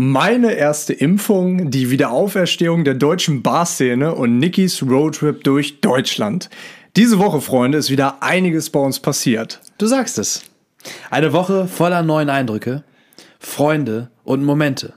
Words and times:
Meine 0.00 0.52
erste 0.52 0.92
Impfung, 0.92 1.72
die 1.72 1.90
Wiederauferstehung 1.90 2.84
der 2.84 2.94
deutschen 2.94 3.42
Barszene 3.42 4.14
und 4.14 4.38
Nikis 4.38 4.80
Roadtrip 4.84 5.42
durch 5.42 5.80
Deutschland. 5.80 6.50
Diese 6.94 7.18
Woche, 7.18 7.40
Freunde, 7.40 7.78
ist 7.78 7.90
wieder 7.90 8.22
einiges 8.22 8.70
bei 8.70 8.78
uns 8.78 9.00
passiert. 9.00 9.60
Du 9.76 9.88
sagst 9.88 10.20
es. 10.20 10.44
Eine 11.10 11.32
Woche 11.32 11.66
voller 11.66 12.04
neuen 12.04 12.30
Eindrücke, 12.30 12.84
Freunde 13.40 14.08
und 14.22 14.44
Momente. 14.44 14.94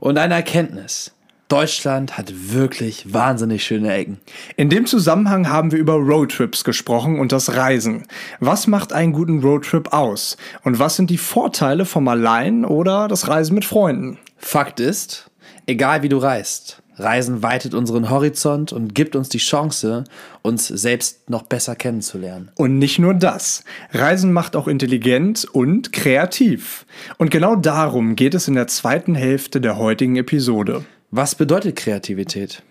Und 0.00 0.18
eine 0.18 0.34
Erkenntnis. 0.34 1.13
Deutschland 1.48 2.16
hat 2.16 2.32
wirklich 2.52 3.12
wahnsinnig 3.12 3.64
schöne 3.64 3.92
Ecken. 3.92 4.18
In 4.56 4.70
dem 4.70 4.86
Zusammenhang 4.86 5.48
haben 5.48 5.72
wir 5.72 5.78
über 5.78 5.94
Roadtrips 5.94 6.64
gesprochen 6.64 7.18
und 7.18 7.32
das 7.32 7.54
Reisen. 7.54 8.06
Was 8.40 8.66
macht 8.66 8.92
einen 8.92 9.12
guten 9.12 9.40
Roadtrip 9.40 9.92
aus? 9.92 10.36
Und 10.62 10.78
was 10.78 10.96
sind 10.96 11.10
die 11.10 11.18
Vorteile 11.18 11.84
vom 11.84 12.08
Allein 12.08 12.64
oder 12.64 13.08
das 13.08 13.28
Reisen 13.28 13.54
mit 13.54 13.64
Freunden? 13.64 14.18
Fakt 14.38 14.80
ist, 14.80 15.30
egal 15.66 16.02
wie 16.02 16.08
du 16.08 16.18
reist, 16.18 16.82
Reisen 16.96 17.42
weitet 17.42 17.74
unseren 17.74 18.08
Horizont 18.08 18.72
und 18.72 18.94
gibt 18.94 19.16
uns 19.16 19.28
die 19.28 19.38
Chance, 19.38 20.04
uns 20.42 20.68
selbst 20.68 21.28
noch 21.28 21.42
besser 21.42 21.74
kennenzulernen. 21.74 22.50
Und 22.56 22.78
nicht 22.78 22.98
nur 22.98 23.14
das. 23.14 23.64
Reisen 23.92 24.32
macht 24.32 24.54
auch 24.54 24.68
intelligent 24.68 25.44
und 25.44 25.92
kreativ. 25.92 26.86
Und 27.18 27.30
genau 27.30 27.56
darum 27.56 28.14
geht 28.16 28.34
es 28.34 28.48
in 28.48 28.54
der 28.54 28.68
zweiten 28.68 29.14
Hälfte 29.14 29.60
der 29.60 29.76
heutigen 29.76 30.16
Episode. 30.16 30.84
Was 31.16 31.36
bedeutet 31.36 31.76
Kreativität? 31.76 32.64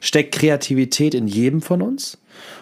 Steckt 0.00 0.34
Kreativität 0.34 1.14
in 1.14 1.28
jedem 1.28 1.62
von 1.62 1.80
uns? 1.80 2.18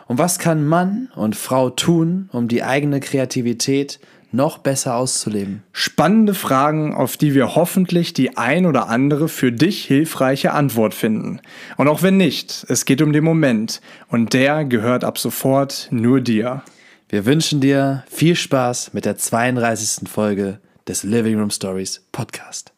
Und 0.06 0.18
was 0.18 0.38
kann 0.38 0.68
Mann 0.68 1.10
und 1.16 1.36
Frau 1.36 1.70
tun, 1.70 2.28
um 2.32 2.48
die 2.48 2.62
eigene 2.62 3.00
Kreativität 3.00 3.98
noch 4.30 4.58
besser 4.58 4.94
auszuleben? 4.94 5.62
Spannende 5.72 6.34
Fragen, 6.34 6.94
auf 6.94 7.16
die 7.16 7.32
wir 7.32 7.54
hoffentlich 7.54 8.12
die 8.12 8.36
ein 8.36 8.66
oder 8.66 8.90
andere 8.90 9.26
für 9.30 9.50
dich 9.52 9.86
hilfreiche 9.86 10.52
Antwort 10.52 10.92
finden. 10.92 11.40
Und 11.78 11.88
auch 11.88 12.02
wenn 12.02 12.18
nicht, 12.18 12.66
es 12.68 12.84
geht 12.84 13.00
um 13.00 13.14
den 13.14 13.24
Moment 13.24 13.80
und 14.08 14.34
der 14.34 14.66
gehört 14.66 15.02
ab 15.02 15.16
sofort 15.16 15.88
nur 15.90 16.20
dir. 16.20 16.62
Wir 17.08 17.24
wünschen 17.24 17.62
dir 17.62 18.04
viel 18.10 18.36
Spaß 18.36 18.92
mit 18.92 19.06
der 19.06 19.16
32. 19.16 20.10
Folge 20.10 20.60
des 20.86 21.04
Living 21.04 21.38
Room 21.38 21.50
Stories 21.50 22.02
Podcast. 22.12 22.74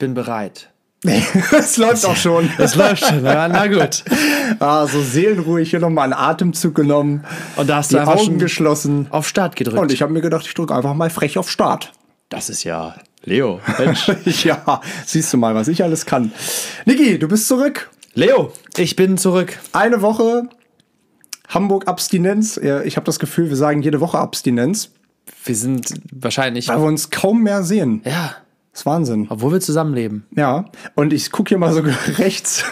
Bin 0.00 0.14
bereit. 0.14 0.70
Es 1.52 1.76
läuft 1.76 2.04
auch 2.04 2.16
schon. 2.16 2.50
Es 2.58 2.74
läuft 2.74 3.06
schon, 3.06 3.24
ja, 3.24 3.46
na 3.48 3.66
gut. 3.68 4.04
Ah, 4.58 4.86
so 4.86 5.00
seelenruhig 5.00 5.70
hier 5.70 5.78
nochmal 5.78 6.04
einen 6.04 6.12
Atemzug 6.12 6.74
genommen. 6.74 7.24
Und 7.56 7.70
da 7.70 7.76
hast 7.76 7.92
die 7.92 7.94
du 7.94 8.00
einfach 8.00 8.16
Augen 8.16 8.38
geschlossen. 8.38 9.06
auf 9.10 9.26
Start 9.28 9.54
gedrückt. 9.56 9.78
Und 9.80 9.92
ich 9.92 10.02
habe 10.02 10.12
mir 10.12 10.20
gedacht, 10.20 10.44
ich 10.44 10.52
drücke 10.54 10.74
einfach 10.74 10.92
mal 10.94 11.08
frech 11.08 11.38
auf 11.38 11.48
Start. 11.48 11.92
das 12.28 12.50
ist 12.50 12.64
ja 12.64 12.96
Leo. 13.24 13.60
Mensch. 13.78 14.10
ja, 14.44 14.80
siehst 15.06 15.32
du 15.32 15.36
mal, 15.38 15.54
was 15.54 15.68
ich 15.68 15.82
alles 15.84 16.04
kann. 16.04 16.32
Niki, 16.84 17.18
du 17.18 17.28
bist 17.28 17.46
zurück. 17.46 17.90
Leo, 18.14 18.52
ich 18.76 18.96
bin 18.96 19.16
zurück. 19.18 19.58
Eine 19.72 20.02
Woche 20.02 20.48
Hamburg 21.48 21.86
Abstinenz. 21.86 22.56
Ich 22.58 22.96
habe 22.96 23.06
das 23.06 23.18
Gefühl, 23.20 23.48
wir 23.50 23.56
sagen 23.56 23.82
jede 23.82 24.00
Woche 24.00 24.18
Abstinenz, 24.18 24.90
Wir 25.44 25.54
sind 25.54 25.94
wahrscheinlich. 26.12 26.66
weil 26.68 26.78
wir 26.78 26.86
uns 26.86 27.10
kaum 27.10 27.42
mehr 27.42 27.62
sehen. 27.62 28.02
Ja, 28.04 28.34
Das 28.72 28.82
ist 28.82 28.86
Wahnsinn. 28.86 29.26
obwohl 29.30 29.52
wir 29.52 29.60
zusammenleben. 29.60 30.26
Ja, 30.36 30.66
und 30.94 31.12
ich 31.12 31.32
gucke 31.32 31.48
hier 31.48 31.58
mal 31.58 31.72
so 31.72 31.82
rechts 32.18 32.64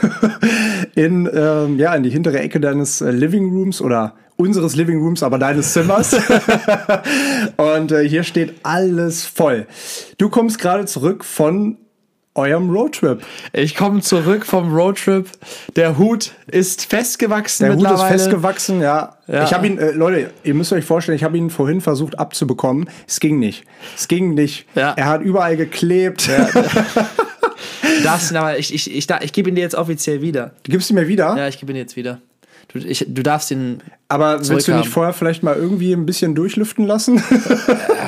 in, 0.94 1.28
ähm, 1.32 1.78
ja, 1.78 1.94
in 1.94 2.02
die 2.02 2.10
hintere 2.10 2.38
Ecke 2.38 2.60
deines 2.60 3.00
äh, 3.00 3.10
Living 3.10 3.50
Rooms 3.50 3.80
oder 3.80 4.14
unseres 4.36 4.76
Living 4.76 5.00
Rooms, 5.00 5.24
aber 5.24 5.38
deines 5.38 5.72
Zimmers. 5.72 6.14
und 7.56 7.90
äh, 7.90 8.08
hier 8.08 8.22
steht 8.22 8.54
alles 8.62 9.24
voll. 9.24 9.66
Du 10.16 10.28
kommst 10.28 10.60
gerade 10.60 10.86
zurück 10.86 11.24
von 11.24 11.78
eurem 12.38 12.70
Roadtrip. 12.70 13.22
Ich 13.52 13.74
komme 13.76 14.00
zurück 14.00 14.46
vom 14.46 14.74
Roadtrip. 14.74 15.26
Der 15.76 15.98
Hut 15.98 16.32
ist 16.46 16.86
festgewachsen 16.86 17.66
Der 17.66 17.76
Hut 17.76 17.90
ist 17.90 18.02
festgewachsen, 18.02 18.80
ja. 18.80 19.16
Ja. 19.26 19.44
Ich 19.44 19.52
habe 19.52 19.66
ihn, 19.66 19.78
äh, 19.78 19.90
Leute, 19.90 20.30
ihr 20.42 20.54
müsst 20.54 20.72
euch 20.72 20.84
vorstellen, 20.84 21.16
ich 21.16 21.24
habe 21.24 21.36
ihn 21.36 21.50
vorhin 21.50 21.80
versucht 21.82 22.18
abzubekommen. 22.18 22.88
Es 23.06 23.20
ging 23.20 23.38
nicht. 23.38 23.64
Es 23.96 24.08
ging 24.08 24.32
nicht. 24.34 24.66
Ja. 24.74 24.94
Er 24.96 25.04
hat 25.06 25.20
überall 25.20 25.56
geklebt. 25.56 26.28
Du 26.28 28.02
darfst 28.04 28.34
aber, 28.34 28.58
ich, 28.58 28.72
ich, 28.74 28.94
ich, 28.94 29.06
da- 29.06 29.20
ich 29.22 29.32
gebe 29.32 29.48
ihn 29.48 29.54
dir 29.54 29.60
jetzt 29.62 29.74
offiziell 29.74 30.22
wieder. 30.22 30.52
Du 30.62 30.70
gibst 30.72 30.90
ihn 30.90 30.94
mir 30.94 31.08
wieder. 31.08 31.36
Ja, 31.36 31.48
ich 31.48 31.58
gebe 31.58 31.72
ihn 31.72 31.76
jetzt 31.76 31.96
wieder. 31.96 32.20
Du, 32.68 32.78
ich, 32.78 33.06
du 33.08 33.22
darfst 33.22 33.50
ihn. 33.50 33.82
Aber 34.08 34.46
willst 34.46 34.68
du 34.68 34.76
nicht 34.76 34.88
vorher 34.88 35.14
vielleicht 35.14 35.42
mal 35.42 35.56
irgendwie 35.56 35.92
ein 35.92 36.04
bisschen 36.06 36.34
durchlüften 36.34 36.86
lassen? 36.86 37.22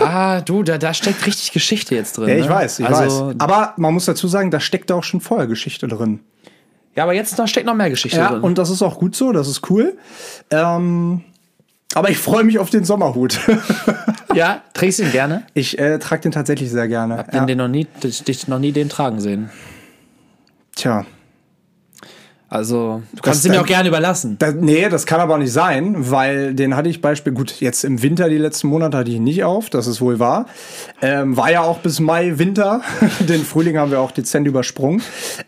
Ah, 0.03 0.41
du, 0.41 0.63
da, 0.63 0.79
da 0.79 0.95
steckt 0.95 1.27
richtig 1.27 1.53
Geschichte 1.53 1.95
jetzt 1.95 2.17
drin. 2.17 2.31
Ja, 2.31 2.37
ich 2.37 2.47
ne? 2.47 2.51
weiß, 2.51 2.79
ich 2.79 2.87
also, 2.87 3.27
weiß. 3.29 3.35
Aber 3.39 3.75
man 3.77 3.93
muss 3.93 4.07
dazu 4.07 4.29
sagen, 4.29 4.51
da 4.51 4.59
steckt 4.59 4.91
auch 4.91 5.05
schon 5.05 5.21
vorher 5.21 5.47
Geschichte 5.47 5.87
drin. 5.89 6.21
Ja, 6.97 7.03
aber 7.05 7.13
jetzt 7.13 7.37
noch 7.37 7.47
steckt 7.47 7.67
noch 7.67 7.75
mehr 7.75 7.91
Geschichte 7.91 8.17
Ja, 8.17 8.31
drin. 8.31 8.41
und 8.41 8.57
das 8.57 8.71
ist 8.71 8.81
auch 8.81 8.99
gut 8.99 9.15
so, 9.15 9.31
das 9.33 9.47
ist 9.47 9.69
cool. 9.71 9.99
Ähm, 10.51 11.23
aber 11.95 12.09
ich 12.09 12.17
freue 12.19 12.45
mich 12.45 12.59
auf 12.59 12.71
den 12.71 12.85
Sommerhut. 12.85 13.39
ja, 14.35 14.63
trägst 14.73 15.01
du 15.01 15.03
ihn 15.05 15.13
gerne? 15.13 15.43
ich 15.53 15.79
äh, 15.79 15.99
trage 15.99 16.23
den 16.23 16.33
tatsächlich 16.33 16.71
sehr 16.71 16.89
gerne. 16.89 17.19
Hab 17.19 17.35
Ja. 17.35 17.45
den 17.45 17.59
noch 17.59 17.69
nie, 17.69 17.87
dich, 18.03 18.25
dich 18.25 18.49
noch 18.49 18.59
nie 18.59 18.73
den 18.73 18.89
tragen 18.89 19.21
sehen. 19.21 19.51
Tja. 20.77 21.05
Also, 22.53 23.01
du 23.13 23.23
kannst 23.23 23.45
ihn 23.45 23.53
mir 23.53 23.61
auch 23.61 23.67
gerne 23.67 23.89
überlassen. 23.89 24.35
Da, 24.41 24.51
nee, 24.51 24.89
das 24.89 25.07
kann 25.07 25.21
aber 25.21 25.39
nicht 25.39 25.53
sein, 25.53 25.95
weil 26.11 26.53
den 26.53 26.75
hatte 26.75 26.89
ich 26.89 27.01
Beispiel, 27.01 27.33
gut, 27.33 27.61
jetzt 27.61 27.85
im 27.85 28.03
Winter 28.03 28.29
die 28.29 28.39
letzten 28.39 28.67
Monate 28.67 28.99
hatte 28.99 29.09
ich 29.09 29.17
ihn 29.19 29.23
nicht 29.25 29.45
auf, 29.45 29.71
das 29.71 29.87
ist 29.87 30.01
wohl 30.01 30.19
wahr. 30.19 30.47
Ähm, 31.01 31.37
war 31.37 31.53
ja 31.53 31.61
auch 31.63 31.79
bis 31.79 32.01
Mai 32.01 32.39
Winter, 32.39 32.81
den 33.21 33.43
Frühling 33.45 33.79
haben 33.79 33.93
wir 33.93 34.01
auch 34.01 34.11
dezent 34.11 34.49
übersprungen. 34.49 35.01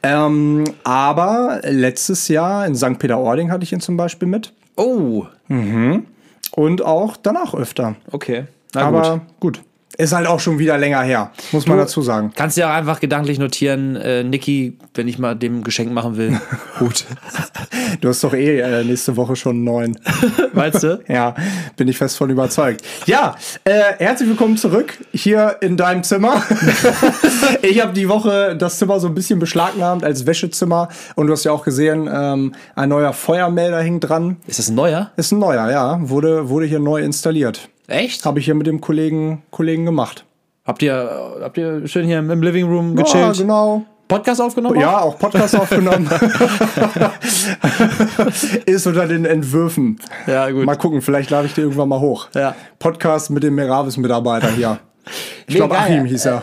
Ähm, 0.04 0.62
aber 0.84 1.60
letztes 1.64 2.28
Jahr 2.28 2.66
in 2.66 2.76
St. 2.76 3.00
Peter-Ording 3.00 3.50
hatte 3.50 3.64
ich 3.64 3.72
ihn 3.72 3.80
zum 3.80 3.96
Beispiel 3.96 4.28
mit 4.28 4.52
Oh, 4.76 5.26
und 6.54 6.82
auch 6.82 7.16
danach 7.16 7.52
öfter. 7.54 7.96
okay. 8.12 8.44
Na 8.74 8.82
aber 8.82 9.20
gut. 9.40 9.56
gut. 9.58 9.62
Ist 9.98 10.12
halt 10.12 10.26
auch 10.26 10.40
schon 10.40 10.58
wieder 10.58 10.78
länger 10.78 11.02
her, 11.02 11.30
muss 11.52 11.66
man 11.66 11.76
Du- 11.76 11.82
dazu 11.84 12.00
sagen. 12.02 12.32
Kannst 12.34 12.56
dir 12.56 12.68
auch 12.68 12.72
einfach 12.72 12.98
gedanklich 12.98 13.38
notieren, 13.38 13.96
äh, 13.96 14.24
Niki, 14.24 14.78
wenn 14.94 15.06
ich 15.06 15.18
mal 15.18 15.34
dem 15.34 15.62
Geschenk 15.64 15.92
machen 15.92 16.16
will. 16.16 16.40
Gut. 16.78 17.04
Du 18.00 18.08
hast 18.08 18.24
doch 18.24 18.32
eh 18.32 18.60
äh, 18.60 18.84
nächste 18.84 19.16
Woche 19.16 19.36
schon 19.36 19.56
einen 19.56 19.64
neuen. 19.64 19.98
Weißt 20.52 20.82
du? 20.82 21.00
Ja, 21.08 21.34
bin 21.76 21.88
ich 21.88 21.98
fest 21.98 22.16
von 22.16 22.30
überzeugt. 22.30 22.82
Ja, 23.06 23.34
äh, 23.64 23.80
herzlich 23.98 24.28
willkommen 24.30 24.56
zurück 24.56 24.96
hier 25.12 25.56
in 25.60 25.76
deinem 25.76 26.02
Zimmer. 26.04 26.42
ich 27.62 27.82
habe 27.82 27.92
die 27.92 28.08
Woche 28.08 28.56
das 28.56 28.78
Zimmer 28.78 28.98
so 28.98 29.08
ein 29.08 29.14
bisschen 29.14 29.38
beschlagnahmt 29.38 30.04
als 30.04 30.26
Wäschezimmer 30.26 30.88
und 31.16 31.26
du 31.26 31.32
hast 31.34 31.44
ja 31.44 31.52
auch 31.52 31.64
gesehen, 31.64 32.08
ähm, 32.12 32.54
ein 32.74 32.88
neuer 32.88 33.12
Feuermelder 33.12 33.80
hängt 33.80 34.08
dran. 34.08 34.36
Ist 34.46 34.58
das 34.58 34.68
ein 34.70 34.74
neuer? 34.74 35.10
Ist 35.16 35.32
ein 35.32 35.38
neuer, 35.38 35.70
ja, 35.70 35.98
wurde, 36.08 36.48
wurde 36.48 36.66
hier 36.66 36.78
neu 36.80 37.02
installiert. 37.02 37.68
Echt? 37.92 38.24
Habe 38.24 38.38
ich 38.38 38.46
hier 38.46 38.54
mit 38.54 38.66
dem 38.66 38.80
Kollegen, 38.80 39.42
Kollegen 39.50 39.84
gemacht. 39.84 40.24
Habt 40.64 40.82
ihr, 40.82 41.38
habt 41.42 41.58
ihr 41.58 41.86
schön 41.86 42.06
hier 42.06 42.18
im 42.18 42.42
Living 42.42 42.66
Room 42.66 42.96
Ja, 42.96 43.02
gechillt? 43.04 43.38
genau. 43.38 43.84
Podcast 44.08 44.40
aufgenommen? 44.40 44.78
Ja, 44.80 45.00
auch 45.00 45.18
Podcast 45.18 45.56
aufgenommen. 45.56 46.08
Ist 48.66 48.86
unter 48.86 49.06
den 49.06 49.24
Entwürfen. 49.24 49.98
Ja, 50.26 50.50
gut. 50.50 50.64
Mal 50.64 50.76
gucken, 50.76 51.00
vielleicht 51.02 51.30
lade 51.30 51.46
ich 51.46 51.54
dir 51.54 51.62
irgendwann 51.62 51.88
mal 51.88 52.00
hoch. 52.00 52.28
Ja. 52.34 52.54
Podcast 52.78 53.30
mit 53.30 53.42
dem 53.42 53.54
Meravis-Mitarbeiter 53.54 54.50
hier. 54.50 54.78
Ich 55.46 55.54
glaube. 55.54 55.76
Achim 55.78 56.04
hieß 56.04 56.26
er. 56.26 56.42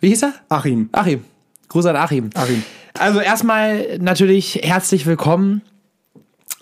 Wie 0.00 0.08
hieß 0.08 0.24
er? 0.24 0.32
Achim. 0.48 0.88
Achim. 0.92 1.24
Gruß 1.68 1.86
an 1.86 1.96
Achim. 1.96 2.30
Achim. 2.34 2.62
Also 2.98 3.20
erstmal 3.20 3.98
natürlich 3.98 4.60
herzlich 4.62 5.06
willkommen 5.06 5.62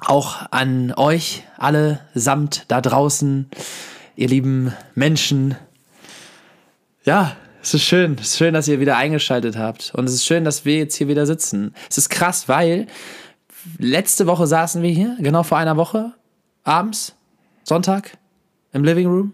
auch 0.04 0.42
an 0.50 0.92
euch 0.96 1.44
alle 1.58 2.00
samt 2.14 2.64
da 2.68 2.80
draußen, 2.80 3.48
ihr 4.22 4.28
lieben 4.28 4.72
Menschen. 4.94 5.56
Ja, 7.04 7.36
es 7.60 7.74
ist 7.74 7.82
schön. 7.82 8.16
Es 8.20 8.28
ist 8.28 8.38
schön, 8.38 8.54
dass 8.54 8.68
ihr 8.68 8.78
wieder 8.78 8.96
eingeschaltet 8.96 9.56
habt. 9.56 9.92
Und 9.96 10.04
es 10.04 10.14
ist 10.14 10.24
schön, 10.24 10.44
dass 10.44 10.64
wir 10.64 10.76
jetzt 10.76 10.94
hier 10.94 11.08
wieder 11.08 11.26
sitzen. 11.26 11.74
Es 11.90 11.98
ist 11.98 12.08
krass, 12.08 12.48
weil 12.48 12.86
letzte 13.78 14.28
Woche 14.28 14.46
saßen 14.46 14.80
wir 14.80 14.90
hier, 14.90 15.16
genau 15.18 15.42
vor 15.42 15.58
einer 15.58 15.76
Woche, 15.76 16.12
abends, 16.62 17.16
Sonntag, 17.64 18.16
im 18.72 18.84
Living 18.84 19.08
Room. 19.08 19.32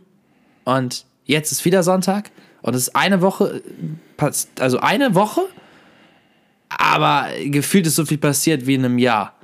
Und 0.65 1.05
jetzt 1.27 1.53
ist 1.53 1.67
wieder 1.67 1.83
Sonntag. 1.83 2.31
Und 2.63 2.75
es 2.75 2.89
ist 2.89 2.97
eine 2.97 3.21
Woche, 3.21 3.61
pass- 4.17 4.49
also 4.59 4.79
eine 4.79 5.15
Woche, 5.15 5.43
aber 6.71 7.29
gefühlt 7.45 7.87
ist 7.87 7.97
so 7.97 8.07
viel 8.07 8.19
passiert 8.19 8.67
wie 8.67 8.75
in 8.75 8.87
einem 8.87 8.99
Jahr. 8.99 9.35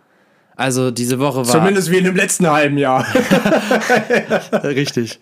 Also 0.57 0.91
diese 0.91 1.19
Woche 1.19 1.39
war. 1.39 1.45
Zumindest 1.45 1.91
wie 1.91 1.99
in 1.99 2.05
dem 2.05 2.17
letzten 2.17 2.49
halben 2.49 2.79
Jahr. 2.79 3.05
Richtig. 4.63 5.19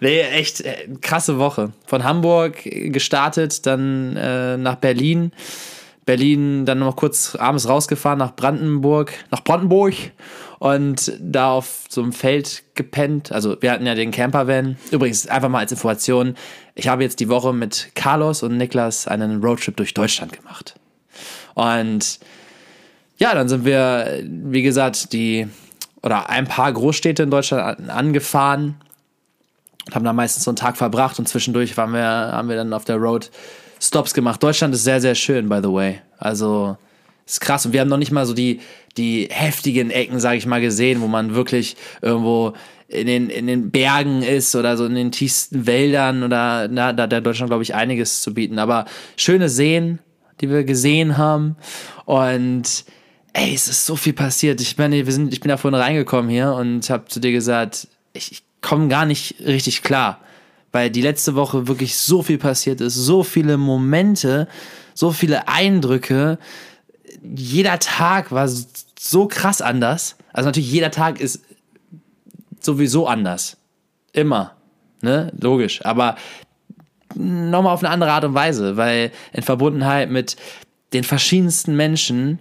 Nee, 0.00 0.20
echt 0.20 0.62
äh, 0.62 0.88
krasse 1.02 1.38
Woche. 1.38 1.72
Von 1.86 2.04
Hamburg 2.04 2.62
gestartet, 2.64 3.66
dann 3.66 4.16
äh, 4.16 4.56
nach 4.56 4.76
Berlin. 4.76 5.32
Berlin 6.06 6.64
dann 6.64 6.78
noch 6.78 6.96
kurz 6.96 7.36
abends 7.36 7.68
rausgefahren 7.68 8.18
nach 8.18 8.34
Brandenburg, 8.34 9.12
nach 9.30 9.44
Brandenburg 9.44 9.94
und 10.58 11.12
da 11.20 11.52
auf 11.52 11.84
so 11.88 12.02
einem 12.02 12.12
Feld 12.12 12.64
gepennt. 12.74 13.32
Also 13.32 13.60
wir 13.60 13.70
hatten 13.70 13.86
ja 13.86 13.94
den 13.94 14.10
Campervan. 14.10 14.76
Übrigens 14.90 15.26
einfach 15.26 15.48
mal 15.48 15.60
als 15.60 15.72
Information, 15.72 16.36
ich 16.74 16.88
habe 16.88 17.02
jetzt 17.02 17.20
die 17.20 17.28
Woche 17.28 17.52
mit 17.52 17.90
Carlos 17.94 18.42
und 18.42 18.56
Niklas 18.56 19.06
einen 19.06 19.42
Roadtrip 19.42 19.76
durch 19.76 19.94
Deutschland 19.94 20.32
gemacht. 20.32 20.74
Und 21.54 22.18
ja, 23.20 23.34
dann 23.34 23.48
sind 23.48 23.64
wir, 23.64 24.22
wie 24.24 24.62
gesagt, 24.62 25.12
die 25.12 25.46
oder 26.02 26.30
ein 26.30 26.46
paar 26.46 26.72
Großstädte 26.72 27.22
in 27.22 27.30
Deutschland 27.30 27.90
angefahren 27.90 28.76
und 29.86 29.94
haben 29.94 30.04
da 30.04 30.14
meistens 30.14 30.44
so 30.44 30.50
einen 30.50 30.56
Tag 30.56 30.78
verbracht 30.78 31.18
und 31.18 31.28
zwischendurch 31.28 31.76
waren 31.76 31.92
wir, 31.92 32.02
haben 32.02 32.48
wir 32.48 32.56
dann 32.56 32.72
auf 32.72 32.86
der 32.86 32.96
Road 32.96 33.30
Stops 33.78 34.14
gemacht. 34.14 34.42
Deutschland 34.42 34.74
ist 34.74 34.84
sehr, 34.84 35.00
sehr 35.02 35.14
schön, 35.14 35.48
by 35.48 35.60
the 35.62 35.70
way. 35.70 36.00
Also 36.18 36.78
ist 37.26 37.40
krass. 37.40 37.66
Und 37.66 37.74
wir 37.74 37.80
haben 37.80 37.88
noch 37.88 37.98
nicht 37.98 38.10
mal 38.10 38.24
so 38.24 38.32
die, 38.32 38.60
die 38.96 39.28
heftigen 39.30 39.90
Ecken, 39.90 40.18
sage 40.18 40.38
ich 40.38 40.46
mal, 40.46 40.60
gesehen, 40.60 41.02
wo 41.02 41.06
man 41.06 41.34
wirklich 41.34 41.76
irgendwo 42.00 42.54
in 42.88 43.06
den, 43.06 43.28
in 43.28 43.46
den 43.46 43.70
Bergen 43.70 44.22
ist 44.22 44.54
oder 44.56 44.76
so 44.76 44.86
in 44.86 44.94
den 44.94 45.12
tiefsten 45.12 45.66
Wäldern 45.66 46.22
oder 46.22 46.68
na, 46.68 46.92
da 46.92 47.02
hat 47.02 47.26
Deutschland, 47.26 47.50
glaube 47.50 47.62
ich, 47.62 47.74
einiges 47.74 48.22
zu 48.22 48.32
bieten. 48.32 48.58
Aber 48.58 48.86
schöne 49.16 49.48
Seen, 49.48 49.98
die 50.40 50.50
wir 50.50 50.64
gesehen 50.64 51.18
haben. 51.18 51.56
Und 52.04 52.84
ey, 53.32 53.54
es 53.54 53.68
ist 53.68 53.86
so 53.86 53.96
viel 53.96 54.12
passiert. 54.12 54.60
Ich 54.60 54.76
meine, 54.78 55.04
wir 55.06 55.12
sind, 55.12 55.32
ich 55.32 55.40
bin 55.40 55.48
da 55.48 55.56
vorhin 55.56 55.80
reingekommen 55.80 56.30
hier 56.30 56.52
und 56.52 56.88
habe 56.90 57.06
zu 57.06 57.20
dir 57.20 57.32
gesagt, 57.32 57.88
ich, 58.12 58.32
ich 58.32 58.42
komme 58.60 58.88
gar 58.88 59.06
nicht 59.06 59.36
richtig 59.40 59.82
klar 59.82 60.20
weil 60.72 60.90
die 60.90 61.02
letzte 61.02 61.34
Woche 61.34 61.66
wirklich 61.68 61.96
so 61.96 62.22
viel 62.22 62.38
passiert 62.38 62.80
ist, 62.80 62.94
so 62.94 63.22
viele 63.22 63.56
Momente, 63.56 64.48
so 64.94 65.10
viele 65.10 65.48
Eindrücke. 65.48 66.38
Jeder 67.22 67.78
Tag 67.78 68.30
war 68.32 68.48
so 68.48 69.26
krass 69.26 69.62
anders. 69.62 70.16
Also 70.32 70.48
natürlich 70.48 70.70
jeder 70.70 70.90
Tag 70.90 71.20
ist 71.20 71.42
sowieso 72.60 73.06
anders. 73.06 73.56
Immer. 74.12 74.52
Ne? 75.02 75.32
Logisch. 75.40 75.84
Aber 75.84 76.16
nochmal 77.14 77.72
auf 77.72 77.82
eine 77.82 77.92
andere 77.92 78.12
Art 78.12 78.24
und 78.24 78.34
Weise, 78.34 78.76
weil 78.76 79.10
in 79.32 79.42
Verbundenheit 79.42 80.10
mit 80.10 80.36
den 80.92 81.04
verschiedensten 81.04 81.76
Menschen 81.76 82.40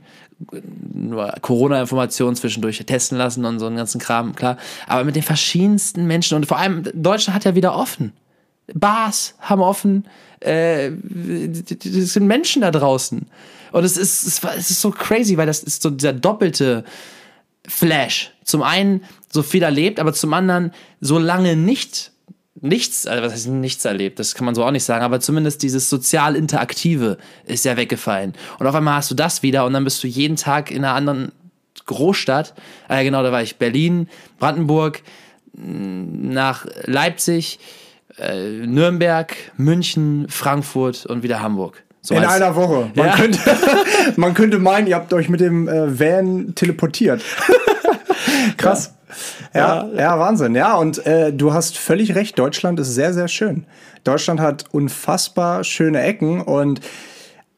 Corona-Informationen 1.41 2.35
zwischendurch 2.35 2.77
testen 2.85 3.17
lassen 3.17 3.45
und 3.45 3.59
so 3.59 3.65
einen 3.65 3.75
ganzen 3.75 3.99
Kram, 3.99 4.35
klar. 4.35 4.57
Aber 4.87 5.03
mit 5.03 5.15
den 5.15 5.23
verschiedensten 5.23 6.05
Menschen 6.07 6.35
und 6.35 6.45
vor 6.45 6.57
allem 6.57 6.83
Deutschland 6.93 7.35
hat 7.35 7.45
ja 7.45 7.55
wieder 7.55 7.75
offen. 7.75 8.13
Bars 8.73 9.35
haben 9.39 9.61
offen. 9.61 10.07
Äh, 10.39 10.91
das 10.91 12.13
sind 12.13 12.27
Menschen 12.27 12.61
da 12.61 12.71
draußen. 12.71 13.27
Und 13.71 13.83
es 13.83 13.97
ist, 13.97 14.23
es 14.25 14.71
ist 14.71 14.81
so 14.81 14.91
crazy, 14.91 15.37
weil 15.37 15.47
das 15.47 15.63
ist 15.63 15.81
so 15.81 15.89
dieser 15.89 16.13
doppelte 16.13 16.83
Flash. 17.67 18.31
Zum 18.43 18.63
einen 18.63 19.03
so 19.31 19.43
viel 19.43 19.63
erlebt, 19.63 19.99
aber 19.99 20.13
zum 20.13 20.33
anderen 20.33 20.71
so 21.01 21.19
lange 21.19 21.55
nicht 21.55 22.11
nichts, 22.61 23.07
also 23.07 23.23
was 23.23 23.33
heißt 23.33 23.47
nichts 23.47 23.85
erlebt, 23.85 24.19
das 24.19 24.35
kann 24.35 24.45
man 24.45 24.55
so 24.55 24.63
auch 24.63 24.71
nicht 24.71 24.83
sagen, 24.83 25.03
aber 25.03 25.19
zumindest 25.19 25.63
dieses 25.63 25.89
sozial-interaktive 25.89 27.17
ist 27.45 27.65
ja 27.65 27.77
weggefallen. 27.77 28.33
Und 28.59 28.67
auf 28.67 28.75
einmal 28.75 28.95
hast 28.95 29.11
du 29.11 29.15
das 29.15 29.43
wieder 29.43 29.65
und 29.65 29.73
dann 29.73 29.83
bist 29.83 30.03
du 30.03 30.07
jeden 30.07 30.35
Tag 30.35 30.71
in 30.71 30.83
einer 30.83 30.93
anderen 30.93 31.31
Großstadt. 31.85 32.53
Ah 32.87 32.97
ja, 32.97 33.03
genau, 33.03 33.23
da 33.23 33.31
war 33.31 33.41
ich 33.41 33.57
Berlin, 33.57 34.07
Brandenburg, 34.39 35.01
nach 35.53 36.65
Leipzig, 36.85 37.59
äh, 38.17 38.65
Nürnberg, 38.65 39.35
München, 39.57 40.27
Frankfurt 40.29 41.05
und 41.05 41.23
wieder 41.23 41.41
Hamburg. 41.41 41.83
So 42.01 42.15
in 42.15 42.23
einer 42.23 42.55
Woche. 42.55 42.91
Man, 42.95 43.07
ja. 43.07 43.15
könnte, 43.15 43.39
man 44.15 44.33
könnte 44.33 44.59
meinen, 44.59 44.87
ihr 44.87 44.95
habt 44.95 45.13
euch 45.13 45.29
mit 45.29 45.41
dem 45.41 45.67
äh, 45.67 45.99
Van 45.99 46.53
teleportiert. 46.55 47.21
Krass. 48.57 48.93
Ja, 48.93 48.98
ja, 49.53 49.87
ja, 49.95 50.19
Wahnsinn. 50.19 50.55
Ja, 50.55 50.75
und 50.75 51.05
äh, 51.05 51.33
du 51.33 51.53
hast 51.53 51.77
völlig 51.77 52.15
recht. 52.15 52.37
Deutschland 52.37 52.79
ist 52.79 52.93
sehr, 52.93 53.13
sehr 53.13 53.27
schön. 53.27 53.65
Deutschland 54.03 54.39
hat 54.39 54.65
unfassbar 54.71 55.63
schöne 55.63 56.01
Ecken 56.01 56.41
und 56.41 56.81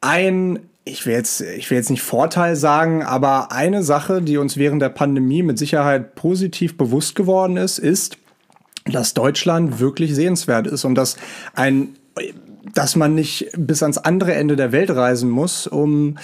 ein 0.01 0.59
ich 0.83 1.06
will, 1.06 1.13
jetzt, 1.13 1.42
ich 1.42 1.69
will 1.69 1.77
jetzt 1.77 1.92
nicht 1.92 2.01
Vorteil 2.01 2.56
sagen, 2.56 3.03
aber 3.03 3.51
eine 3.51 3.83
Sache, 3.83 4.24
die 4.24 4.38
uns 4.38 4.57
während 4.57 4.81
der 4.81 4.89
Pandemie 4.89 5.44
mit 5.44 5.59
Sicherheit 5.59 6.15
positiv 6.15 6.75
bewusst 6.75 7.13
geworden 7.13 7.56
ist, 7.56 7.77
ist, 7.77 8.18
dass 8.86 9.13
Deutschland 9.13 9.80
wirklich 9.80 10.15
sehenswert 10.15 10.65
ist 10.65 10.83
und 10.83 10.95
dass 10.95 11.18
ein 11.53 11.89
dass 12.74 12.95
man 12.95 13.15
nicht 13.15 13.50
bis 13.57 13.81
ans 13.81 13.98
andere 13.98 14.33
Ende 14.36 14.56
der 14.56 14.71
Welt 14.71 14.92
reisen 14.92 15.30
muss, 15.30 15.68
um 15.68 16.18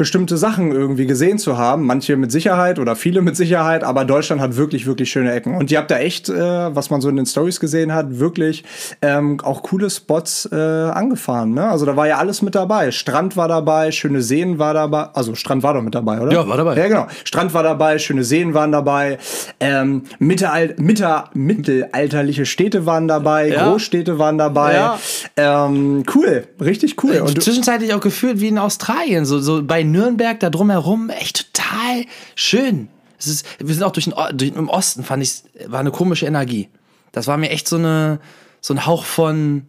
bestimmte 0.00 0.38
Sachen 0.38 0.72
irgendwie 0.72 1.04
gesehen 1.04 1.36
zu 1.36 1.58
haben. 1.58 1.84
Manche 1.84 2.16
mit 2.16 2.32
Sicherheit 2.32 2.78
oder 2.78 2.96
viele 2.96 3.20
mit 3.20 3.36
Sicherheit, 3.36 3.84
aber 3.84 4.06
Deutschland 4.06 4.40
hat 4.40 4.56
wirklich, 4.56 4.86
wirklich 4.86 5.10
schöne 5.10 5.30
Ecken. 5.30 5.54
Und 5.54 5.70
ihr 5.70 5.76
habt 5.76 5.90
da 5.90 5.98
echt, 5.98 6.30
äh, 6.30 6.74
was 6.74 6.88
man 6.88 7.02
so 7.02 7.10
in 7.10 7.16
den 7.16 7.26
Stories 7.26 7.60
gesehen 7.60 7.92
hat, 7.92 8.18
wirklich 8.18 8.64
ähm, 9.02 9.38
auch 9.42 9.62
coole 9.62 9.90
Spots 9.90 10.48
äh, 10.50 10.56
angefahren. 10.56 11.52
Ne? 11.52 11.68
Also 11.68 11.84
da 11.84 11.96
war 11.96 12.08
ja 12.08 12.16
alles 12.16 12.40
mit 12.40 12.54
dabei. 12.54 12.92
Strand 12.92 13.36
war 13.36 13.46
dabei, 13.46 13.92
schöne 13.92 14.22
Seen 14.22 14.58
war 14.58 14.72
dabei. 14.72 15.08
Also 15.12 15.34
Strand 15.34 15.62
war 15.62 15.74
doch 15.74 15.82
mit 15.82 15.94
dabei, 15.94 16.18
oder? 16.18 16.32
Ja, 16.32 16.48
war 16.48 16.56
dabei. 16.56 16.78
Ja, 16.78 16.88
genau. 16.88 17.06
Strand 17.24 17.52
war 17.52 17.62
dabei, 17.62 17.98
schöne 17.98 18.24
Seen 18.24 18.54
waren 18.54 18.72
dabei. 18.72 19.18
Ähm, 19.60 20.04
Mitteral 20.18 20.76
Mitte 20.78 21.24
mittelalterliche 21.34 22.46
Städte 22.46 22.86
waren 22.86 23.06
dabei, 23.06 23.48
ja. 23.48 23.68
Großstädte 23.68 24.18
waren 24.18 24.38
dabei. 24.38 24.72
Ja. 24.76 24.98
Ähm, 25.36 26.04
cool, 26.14 26.44
richtig 26.58 26.96
cool. 27.04 27.18
Und 27.18 27.42
zwischenzeitlich 27.42 27.92
auch 27.92 28.00
gefühlt 28.00 28.40
wie 28.40 28.48
in 28.48 28.56
Australien, 28.56 29.26
so, 29.26 29.40
so 29.40 29.62
bei 29.62 29.89
Nürnberg, 29.90 30.38
da 30.40 30.50
drumherum, 30.50 31.10
echt 31.10 31.54
total 31.54 32.04
schön. 32.34 32.88
Es 33.18 33.26
ist, 33.26 33.46
wir 33.58 33.74
sind 33.74 33.82
auch 33.84 33.92
durch 33.92 34.06
den, 34.06 34.14
durch, 34.36 34.52
im 34.52 34.68
Osten, 34.68 35.04
fand 35.04 35.22
ich, 35.22 35.42
war 35.66 35.80
eine 35.80 35.90
komische 35.90 36.26
Energie. 36.26 36.68
Das 37.12 37.26
war 37.26 37.36
mir 37.36 37.50
echt 37.50 37.68
so 37.68 37.76
eine, 37.76 38.20
so 38.60 38.72
ein 38.74 38.86
Hauch 38.86 39.04
von 39.04 39.66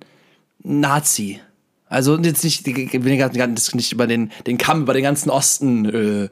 Nazi. 0.64 1.42
Also 1.88 2.18
jetzt 2.18 2.44
nicht, 2.44 2.66
nicht 2.66 3.92
über 3.92 4.08
den, 4.08 4.32
den 4.48 4.58
Kamm, 4.58 4.84
über 4.84 4.94
den 4.94 5.04
ganzen 5.04 5.30
Osten, 5.30 5.86
äh, 5.86 6.30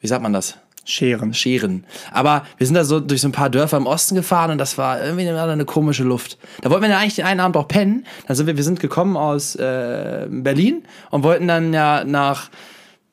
wie 0.00 0.06
sagt 0.06 0.22
man 0.22 0.32
das? 0.32 0.56
Scheren. 0.86 1.34
Scheren. 1.34 1.84
Aber 2.12 2.46
wir 2.58 2.66
sind 2.66 2.74
da 2.74 2.84
so 2.84 3.00
durch 3.00 3.20
so 3.20 3.28
ein 3.28 3.32
paar 3.32 3.50
Dörfer 3.50 3.76
im 3.76 3.86
Osten 3.86 4.14
gefahren 4.14 4.52
und 4.52 4.58
das 4.58 4.78
war 4.78 5.02
irgendwie 5.02 5.28
eine, 5.28 5.42
eine 5.42 5.64
komische 5.64 6.04
Luft. 6.04 6.38
Da 6.62 6.70
wollten 6.70 6.84
wir 6.84 6.90
ja 6.90 6.98
eigentlich 6.98 7.16
den 7.16 7.26
einen 7.26 7.40
Abend 7.40 7.56
auch 7.56 7.68
pennen. 7.68 8.06
Dann 8.26 8.36
sind 8.36 8.46
wir, 8.46 8.56
wir 8.56 8.64
sind 8.64 8.80
gekommen 8.80 9.16
aus 9.16 9.56
äh, 9.56 10.26
Berlin 10.30 10.84
und 11.10 11.24
wollten 11.24 11.48
dann 11.48 11.74
ja 11.74 12.04
nach 12.04 12.50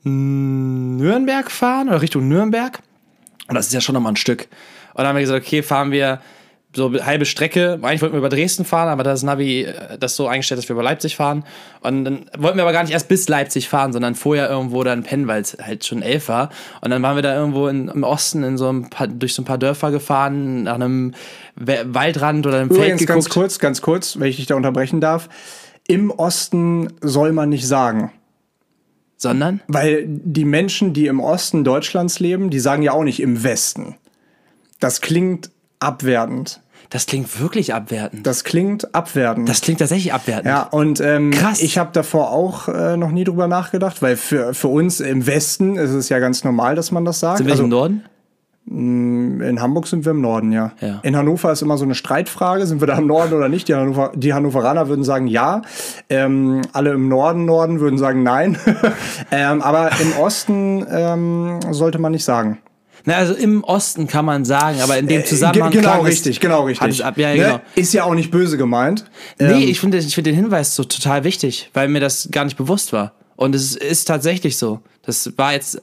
Nürnberg 0.03 1.49
fahren 1.51 1.89
oder 1.89 2.01
Richtung 2.01 2.27
Nürnberg. 2.27 2.79
Und 3.47 3.55
das 3.55 3.67
ist 3.67 3.73
ja 3.73 3.81
schon 3.81 3.93
nochmal 3.93 4.13
ein 4.13 4.17
Stück. 4.17 4.47
Und 4.93 4.99
dann 4.99 5.07
haben 5.07 5.15
wir 5.15 5.21
gesagt, 5.21 5.45
okay, 5.45 5.63
fahren 5.63 5.91
wir 5.91 6.21
so 6.75 6.91
halbe 7.05 7.25
Strecke. 7.25 7.79
Eigentlich 7.81 8.01
wollten 8.01 8.13
wir 8.13 8.19
über 8.19 8.29
Dresden 8.29 8.65
fahren, 8.65 8.89
aber 8.89 9.03
das 9.03 9.23
Navi 9.23 9.63
äh, 9.63 9.97
das 9.97 10.15
so 10.15 10.27
eingestellt, 10.27 10.57
dass 10.57 10.69
wir 10.69 10.73
über 10.73 10.83
Leipzig 10.83 11.15
fahren. 11.15 11.43
Und 11.81 12.05
dann 12.05 12.25
wollten 12.37 12.57
wir 12.57 12.63
aber 12.63 12.71
gar 12.71 12.83
nicht 12.83 12.93
erst 12.93 13.07
bis 13.07 13.27
Leipzig 13.29 13.69
fahren, 13.69 13.93
sondern 13.93 14.15
vorher 14.15 14.49
irgendwo 14.49 14.83
dann 14.83 15.03
pennen, 15.03 15.27
weil 15.27 15.41
es 15.41 15.57
halt 15.61 15.85
schon 15.85 16.01
elf 16.01 16.29
war. 16.29 16.49
Und 16.81 16.91
dann 16.91 17.01
waren 17.01 17.15
wir 17.15 17.21
da 17.21 17.35
irgendwo 17.35 17.67
in, 17.67 17.89
im 17.89 18.03
Osten 18.03 18.43
in 18.43 18.57
so 18.57 18.71
ein 18.71 18.89
paar, 18.89 19.07
durch 19.07 19.33
so 19.33 19.41
ein 19.41 19.45
paar 19.45 19.57
Dörfer 19.57 19.91
gefahren, 19.91 20.63
nach 20.63 20.75
einem 20.75 21.13
Waldrand 21.55 22.47
oder 22.47 22.57
einem 22.57 22.69
Übrigens, 22.69 22.87
Feld 22.87 22.99
geguckt. 22.99 23.13
ganz 23.13 23.29
kurz, 23.29 23.59
ganz 23.59 23.81
kurz, 23.81 24.19
wenn 24.19 24.27
ich 24.27 24.37
dich 24.37 24.47
da 24.47 24.55
unterbrechen 24.55 24.99
darf. 24.99 25.29
Im 25.87 26.11
Osten 26.11 26.93
soll 27.01 27.33
man 27.33 27.49
nicht 27.49 27.67
sagen. 27.67 28.11
Sondern? 29.23 29.61
Weil 29.67 30.03
die 30.05 30.45
Menschen, 30.45 30.93
die 30.93 31.07
im 31.07 31.19
Osten 31.19 31.63
Deutschlands 31.63 32.19
leben, 32.19 32.49
die 32.49 32.59
sagen 32.59 32.83
ja 32.83 32.91
auch 32.91 33.03
nicht 33.03 33.21
im 33.21 33.43
Westen. 33.43 33.95
Das 34.79 34.99
klingt 35.01 35.49
abwertend. 35.79 36.61
Das 36.89 37.05
klingt 37.07 37.39
wirklich 37.39 37.73
abwertend. 37.73 38.27
Das 38.27 38.43
klingt 38.43 38.93
abwertend. 38.93 39.49
Das 39.49 39.61
klingt 39.61 39.79
tatsächlich 39.79 40.13
abwertend. 40.13 40.45
Ja, 40.45 40.63
und 40.63 40.99
ähm, 40.99 41.31
Krass. 41.31 41.61
ich 41.61 41.77
habe 41.77 41.89
davor 41.93 42.31
auch 42.31 42.67
äh, 42.67 42.97
noch 42.97 43.09
nie 43.09 43.23
drüber 43.23 43.47
nachgedacht, 43.47 44.01
weil 44.01 44.15
für, 44.15 44.53
für 44.53 44.67
uns 44.67 44.99
im 44.99 45.25
Westen 45.25 45.77
ist 45.77 45.91
es 45.91 46.09
ja 46.09 46.19
ganz 46.19 46.43
normal, 46.43 46.75
dass 46.75 46.91
man 46.91 47.05
das 47.05 47.19
sagt. 47.19 47.37
Sind 47.37 47.47
wir 47.47 47.53
also, 47.53 47.63
im 47.63 47.69
Norden? 47.69 48.03
Mm, 48.65 49.41
in 49.41 49.61
Hamburg 49.61 49.87
sind 49.87 50.05
wir 50.05 50.11
im 50.11 50.21
Norden, 50.21 50.51
ja. 50.51 50.71
ja. 50.79 50.99
In 51.03 51.17
Hannover 51.17 51.51
ist 51.51 51.61
immer 51.61 51.77
so 51.77 51.83
eine 51.83 51.95
Streitfrage, 51.95 52.65
sind 52.65 52.81
wir 52.81 52.87
da 52.87 52.97
im 52.97 53.07
Norden 53.07 53.33
oder 53.33 53.49
nicht? 53.49 53.67
Die, 53.67 53.75
Hannover, 53.75 54.11
die 54.15 54.33
Hannoveraner 54.33 54.87
würden 54.87 55.03
sagen 55.03 55.27
ja. 55.27 55.61
Ähm, 56.09 56.61
alle 56.71 56.91
im 56.91 57.09
Norden, 57.09 57.45
Norden 57.45 57.79
würden 57.79 57.97
sagen 57.97 58.23
nein. 58.23 58.57
ähm, 59.31 59.61
aber 59.61 59.91
im 60.01 60.13
Osten 60.17 60.85
ähm, 60.89 61.59
sollte 61.71 61.99
man 61.99 62.13
nicht 62.13 62.23
sagen. 62.23 62.59
Na, 63.05 63.15
also 63.15 63.33
im 63.33 63.65
Osten 63.65 64.07
kann 64.07 64.23
man 64.23 64.45
sagen, 64.45 64.79
aber 64.81 64.97
in 64.97 65.07
dem 65.07 65.21
äh, 65.21 65.25
Zusammenhang. 65.25 65.73
Äh, 65.73 65.75
genau, 65.75 66.01
richtig, 66.01 66.39
genau, 66.39 66.63
richtig. 66.63 67.03
Ab, 67.03 67.17
ja, 67.17 67.29
ne? 67.29 67.35
genau. 67.35 67.61
Ist 67.75 67.93
ja 67.93 68.05
auch 68.05 68.13
nicht 68.13 68.31
böse 68.31 68.57
gemeint. 68.57 69.05
Nee, 69.39 69.45
ähm, 69.45 69.69
ich 69.69 69.79
finde 69.81 69.97
ich 69.97 70.15
find 70.15 70.25
den 70.25 70.35
Hinweis 70.35 70.73
so 70.75 70.85
total 70.85 71.25
wichtig, 71.25 71.69
weil 71.73 71.89
mir 71.89 71.99
das 71.99 72.29
gar 72.31 72.45
nicht 72.45 72.55
bewusst 72.55 72.93
war. 72.93 73.11
Und 73.35 73.55
es 73.55 73.75
ist 73.75 74.05
tatsächlich 74.05 74.57
so. 74.57 74.79
Das 75.01 75.33
war 75.37 75.51
jetzt. 75.51 75.79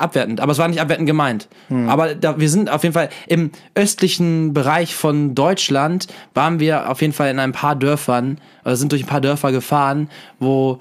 Abwertend, 0.00 0.40
aber 0.40 0.52
es 0.52 0.58
war 0.58 0.68
nicht 0.68 0.80
abwertend 0.80 1.06
gemeint. 1.06 1.48
Aber 1.88 2.14
da, 2.14 2.38
wir 2.40 2.48
sind 2.48 2.70
auf 2.70 2.82
jeden 2.82 2.94
Fall 2.94 3.10
im 3.26 3.50
östlichen 3.74 4.52
Bereich 4.54 4.94
von 4.94 5.34
Deutschland, 5.34 6.06
waren 6.34 6.60
wir 6.60 6.90
auf 6.90 7.00
jeden 7.00 7.12
Fall 7.12 7.30
in 7.30 7.38
ein 7.38 7.52
paar 7.52 7.76
Dörfern, 7.76 8.38
oder 8.64 8.76
sind 8.76 8.92
durch 8.92 9.02
ein 9.04 9.08
paar 9.08 9.20
Dörfer 9.20 9.52
gefahren, 9.52 10.08
wo 10.38 10.80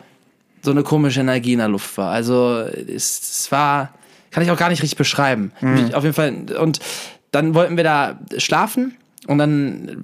so 0.61 0.71
eine 0.71 0.83
komische 0.83 1.21
Energie 1.21 1.53
in 1.53 1.59
der 1.59 1.69
Luft 1.69 1.97
war. 1.97 2.11
Also 2.11 2.59
es, 2.59 3.19
es 3.21 3.51
war, 3.51 3.93
kann 4.31 4.43
ich 4.43 4.51
auch 4.51 4.57
gar 4.57 4.69
nicht 4.69 4.81
richtig 4.83 4.97
beschreiben. 4.97 5.51
Auf 5.93 6.03
jeden 6.03 6.15
Fall. 6.15 6.33
Und 6.59 6.79
dann 7.31 7.53
wollten 7.53 7.77
wir 7.77 7.83
da 7.83 8.19
schlafen 8.37 8.95
und 9.27 9.37
dann 9.37 10.03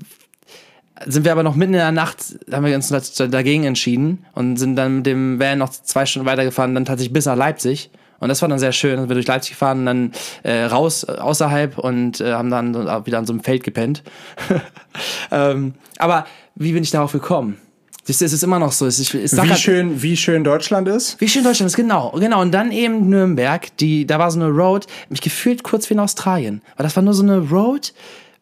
sind 1.06 1.26
wir 1.26 1.34
aber 1.34 1.44
noch 1.44 1.56
mitten 1.56 1.74
in 1.74 1.80
der 1.80 1.92
Nacht, 1.92 2.20
haben 2.50 2.66
wir 2.66 2.74
uns 2.74 2.88
dagegen 3.18 3.66
entschieden 3.66 4.26
und 4.34 4.56
sind 4.56 4.78
dann 4.78 4.98
mit 4.98 5.06
dem 5.06 5.40
Van 5.40 5.58
noch 5.58 5.70
zwei 5.70 6.06
Stunden 6.06 6.26
weitergefahren, 6.26 6.74
dann 6.74 6.86
tatsächlich 6.86 7.12
bis 7.12 7.26
nach 7.26 7.36
Leipzig. 7.36 7.90
Und 8.20 8.30
das 8.30 8.42
war 8.42 8.50
dann 8.50 8.60
sehr 8.60 8.72
schön. 8.72 8.98
Sind 9.00 9.10
wir 9.10 9.14
durch 9.14 9.28
Leipzig 9.28 9.52
gefahren 9.52 9.86
dann 9.86 10.12
äh, 10.44 10.64
raus 10.64 11.04
äh, 11.04 11.12
außerhalb 11.14 11.78
und 11.78 12.22
äh, 12.22 12.34
haben 12.34 12.50
dann 12.50 12.74
so- 12.74 13.06
wieder 13.06 13.18
an 13.20 13.26
so 13.26 13.34
einem 13.34 13.44
Feld 13.44 13.64
gepennt. 13.64 14.04
ähm, 15.32 15.74
aber 15.98 16.26
wie 16.56 16.72
bin 16.74 16.84
ich 16.84 16.92
darauf 16.92 17.12
gekommen? 17.12 17.58
Du, 18.06 18.12
es 18.12 18.22
ist 18.22 18.44
immer 18.44 18.60
noch 18.60 18.72
so. 18.72 18.88
Ich 18.88 18.96
sag 18.98 19.46
Wie 19.46 19.50
halt- 19.50 19.60
schön, 19.60 20.02
wie 20.02 20.16
schön 20.16 20.44
Deutschland 20.44 20.88
ist. 20.88 21.20
wie 21.20 21.28
schön 21.28 21.44
Deutschland 21.44 21.70
ist, 21.72 21.76
genau, 21.76 22.12
genau. 22.12 22.42
Und 22.42 22.52
dann 22.52 22.72
eben 22.72 23.10
Nürnberg, 23.10 23.76
die, 23.78 24.06
da 24.06 24.20
war 24.20 24.30
so 24.30 24.40
eine 24.40 24.50
Road, 24.50 24.86
mich 25.10 25.22
gefühlt 25.22 25.64
kurz 25.64 25.90
wie 25.90 25.96
in 25.96 26.00
Australien. 26.00 26.62
Weil 26.78 26.84
das 26.84 26.96
war 26.96 27.02
nur 27.04 27.14
so 27.16 27.24
eine 27.24 27.40
Road, 27.40 27.94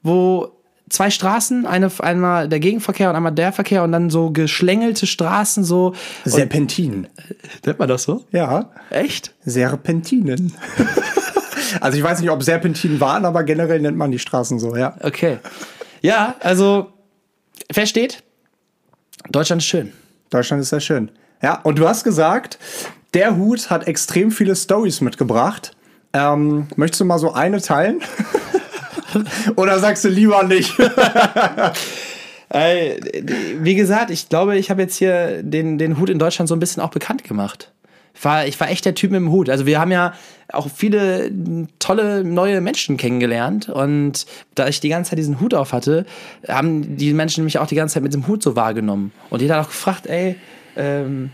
wo 0.02 0.52
zwei 0.94 1.10
Straßen, 1.10 1.66
eine, 1.66 1.92
einmal 2.00 2.48
der 2.48 2.60
Gegenverkehr 2.60 3.10
und 3.10 3.16
einmal 3.16 3.32
der 3.32 3.52
Verkehr 3.52 3.84
und 3.84 3.92
dann 3.92 4.10
so 4.10 4.30
geschlängelte 4.30 5.08
Straßen 5.08 5.64
so. 5.64 5.94
Serpentinen. 6.24 7.08
Nennt 7.66 7.80
man 7.80 7.90
das 7.90 8.04
so? 8.04 8.26
Ja, 8.32 8.70
Echt? 8.92 9.34
Serpentinen. 9.44 10.54
also 11.82 11.98
ich 11.98 12.04
weiß 12.04 12.22
nicht, 12.22 12.30
ob 12.30 12.44
Serpentinen 12.44 13.00
waren, 13.00 13.26
aber 13.26 13.44
generell 13.44 13.80
nennt 13.80 13.98
man 13.98 14.12
die 14.12 14.20
Straßen 14.20 14.60
so, 14.60 14.76
ja. 14.76 14.96
Okay. 15.02 15.40
Ja, 16.02 16.36
also, 16.42 16.94
versteht? 17.72 18.24
Deutschland 19.30 19.62
ist 19.62 19.68
schön. 19.68 19.94
Deutschland 20.30 20.62
ist 20.62 20.70
sehr 20.70 20.80
schön. 20.80 21.10
Ja, 21.42 21.60
und 21.64 21.80
du 21.80 21.88
hast 21.88 22.04
gesagt, 22.04 22.60
der 23.16 23.36
Hut 23.36 23.72
hat 23.72 23.88
extrem 23.88 24.32
viele 24.32 24.56
Stories 24.56 25.02
mitgebracht. 25.02 25.76
Ähm, 26.14 26.68
möchtest 26.76 27.02
du 27.02 27.06
mal 27.06 27.18
so 27.18 27.34
eine 27.34 27.62
teilen? 27.62 28.02
Oder 29.56 29.80
sagst 29.80 30.04
du 30.06 30.10
lieber 30.10 30.44
nicht? 30.44 30.74
Ey, 32.50 33.00
wie 33.62 33.76
gesagt, 33.76 34.12
ich 34.12 34.30
glaube, 34.30 34.58
ich 34.58 34.70
habe 34.70 34.82
jetzt 34.82 34.98
hier 34.98 35.42
den, 35.42 35.78
den 35.78 35.98
Hut 35.98 36.10
in 36.10 36.20
Deutschland 36.20 36.48
so 36.48 36.56
ein 36.56 36.60
bisschen 36.60 36.84
auch 36.84 36.92
bekannt 36.92 37.24
gemacht. 37.24 37.72
Ich 38.16 38.24
war, 38.24 38.46
ich 38.46 38.60
war 38.60 38.70
echt 38.70 38.86
der 38.86 38.94
Typ 38.94 39.10
mit 39.10 39.20
dem 39.20 39.32
Hut. 39.32 39.50
Also 39.50 39.66
wir 39.66 39.80
haben 39.80 39.92
ja 39.92 40.14
auch 40.52 40.70
viele 40.70 41.32
tolle 41.80 42.24
neue 42.24 42.62
Menschen 42.62 42.96
kennengelernt 42.98 43.70
und 43.70 44.28
da 44.54 44.68
ich 44.68 44.80
die 44.80 44.90
ganze 44.90 45.10
Zeit 45.10 45.20
diesen 45.20 45.40
Hut 45.40 45.56
auf 45.56 45.74
hatte, 45.74 46.06
haben 46.48 46.96
die 46.96 47.12
Menschen 47.14 47.44
mich 47.44 47.58
auch 47.58 47.66
die 47.66 47.76
ganze 47.76 47.96
Zeit 47.96 48.04
mit 48.04 48.14
dem 48.14 48.28
Hut 48.28 48.44
so 48.44 48.56
wahrgenommen. 48.56 49.12
Und 49.32 49.42
jeder 49.42 49.56
hat 49.56 49.66
auch 49.66 49.70
gefragt, 49.70 50.06
ey, 50.06 50.36
ähm, 50.76 51.32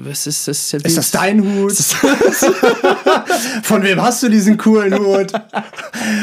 was 0.00 0.26
ist 0.26 0.48
das 0.48 0.72
jetzt? 0.72 0.86
Ist 0.86 0.98
das 0.98 1.10
dein 1.10 1.42
Hut? 1.42 1.72
Von 3.62 3.82
wem 3.82 4.02
hast 4.02 4.22
du 4.22 4.28
diesen 4.28 4.56
coolen 4.56 4.98
Hut? 4.98 5.32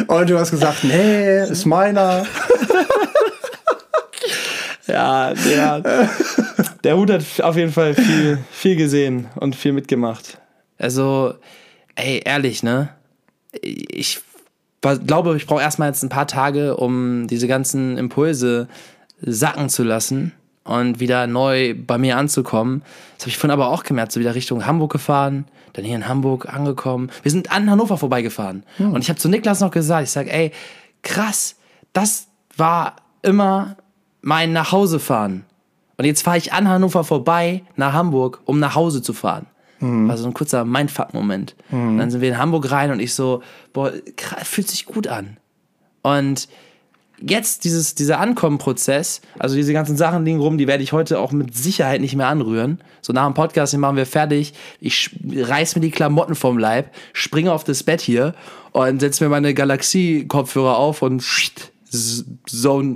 Und 0.07 0.29
du 0.29 0.39
hast 0.39 0.51
gesagt, 0.51 0.83
nee, 0.83 1.43
ist 1.43 1.65
meiner. 1.65 2.25
Ja, 4.87 5.33
der, 5.33 6.09
der 6.83 6.97
Hut 6.97 7.11
hat 7.11 7.23
auf 7.41 7.55
jeden 7.55 7.71
Fall 7.71 7.93
viel, 7.93 8.39
viel 8.51 8.75
gesehen 8.75 9.27
und 9.35 9.55
viel 9.55 9.71
mitgemacht. 9.71 10.37
Also, 10.77 11.35
ey, 11.95 12.21
ehrlich, 12.25 12.61
ne? 12.61 12.89
Ich 13.61 14.21
glaube, 14.81 15.37
ich 15.37 15.45
brauche 15.45 15.61
erstmal 15.61 15.87
jetzt 15.87 16.03
ein 16.03 16.09
paar 16.09 16.27
Tage, 16.27 16.75
um 16.75 17.27
diese 17.27 17.47
ganzen 17.47 17.97
Impulse 17.97 18.67
sacken 19.21 19.69
zu 19.69 19.83
lassen 19.83 20.33
und 20.63 20.99
wieder 20.99 21.27
neu 21.27 21.73
bei 21.75 21.97
mir 21.97 22.17
anzukommen. 22.17 22.83
Das 23.15 23.23
habe 23.23 23.29
ich 23.29 23.37
vorhin 23.37 23.51
aber 23.51 23.69
auch 23.69 23.83
gemerkt, 23.83 24.11
so 24.11 24.19
wieder 24.19 24.35
Richtung 24.35 24.65
Hamburg 24.65 24.91
gefahren, 24.91 25.45
dann 25.73 25.85
hier 25.85 25.95
in 25.95 26.07
Hamburg 26.07 26.51
angekommen. 26.53 27.09
Wir 27.23 27.31
sind 27.31 27.51
an 27.51 27.69
Hannover 27.69 27.97
vorbeigefahren. 27.97 28.63
Und 28.93 29.01
ich 29.01 29.09
habe 29.09 29.19
zu 29.19 29.29
Niklas 29.29 29.59
noch 29.59 29.71
gesagt, 29.71 30.03
ich 30.03 30.11
sage, 30.11 30.31
ey, 30.31 30.51
krass, 31.01 31.55
das 31.93 32.27
war 32.57 32.97
immer 33.21 33.77
mein 34.21 34.53
Nachhausefahren. 34.53 35.45
Und 35.97 36.05
jetzt 36.05 36.23
fahre 36.23 36.37
ich 36.37 36.53
an 36.53 36.67
Hannover 36.67 37.03
vorbei 37.03 37.63
nach 37.75 37.93
Hamburg, 37.93 38.41
um 38.45 38.59
nach 38.59 38.75
Hause 38.75 39.01
zu 39.01 39.13
fahren. 39.13 39.45
War 40.07 40.17
so 40.17 40.27
ein 40.27 40.33
kurzer 40.33 40.63
Mindfuck-Moment. 40.63 41.55
Und 41.71 41.97
dann 41.97 42.11
sind 42.11 42.21
wir 42.21 42.29
in 42.29 42.37
Hamburg 42.37 42.69
rein 42.71 42.91
und 42.91 42.99
ich 42.99 43.15
so, 43.15 43.41
boah, 43.73 43.91
krass, 44.15 44.47
fühlt 44.47 44.67
sich 44.67 44.85
gut 44.85 45.07
an. 45.07 45.37
Und 46.03 46.47
jetzt 47.21 47.63
dieses, 47.63 47.95
dieser 47.95 48.19
Ankommenprozess, 48.19 49.21
also 49.39 49.55
diese 49.55 49.73
ganzen 49.73 49.97
Sachen 49.97 50.25
liegen 50.25 50.39
rum, 50.39 50.57
die 50.57 50.67
werde 50.67 50.83
ich 50.83 50.91
heute 50.91 51.19
auch 51.19 51.31
mit 51.31 51.55
Sicherheit 51.55 52.01
nicht 52.01 52.15
mehr 52.15 52.27
anrühren. 52.27 52.79
So 53.01 53.13
nach 53.13 53.25
dem 53.25 53.33
Podcast, 53.33 53.73
den 53.73 53.79
machen 53.79 53.97
wir 53.97 54.05
fertig. 54.05 54.53
Ich 54.79 55.11
reiß 55.35 55.75
mir 55.75 55.81
die 55.81 55.91
Klamotten 55.91 56.35
vom 56.35 56.57
Leib, 56.57 56.91
springe 57.13 57.51
auf 57.51 57.63
das 57.63 57.83
Bett 57.83 58.01
hier 58.01 58.33
und 58.71 58.99
setze 58.99 59.23
mir 59.23 59.29
meine 59.29 59.53
Galaxie-Kopfhörer 59.53 60.77
auf 60.77 61.01
und 61.01 61.23
so, 61.89 62.23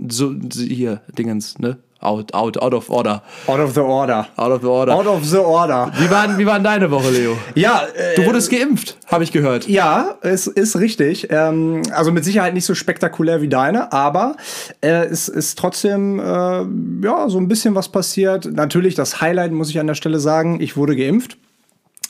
so, 0.10 0.36
hier, 0.54 1.02
Dingens, 1.18 1.60
ne? 1.60 1.78
Out, 2.06 2.34
out, 2.36 2.62
out 2.62 2.74
of 2.74 2.90
order. 2.90 3.22
Out 3.48 3.60
of 3.60 3.74
the 3.74 3.82
order. 3.82 4.28
Out 4.38 4.52
of 4.52 4.62
the 4.62 4.68
order. 4.68 4.94
Out 4.94 5.08
of 5.08 5.26
the 5.26 5.38
order. 5.38 5.92
Wie 5.98 6.10
war, 6.10 6.38
wie 6.38 6.46
war 6.46 6.54
denn 6.56 6.64
deine 6.64 6.92
Woche, 6.92 7.10
Leo? 7.10 7.36
Ja, 7.56 7.82
äh, 7.96 8.16
Du 8.16 8.26
wurdest 8.26 8.52
geimpft, 8.52 8.98
habe 9.08 9.24
ich 9.24 9.32
gehört. 9.32 9.68
Ja, 9.68 10.16
es 10.22 10.46
ist 10.46 10.78
richtig. 10.78 11.28
Ähm, 11.32 11.82
also 11.92 12.12
mit 12.12 12.24
Sicherheit 12.24 12.54
nicht 12.54 12.66
so 12.66 12.76
spektakulär 12.76 13.42
wie 13.42 13.50
deine, 13.50 13.92
aber 13.92 14.36
äh, 14.82 15.06
es 15.06 15.28
ist 15.28 15.58
trotzdem 15.58 16.20
äh, 16.20 16.24
ja 16.24 17.28
so 17.28 17.40
ein 17.40 17.48
bisschen 17.48 17.74
was 17.74 17.90
passiert. 17.90 18.46
Natürlich 18.52 18.94
das 18.94 19.20
Highlight 19.20 19.52
muss 19.52 19.72
ich 19.72 19.80
an 19.80 19.88
der 19.88 19.96
Stelle 19.96 20.20
sagen. 20.20 20.62
Ich 20.62 20.78
wurde 20.78 20.96
geimpft. 20.96 21.38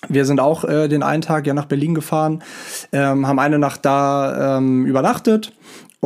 Wir 0.10 0.26
sind 0.26 0.40
auch 0.40 0.66
äh, 0.66 0.88
den 0.88 1.04
einen 1.04 1.22
Tag 1.22 1.48
ja 1.48 1.54
nach 1.54 1.66
Berlin 1.66 1.96
gefahren, 1.96 2.44
ähm, 2.92 3.28
haben 3.28 3.40
eine 3.40 3.58
Nacht 3.58 3.86
da 3.86 4.58
ähm, 4.58 4.86
übernachtet 4.86 5.52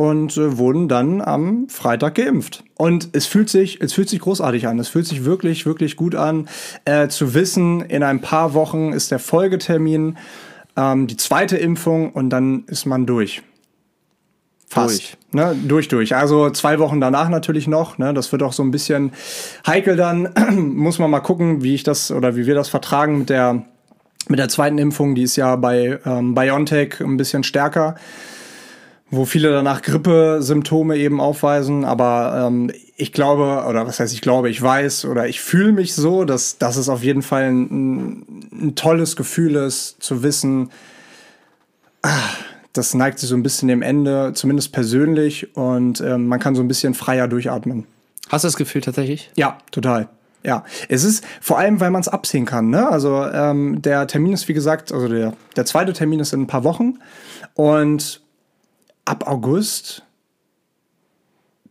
und 0.00 0.38
äh, 0.38 0.56
wurden 0.56 0.88
dann 0.88 1.20
am 1.20 1.68
Freitag 1.68 2.14
geimpft. 2.14 2.64
Und 2.78 3.10
es 3.12 3.26
fühlt 3.26 3.50
sich, 3.50 3.82
es 3.82 3.92
fühlt 3.92 4.08
sich 4.08 4.20
großartig 4.20 4.66
an. 4.66 4.78
Es 4.78 4.88
fühlt 4.88 5.06
sich 5.06 5.26
wirklich, 5.26 5.66
wirklich 5.66 5.94
gut 5.94 6.14
an, 6.14 6.48
äh, 6.86 7.08
zu 7.08 7.34
wissen, 7.34 7.82
in 7.82 8.02
ein 8.02 8.22
paar 8.22 8.54
Wochen 8.54 8.94
ist 8.94 9.10
der 9.10 9.18
Folgetermin, 9.18 10.16
ähm, 10.74 11.06
die 11.06 11.18
zweite 11.18 11.58
Impfung 11.58 12.12
und 12.12 12.30
dann 12.30 12.64
ist 12.66 12.86
man 12.86 13.04
durch. 13.04 13.42
Fast. 14.66 15.00
Durch. 15.00 15.16
Ne, 15.32 15.54
durch, 15.68 15.88
durch. 15.88 16.16
Also 16.16 16.48
zwei 16.48 16.78
Wochen 16.78 16.98
danach 16.98 17.28
natürlich 17.28 17.68
noch. 17.68 17.98
Ne, 17.98 18.14
das 18.14 18.32
wird 18.32 18.42
auch 18.42 18.54
so 18.54 18.62
ein 18.62 18.70
bisschen 18.70 19.12
heikel 19.66 19.96
dann. 19.96 20.30
Muss 20.56 20.98
man 20.98 21.10
mal 21.10 21.20
gucken, 21.20 21.62
wie 21.62 21.74
ich 21.74 21.82
das 21.82 22.10
oder 22.10 22.36
wie 22.36 22.46
wir 22.46 22.54
das 22.54 22.70
vertragen 22.70 23.18
mit 23.18 23.28
der, 23.28 23.64
mit 24.28 24.38
der 24.38 24.48
zweiten 24.48 24.78
Impfung. 24.78 25.14
Die 25.14 25.24
ist 25.24 25.36
ja 25.36 25.56
bei 25.56 25.98
ähm, 26.06 26.34
BioNTech 26.34 27.00
ein 27.00 27.18
bisschen 27.18 27.44
stärker, 27.44 27.96
wo 29.10 29.24
viele 29.24 29.50
danach 29.50 29.82
Grippesymptome 29.82 30.96
eben 30.96 31.20
aufweisen. 31.20 31.84
Aber 31.84 32.46
ähm, 32.46 32.70
ich 32.96 33.12
glaube, 33.12 33.64
oder 33.68 33.86
was 33.86 34.00
heißt 34.00 34.14
ich 34.14 34.20
glaube, 34.20 34.50
ich 34.50 34.60
weiß 34.60 35.06
oder 35.06 35.26
ich 35.26 35.40
fühle 35.40 35.72
mich 35.72 35.94
so, 35.94 36.24
dass, 36.24 36.58
dass 36.58 36.76
es 36.76 36.88
auf 36.88 37.02
jeden 37.02 37.22
Fall 37.22 37.50
ein, 37.50 38.50
ein 38.52 38.74
tolles 38.76 39.16
Gefühl 39.16 39.56
ist, 39.56 40.02
zu 40.02 40.22
wissen, 40.22 40.70
das 42.72 42.94
neigt 42.94 43.18
sich 43.18 43.28
so 43.28 43.34
ein 43.34 43.42
bisschen 43.42 43.68
dem 43.68 43.82
Ende, 43.82 44.32
zumindest 44.34 44.72
persönlich, 44.72 45.56
und 45.56 46.00
ähm, 46.00 46.26
man 46.26 46.38
kann 46.38 46.54
so 46.54 46.62
ein 46.62 46.68
bisschen 46.68 46.94
freier 46.94 47.28
durchatmen. 47.28 47.86
Hast 48.28 48.44
du 48.44 48.48
das 48.48 48.56
Gefühl 48.56 48.80
tatsächlich? 48.80 49.30
Ja, 49.34 49.58
total. 49.72 50.08
Ja, 50.42 50.64
es 50.88 51.04
ist 51.04 51.24
vor 51.40 51.58
allem, 51.58 51.80
weil 51.80 51.90
man 51.90 52.00
es 52.00 52.08
absehen 52.08 52.46
kann. 52.46 52.70
Ne? 52.70 52.88
Also 52.88 53.24
ähm, 53.26 53.82
der 53.82 54.06
Termin 54.06 54.32
ist, 54.32 54.48
wie 54.48 54.54
gesagt, 54.54 54.92
also 54.92 55.08
der, 55.08 55.34
der 55.56 55.66
zweite 55.66 55.92
Termin 55.92 56.20
ist 56.20 56.32
in 56.32 56.42
ein 56.42 56.46
paar 56.46 56.64
Wochen. 56.64 56.98
Und 57.54 58.22
ab 59.04 59.26
August 59.26 60.04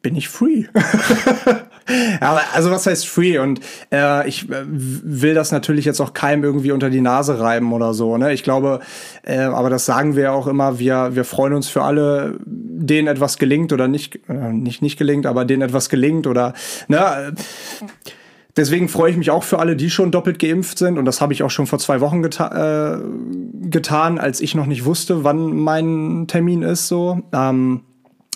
bin 0.02 0.16
ich 0.16 0.30
free. 0.30 0.66
Aber 2.20 2.42
also 2.54 2.72
was 2.72 2.86
heißt 2.86 3.08
free? 3.08 3.40
Und 3.40 3.60
äh, 3.92 4.28
ich 4.28 4.50
äh, 4.50 4.64
will 4.66 5.34
das 5.34 5.52
natürlich 5.52 5.86
jetzt 5.86 6.00
auch 6.00 6.14
keinem 6.14 6.44
irgendwie 6.44 6.72
unter 6.72 6.90
die 6.90 7.02
Nase 7.02 7.40
reiben 7.40 7.74
oder 7.74 7.94
so. 7.94 8.18
Ne? 8.18 8.34
Ich 8.34 8.44
glaube, 8.44 8.80
äh, 9.24 9.40
aber 9.40 9.70
das 9.70 9.86
sagen 9.86 10.16
wir 10.16 10.34
auch 10.34 10.48
immer, 10.48 10.80
wir, 10.80 11.16
wir 11.16 11.26
freuen 11.26 11.54
uns 11.54 11.68
für 11.68 11.82
alle, 11.82 12.38
denen 12.46 13.08
etwas 13.08 13.38
gelingt 13.38 13.74
oder 13.74 13.88
nicht, 13.88 14.20
äh, 14.30 14.54
nicht, 14.54 14.82
nicht 14.82 14.98
gelingt, 14.98 15.26
aber 15.26 15.46
denen 15.46 15.64
etwas 15.64 15.90
gelingt 15.90 16.28
oder 16.28 16.54
ne, 16.88 17.34
Deswegen 18.60 18.90
freue 18.90 19.10
ich 19.10 19.16
mich 19.16 19.32
auch 19.32 19.46
für 19.46 19.60
alle, 19.60 19.78
die 19.78 19.90
schon 19.90 20.12
doppelt 20.12 20.38
geimpft 20.38 20.80
sind. 20.80 20.98
Und 20.98 21.06
das 21.06 21.22
habe 21.22 21.32
ich 21.32 21.44
auch 21.44 21.50
schon 21.50 21.66
vor 21.66 21.80
zwei 21.80 22.02
Wochen 22.02 22.22
geta 22.22 22.98
äh, 22.98 23.00
getan, 23.70 24.20
als 24.20 24.42
ich 24.42 24.54
noch 24.54 24.66
nicht 24.66 24.84
wusste, 24.84 25.24
wann 25.24 25.56
mein 25.56 26.26
Termin 26.28 26.62
ist. 26.64 26.90
So. 26.90 27.22
Ähm, 27.32 27.84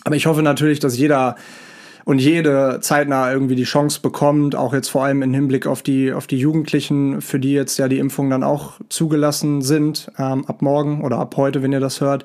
aber 0.06 0.16
ich 0.16 0.26
hoffe 0.26 0.42
natürlich, 0.42 0.80
dass 0.80 0.98
jeder 0.98 1.36
und 2.06 2.20
jede 2.20 2.80
zeitnah 2.80 3.34
irgendwie 3.34 3.56
die 3.56 3.66
Chance 3.66 4.00
bekommt, 4.02 4.56
auch 4.56 4.74
jetzt 4.74 4.88
vor 4.88 5.04
allem 5.04 5.24
im 5.24 5.34
Hinblick 5.34 5.68
auf 5.68 5.82
die, 5.82 6.14
auf 6.14 6.26
die 6.26 6.38
Jugendlichen, 6.38 7.20
für 7.20 7.40
die 7.40 7.52
jetzt 7.52 7.78
ja 7.78 7.90
die 7.90 8.00
Impfungen 8.00 8.32
dann 8.32 8.44
auch 8.44 8.80
zugelassen 8.88 9.62
sind, 9.62 10.10
ähm, 10.18 10.46
ab 10.46 10.62
morgen 10.62 11.04
oder 11.04 11.18
ab 11.18 11.36
heute, 11.36 11.62
wenn 11.64 11.74
ihr 11.74 11.82
das 11.82 12.00
hört. 12.00 12.24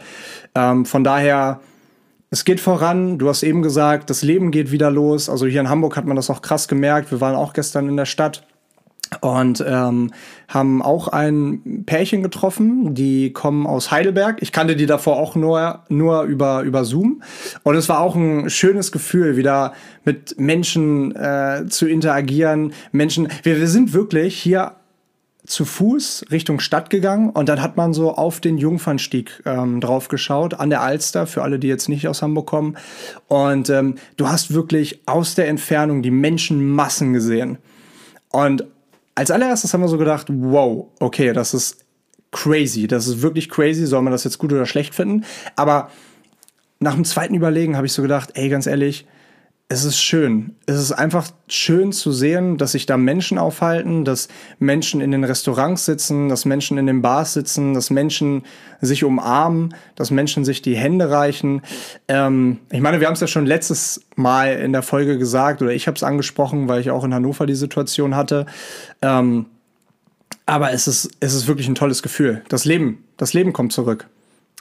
Ähm, 0.55 0.85
von 0.85 1.02
daher, 1.02 1.59
es 2.30 2.44
geht 2.44 2.61
voran. 2.61 3.18
Du 3.18 3.28
hast 3.28 3.42
eben 3.42 3.62
gesagt, 3.62 4.11
das 4.11 4.23
Leben 4.23 4.50
geht 4.50 4.70
wieder 4.70 4.90
los. 4.90 5.28
Also 5.28 5.47
hier 5.47 5.61
in 5.61 5.68
Hamburg 5.68 5.97
hat 5.97 6.04
man 6.04 6.16
das 6.16 6.30
auch 6.30 6.42
krass 6.42 6.68
gemerkt. 6.68 7.11
Wir 7.11 7.20
waren 7.20 7.35
auch 7.35 7.52
gestern 7.52 7.88
in 7.88 7.97
der 7.97 8.06
Stadt 8.06 8.47
und 9.20 9.64
ähm, 9.66 10.11
haben 10.49 10.82
auch 10.82 11.08
ein 11.08 11.85
Pärchen 11.87 12.23
getroffen, 12.23 12.94
die 12.94 13.32
kommen 13.32 13.66
aus 13.66 13.90
Heidelberg. 13.90 14.38
Ich 14.42 14.52
kannte 14.52 14.76
die 14.76 14.87
davor 14.87 15.16
auch 15.16 15.35
nur, 15.35 15.85
nur 15.88 16.23
über, 16.23 16.62
über 16.62 16.85
Zoom. 16.85 17.23
Und 17.62 17.76
es 17.76 17.88
war 17.88 18.00
auch 18.00 18.14
ein 18.14 18.50
schönes 18.50 18.92
Gefühl, 18.92 19.37
wieder 19.37 19.73
mit 20.04 20.38
Menschen 20.38 21.14
äh, 21.16 21.64
zu 21.68 21.87
interagieren. 21.87 22.73
Menschen, 22.92 23.28
wir, 23.42 23.58
wir 23.58 23.68
sind 23.68 23.92
wirklich 23.94 24.38
hier 24.38 24.73
zu 25.49 25.64
Fuß 25.64 26.26
Richtung 26.31 26.61
Stadt 26.61 26.90
gegangen 26.90 27.31
und 27.31 27.49
dann 27.49 27.62
hat 27.62 27.76
man 27.76 27.93
so 27.93 28.14
auf 28.14 28.40
den 28.40 28.59
Jungfernstieg 28.59 29.43
ähm, 29.47 29.81
drauf 29.81 30.09
geschaut, 30.09 30.55
an 30.55 30.71
der 30.71 30.83
Alster, 30.83 31.26
für 31.26 31.43
alle, 31.43 31.59
die 31.59 31.69
jetzt 31.69 31.88
nicht 31.88 32.07
aus 32.07 32.23
Hamburg 32.23 32.47
kommen. 32.47 32.76
Und 33.26 33.71
ähm, 33.71 33.97
du 34.17 34.28
hast 34.28 34.52
wirklich 34.52 35.00
aus 35.07 35.35
der 35.35 35.49
Entfernung 35.49 36.02
die 36.02 36.11
Menschenmassen 36.11 37.12
gesehen. 37.12 37.59
Und 38.31 38.64
als 39.14 39.31
allererstes 39.31 39.73
haben 39.73 39.81
wir 39.81 39.88
so 39.88 39.99
gedacht, 39.99 40.26
wow, 40.28 40.87
okay, 41.00 41.33
das 41.33 41.55
ist 41.55 41.85
crazy, 42.31 42.87
das 42.87 43.07
ist 43.07 43.23
wirklich 43.23 43.49
crazy, 43.49 43.87
soll 43.87 44.02
man 44.02 44.12
das 44.12 44.25
jetzt 44.25 44.38
gut 44.38 44.52
oder 44.52 44.67
schlecht 44.67 44.95
finden? 44.95 45.25
Aber 45.57 45.90
nach 46.78 46.95
dem 46.95 47.05
zweiten 47.05 47.35
Überlegen 47.35 47.76
habe 47.76 47.87
ich 47.87 47.93
so 47.93 48.02
gedacht, 48.02 48.31
ey, 48.35 48.49
ganz 48.49 48.67
ehrlich, 48.67 49.07
es 49.70 49.84
ist 49.84 50.00
schön. 50.00 50.56
Es 50.64 50.80
ist 50.80 50.92
einfach 50.92 51.28
schön 51.46 51.92
zu 51.92 52.10
sehen, 52.10 52.56
dass 52.56 52.72
sich 52.72 52.87
da 52.87 52.96
Menschen 52.96 53.37
aufhalten, 53.37 54.06
dass 54.06 54.28
Menschen 54.58 55.02
in 55.02 55.10
den 55.10 55.25
Restaurants 55.25 55.84
sitzen, 55.84 56.30
dass 56.30 56.46
Menschen 56.46 56.78
in 56.78 56.87
den 56.87 57.02
Bars 57.02 57.34
sitzen, 57.34 57.75
dass 57.75 57.90
Menschen 57.90 58.44
sich 58.80 59.04
umarmen, 59.04 59.75
dass 59.94 60.10
Menschen 60.10 60.46
sich 60.46 60.62
die 60.62 60.75
Hände 60.75 61.10
reichen. 61.10 61.60
Ähm, 62.08 62.60
ich 62.72 62.80
meine, 62.80 63.00
wir 63.00 63.08
haben 63.08 63.14
es 63.14 63.20
ja 63.20 63.26
schon 63.26 63.44
letztes 63.44 64.06
Mal 64.16 64.54
in 64.54 64.72
der 64.72 64.82
Folge 64.82 65.18
gesagt 65.18 65.60
oder 65.60 65.72
ich 65.72 65.87
habe 65.87 65.96
es 65.96 66.02
angesprochen, 66.02 66.66
weil 66.68 66.80
ich 66.80 66.90
auch 66.90 67.04
in 67.04 67.12
Hannover 67.12 67.44
die 67.44 67.54
Situation 67.54 68.16
hatte. 68.16 68.46
Ähm, 69.02 69.46
aber 70.46 70.72
es 70.72 70.88
ist, 70.88 71.10
es 71.20 71.34
ist 71.34 71.46
wirklich 71.46 71.68
ein 71.68 71.75
tolles 71.75 72.02
Gefühl. 72.02 72.42
Das 72.48 72.64
Leben, 72.64 73.04
das 73.18 73.34
Leben 73.34 73.52
kommt 73.52 73.75
zurück. 73.75 74.08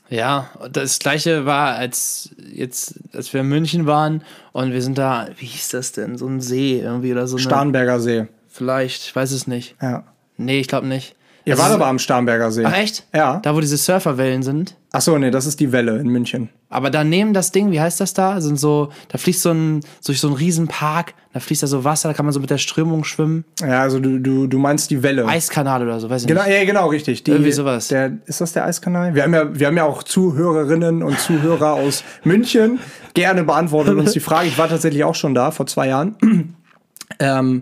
Ja, 0.09 0.49
das 0.71 0.99
gleiche 0.99 1.45
war, 1.45 1.75
als 1.75 2.29
jetzt, 2.53 2.95
als 3.13 3.33
wir 3.33 3.41
in 3.41 3.47
München 3.47 3.85
waren 3.85 4.23
und 4.53 4.71
wir 4.71 4.81
sind 4.81 4.97
da, 4.97 5.27
wie 5.37 5.45
hieß 5.45 5.69
das 5.69 5.91
denn? 5.91 6.17
So 6.17 6.27
ein 6.27 6.41
See 6.41 6.79
irgendwie 6.79 7.11
oder 7.11 7.27
so. 7.27 7.35
Eine, 7.35 7.43
Starnberger 7.43 7.99
See. 7.99 8.27
Vielleicht, 8.47 9.03
ich 9.03 9.15
weiß 9.15 9.31
es 9.31 9.47
nicht. 9.47 9.75
Ja. 9.81 10.05
Nee, 10.37 10.59
ich 10.59 10.67
glaube 10.67 10.87
nicht. 10.87 11.15
Ihr 11.45 11.53
Also 11.53 11.63
wart 11.63 11.73
aber 11.73 11.87
am 11.87 11.99
Starnberger 11.99 12.51
See. 12.51 12.65
Ach 12.65 12.77
echt? 12.77 13.05
Ja. 13.13 13.39
Da, 13.41 13.55
wo 13.55 13.61
diese 13.61 13.77
Surferwellen 13.77 14.43
sind. 14.43 14.75
Ach 14.91 15.01
so, 15.01 15.17
nee, 15.17 15.31
das 15.31 15.45
ist 15.45 15.59
die 15.59 15.71
Welle 15.71 15.97
in 15.97 16.07
München. 16.07 16.49
Aber 16.69 16.89
daneben 16.89 17.33
das 17.33 17.51
Ding, 17.53 17.71
wie 17.71 17.79
heißt 17.79 18.01
das 18.01 18.13
da? 18.13 18.41
Sind 18.41 18.59
so, 18.59 18.89
da 19.07 19.17
fließt 19.17 19.41
so 19.41 19.51
ein, 19.51 19.79
durch 20.05 20.19
so 20.19 20.27
ein 20.27 20.33
Riesenpark, 20.33 21.13
da 21.31 21.39
fließt 21.39 21.63
da 21.63 21.67
so 21.67 21.86
Wasser, 21.86 22.09
da 22.09 22.13
kann 22.13 22.25
man 22.25 22.33
so 22.33 22.41
mit 22.41 22.50
der 22.50 22.57
Strömung 22.57 23.05
schwimmen. 23.05 23.45
Ja, 23.62 23.81
also 23.81 24.00
du, 24.01 24.19
du, 24.19 24.47
du 24.47 24.59
meinst 24.59 24.89
die 24.89 25.01
Welle. 25.01 25.25
Eiskanal 25.25 25.81
oder 25.83 26.00
so, 26.01 26.09
weiß 26.09 26.24
ich 26.24 26.27
Genau, 26.27 26.43
nicht. 26.43 26.51
ja, 26.53 26.65
genau, 26.65 26.88
richtig. 26.88 27.24
Die, 27.24 27.31
Irgendwie 27.31 27.53
sowas. 27.53 27.88
Der, 27.88 28.17
ist 28.25 28.41
das 28.41 28.51
der 28.51 28.65
Eiskanal? 28.65 29.15
Wir 29.15 29.24
haben, 29.24 29.33
ja, 29.33 29.57
wir 29.57 29.67
haben 29.67 29.77
ja 29.77 29.86
auch 29.86 30.03
Zuhörerinnen 30.03 31.03
und 31.03 31.17
Zuhörer 31.19 31.74
aus 31.75 32.03
München. 32.25 32.79
Gerne 33.13 33.45
beantwortet 33.45 33.95
uns 33.95 34.12
die 34.12 34.19
Frage. 34.19 34.47
Ich 34.50 34.57
war 34.57 34.67
tatsächlich 34.67 35.05
auch 35.05 35.15
schon 35.15 35.33
da 35.33 35.51
vor 35.51 35.67
zwei 35.67 35.88
Jahren. 35.88 36.17
ähm, 37.19 37.62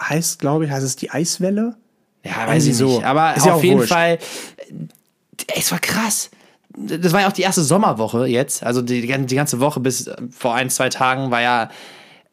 heißt, 0.00 0.40
glaube 0.40 0.64
ich, 0.64 0.72
heißt 0.72 0.84
es 0.84 0.96
die 0.96 1.10
Eiswelle? 1.10 1.76
Ja, 2.24 2.48
weiß 2.48 2.66
ich 2.66 2.76
so. 2.76 2.96
nicht. 2.96 3.04
Aber 3.04 3.36
Ist 3.36 3.48
auf 3.48 3.62
jeden 3.62 3.78
wurscht. 3.78 3.92
Fall, 3.92 4.14
äh, 4.14 4.72
ey, 5.46 5.58
es 5.60 5.70
war 5.70 5.78
krass. 5.78 6.30
Das 6.76 7.12
war 7.12 7.22
ja 7.22 7.28
auch 7.28 7.32
die 7.32 7.42
erste 7.42 7.62
Sommerwoche 7.62 8.26
jetzt. 8.26 8.62
Also 8.62 8.82
die, 8.82 9.00
die 9.00 9.34
ganze 9.34 9.60
Woche 9.60 9.80
bis 9.80 10.06
äh, 10.06 10.16
vor 10.30 10.54
ein, 10.54 10.70
zwei 10.70 10.88
Tagen 10.88 11.30
war 11.30 11.40
ja 11.40 11.70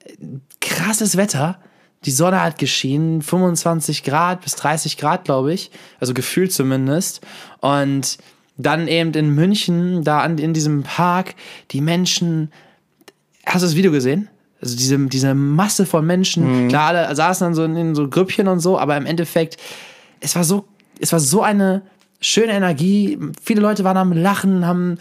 äh, 0.06 0.13
krasses 0.60 1.18
Wetter. 1.18 1.60
Die 2.06 2.12
Sonne 2.12 2.42
hat 2.42 2.60
geschienen, 2.60 3.22
25 3.22 4.04
Grad 4.04 4.42
bis 4.42 4.56
30 4.56 4.98
Grad, 4.98 5.25
glaube 5.25 5.54
ich. 5.54 5.72
Also 6.00 6.13
gefühlt 6.13 6.54
zumindest. 6.54 7.21
Und 7.62 8.17
dann 8.58 8.88
eben 8.88 9.13
in 9.13 9.34
München, 9.34 10.04
da 10.04 10.19
an, 10.19 10.38
in 10.38 10.54
diesem 10.54 10.84
Park, 10.84 11.36
die 11.71 11.82
Menschen. 11.82 12.52
Hast 13.45 13.62
du 13.62 13.67
das 13.67 13.76
Video 13.76 13.91
gesehen? 13.91 14.30
Also 14.62 14.78
diese, 14.78 14.98
diese 15.08 15.36
Masse 15.36 15.86
von 15.86 16.06
Menschen, 16.06 16.69
klar, 16.69 16.88
alle 16.88 17.15
saßen 17.15 17.45
dann 17.45 17.54
so 17.54 17.63
in, 17.63 17.76
in 17.76 17.95
so 17.95 18.08
Grüppchen 18.08 18.48
und 18.48 18.62
so, 18.62 18.80
aber 18.80 18.98
im 18.98 19.06
Endeffekt, 19.06 19.58
es 20.21 20.36
war 20.36 20.43
so, 20.43 20.65
es 21.00 21.12
war 21.12 21.19
so 21.19 21.43
eine 21.43 21.84
schöne 22.26 22.54
Energie. 22.54 23.20
Viele 23.42 23.62
Leute 23.62 23.84
waren 23.84 23.98
am 23.98 24.12
Lachen, 24.12 24.66
haben 24.66 24.98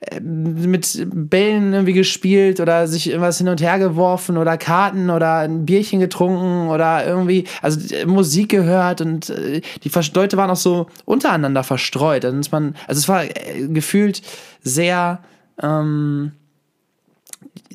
äh, 0.00 0.20
mit 0.20 1.06
Bällen 1.12 1.72
irgendwie 1.72 1.92
gespielt 1.92 2.60
oder 2.60 2.86
sich 2.86 3.08
irgendwas 3.08 3.38
hin 3.38 3.48
und 3.48 3.60
her 3.60 3.78
geworfen 3.78 4.36
oder 4.36 4.56
Karten 4.56 5.10
oder 5.10 5.38
ein 5.38 5.66
Bierchen 5.66 6.00
getrunken 6.00 6.68
oder 6.68 7.06
irgendwie, 7.06 7.44
also 7.62 7.94
äh, 7.94 8.06
Musik 8.06 8.50
gehört 8.50 9.00
und 9.00 9.30
äh, 9.30 9.60
die 9.82 9.90
Leute 10.14 10.36
waren 10.36 10.50
auch 10.50 10.56
so 10.56 10.86
untereinander 11.04 11.64
verstreut. 11.64 12.24
Dann 12.24 12.42
man, 12.52 12.76
also 12.86 12.98
es 12.98 13.08
war 13.08 13.24
gefühlt 13.26 14.22
sehr, 14.62 15.20
ähm, 15.60 16.32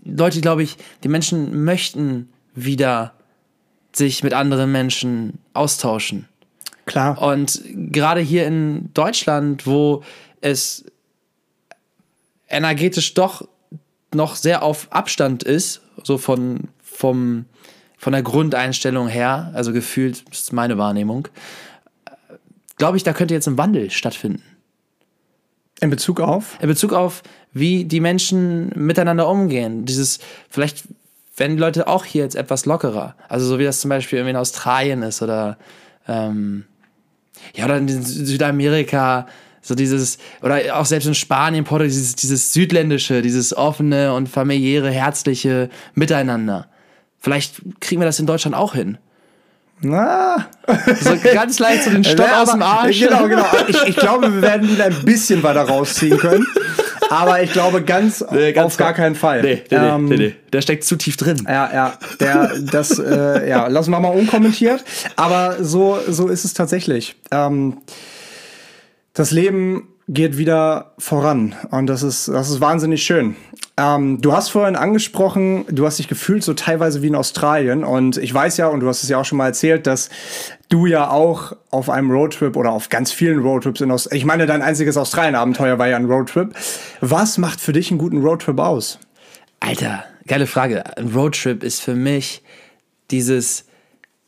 Leute, 0.05 0.41
glaube 0.41 0.63
ich, 0.63 0.77
die 1.03 1.07
Menschen 1.07 1.63
möchten 1.63 2.29
wieder 2.55 3.13
sich 3.93 4.23
mit 4.23 4.33
anderen 4.33 4.71
Menschen 4.71 5.39
austauschen. 5.53 6.27
Klar. 6.85 7.21
Und 7.21 7.61
gerade 7.65 8.21
hier 8.21 8.45
in 8.45 8.93
Deutschland, 8.93 9.65
wo 9.65 10.03
es 10.41 10.85
energetisch 12.49 13.13
doch 13.13 13.47
noch 14.13 14.35
sehr 14.35 14.63
auf 14.63 14.87
Abstand 14.91 15.43
ist, 15.43 15.81
so 16.03 16.17
von, 16.17 16.69
vom, 16.81 17.45
von 17.97 18.13
der 18.13 18.21
Grundeinstellung 18.21 19.07
her, 19.07 19.51
also 19.53 19.73
gefühlt 19.73 20.23
das 20.29 20.41
ist 20.41 20.53
meine 20.53 20.77
Wahrnehmung, 20.77 21.27
glaube 22.77 22.97
ich, 22.97 23.03
da 23.03 23.13
könnte 23.13 23.33
jetzt 23.33 23.47
ein 23.47 23.57
Wandel 23.57 23.89
stattfinden. 23.89 24.43
In 25.79 25.89
Bezug 25.89 26.19
auf? 26.19 26.57
In 26.61 26.67
Bezug 26.67 26.93
auf, 26.93 27.23
wie 27.51 27.85
die 27.85 27.99
Menschen 27.99 28.71
miteinander 28.75 29.27
umgehen. 29.27 29.85
Dieses, 29.85 30.19
vielleicht 30.49 30.83
werden 31.35 31.57
die 31.57 31.61
Leute 31.61 31.87
auch 31.87 32.05
hier 32.05 32.23
jetzt 32.23 32.35
etwas 32.35 32.65
lockerer. 32.65 33.15
Also 33.27 33.45
so 33.45 33.59
wie 33.59 33.63
das 33.63 33.81
zum 33.81 33.89
Beispiel 33.89 34.19
irgendwie 34.19 34.31
in 34.31 34.37
Australien 34.37 35.01
ist 35.01 35.21
oder 35.21 35.57
ähm, 36.07 36.65
ja, 37.55 37.65
oder 37.65 37.77
in 37.77 37.87
Sü- 37.89 38.25
Südamerika, 38.25 39.27
so 39.61 39.75
dieses, 39.75 40.17
oder 40.41 40.59
auch 40.77 40.85
selbst 40.85 41.05
in 41.07 41.15
Spanien, 41.15 41.63
Portugal, 41.63 41.87
dieses, 41.87 42.15
dieses 42.15 42.51
südländische, 42.53 43.21
dieses 43.21 43.55
offene 43.55 44.13
und 44.13 44.27
familiäre, 44.29 44.89
herzliche 44.91 45.69
Miteinander. 45.95 46.67
Vielleicht 47.19 47.61
kriegen 47.79 48.01
wir 48.01 48.05
das 48.05 48.19
in 48.19 48.25
Deutschland 48.25 48.55
auch 48.55 48.73
hin. 48.73 48.97
Na, 49.85 50.47
So 51.01 51.17
ganz 51.33 51.59
leicht 51.59 51.83
so 51.83 51.89
den 51.89 52.03
Stock 52.03 52.25
Ja, 52.31 52.41
aus 52.43 52.51
dem 52.51 52.61
Arsch. 52.61 52.99
Genau, 53.01 53.27
genau. 53.27 53.45
Ich, 53.67 53.81
ich 53.87 53.95
glaube, 53.97 54.33
wir 54.33 54.41
werden 54.41 54.69
ihn 54.69 54.79
ein 54.81 54.95
bisschen 55.03 55.43
weiter 55.43 55.63
rausziehen 55.63 56.17
können. 56.17 56.45
Aber 57.13 57.43
ich 57.43 57.51
glaube, 57.53 57.83
ganz, 57.83 58.21
auf 58.57 58.77
gar 58.77 58.93
keinen 58.93 59.15
Fall. 59.15 59.41
Ähm, 59.71 60.33
Der 60.51 60.61
steckt 60.61 60.83
zu 60.83 60.95
tief 60.95 61.15
drin. 61.15 61.45
Ja, 61.47 61.71
ja, 61.73 61.93
der, 62.19 62.51
das, 62.71 62.97
äh, 62.97 63.47
ja, 63.47 63.67
lassen 63.67 63.91
wir 63.91 63.99
mal 63.99 64.09
unkommentiert. 64.09 64.83
Aber 65.15 65.63
so, 65.63 65.99
so 66.07 66.27
ist 66.27 66.43
es 66.43 66.53
tatsächlich. 66.53 67.15
Ähm, 67.31 67.77
das 69.13 69.31
Leben 69.31 69.92
geht 70.07 70.37
wieder 70.37 70.93
voran 70.97 71.55
und 71.71 71.87
das 71.87 72.03
ist, 72.03 72.27
das 72.27 72.49
ist 72.49 72.61
wahnsinnig 72.61 73.03
schön. 73.03 73.35
Ähm, 73.77 74.21
du 74.21 74.33
hast 74.33 74.49
vorhin 74.49 74.75
angesprochen, 74.75 75.65
du 75.69 75.85
hast 75.85 75.97
dich 75.97 76.07
gefühlt 76.07 76.43
so 76.43 76.53
teilweise 76.53 77.01
wie 77.01 77.07
in 77.07 77.15
Australien 77.15 77.83
und 77.83 78.17
ich 78.17 78.33
weiß 78.33 78.57
ja, 78.57 78.67
und 78.67 78.81
du 78.81 78.87
hast 78.87 79.03
es 79.03 79.09
ja 79.09 79.17
auch 79.17 79.25
schon 79.25 79.37
mal 79.37 79.47
erzählt, 79.47 79.87
dass 79.87 80.09
du 80.69 80.85
ja 80.85 81.09
auch 81.09 81.55
auf 81.71 81.89
einem 81.89 82.11
Roadtrip 82.11 82.55
oder 82.55 82.71
auf 82.71 82.89
ganz 82.89 83.11
vielen 83.11 83.39
Roadtrips 83.39 83.81
in 83.81 83.91
Australien, 83.91 84.17
ich 84.21 84.25
meine, 84.25 84.45
dein 84.45 84.61
einziges 84.61 84.97
Australien-Abenteuer 84.97 85.79
war 85.79 85.87
ja 85.87 85.95
ein 85.95 86.05
Roadtrip. 86.05 86.53
Was 87.01 87.37
macht 87.37 87.61
für 87.61 87.73
dich 87.73 87.89
einen 87.89 87.97
guten 87.97 88.21
Roadtrip 88.21 88.59
aus? 88.59 88.99
Alter, 89.59 90.03
geile 90.27 90.45
Frage. 90.45 90.97
Ein 90.97 91.13
Roadtrip 91.13 91.63
ist 91.63 91.79
für 91.79 91.95
mich 91.95 92.43
dieses 93.09 93.65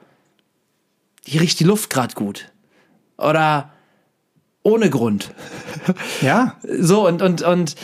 hier 1.26 1.40
riecht 1.40 1.58
die 1.60 1.64
Luft 1.64 1.90
gerade 1.90 2.14
gut 2.14 2.52
oder 3.18 3.70
ohne 4.62 4.90
Grund. 4.90 5.32
Ja. 6.22 6.56
So, 6.62 7.06
und, 7.06 7.22
und, 7.22 7.42
und 7.42 7.76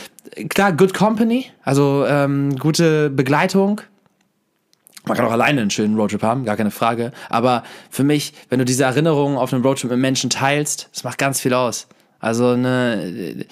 klar, 0.49 0.73
Good 0.73 0.93
Company, 0.93 1.45
also 1.63 2.05
ähm, 2.07 2.55
gute 2.57 3.09
Begleitung. 3.09 3.81
Man 5.05 5.17
kann 5.17 5.25
auch 5.25 5.31
alleine 5.31 5.61
einen 5.61 5.69
schönen 5.69 5.95
Roadtrip 5.97 6.23
haben, 6.23 6.45
gar 6.45 6.57
keine 6.57 6.71
Frage. 6.71 7.11
Aber 7.29 7.63
für 7.89 8.03
mich, 8.03 8.33
wenn 8.49 8.59
du 8.59 8.65
diese 8.65 8.83
Erinnerungen 8.83 9.37
auf 9.37 9.53
einem 9.53 9.63
Roadtrip 9.63 9.91
mit 9.91 9.99
Menschen 9.99 10.29
teilst, 10.29 10.89
das 10.93 11.03
macht 11.03 11.17
ganz 11.17 11.41
viel 11.41 11.53
aus. 11.53 11.87
Also 12.19 12.49
eine. 12.49 13.45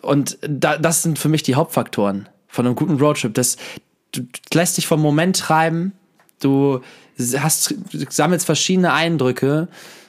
Und 0.00 0.38
da, 0.40 0.78
das 0.78 1.02
sind 1.02 1.18
für 1.18 1.28
mich 1.28 1.42
die 1.42 1.54
Hauptfaktoren 1.54 2.28
von 2.48 2.66
einem 2.66 2.74
guten 2.74 2.96
Roadtrip. 2.96 3.34
Das, 3.34 3.56
du 4.12 4.22
lässt 4.54 4.78
dich 4.78 4.86
vom 4.86 5.00
Moment 5.00 5.38
treiben, 5.38 5.92
du 6.40 6.80
hast, 7.18 7.74
sammelst 8.10 8.46
verschiedene 8.46 8.92
Eindrücke 8.92 9.68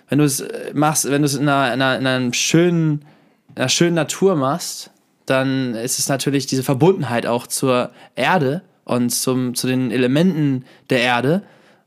wenn 0.09 0.19
du 0.19 0.25
es 0.25 0.43
machst, 0.73 1.09
wenn 1.09 1.21
du 1.21 1.25
es 1.25 1.35
in 1.35 1.47
einer, 1.47 1.73
in 1.73 1.81
einer, 1.81 1.99
in 1.99 2.07
einer 2.07 2.33
schönen, 2.33 3.05
in 3.49 3.57
einer 3.57 3.69
schönen 3.69 3.95
Natur 3.95 4.35
machst, 4.35 4.91
dann 5.25 5.75
ist 5.75 5.99
es 5.99 6.07
natürlich 6.07 6.45
diese 6.45 6.63
Verbundenheit 6.63 7.25
auch 7.25 7.47
zur 7.47 7.91
Erde 8.15 8.61
und 8.85 9.09
zum, 9.09 9.55
zu 9.55 9.67
den 9.67 9.91
Elementen 9.91 10.63
der 10.89 11.01
Erde 11.01 11.43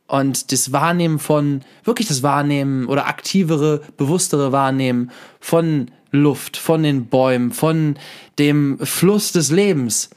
und 0.06 0.52
das 0.52 0.72
Wahrnehmen 0.72 1.18
von, 1.18 1.62
wirklich 1.84 2.08
das 2.08 2.22
Wahrnehmen 2.22 2.86
oder 2.86 3.06
aktivere, 3.06 3.80
bewusstere 3.96 4.52
Wahrnehmen 4.52 5.10
von 5.38 5.90
Luft, 6.10 6.56
von 6.56 6.82
den 6.82 7.06
Bäumen, 7.06 7.52
von 7.52 7.96
dem 8.38 8.78
Fluss 8.80 9.32
des 9.32 9.50
Lebens. 9.50 10.10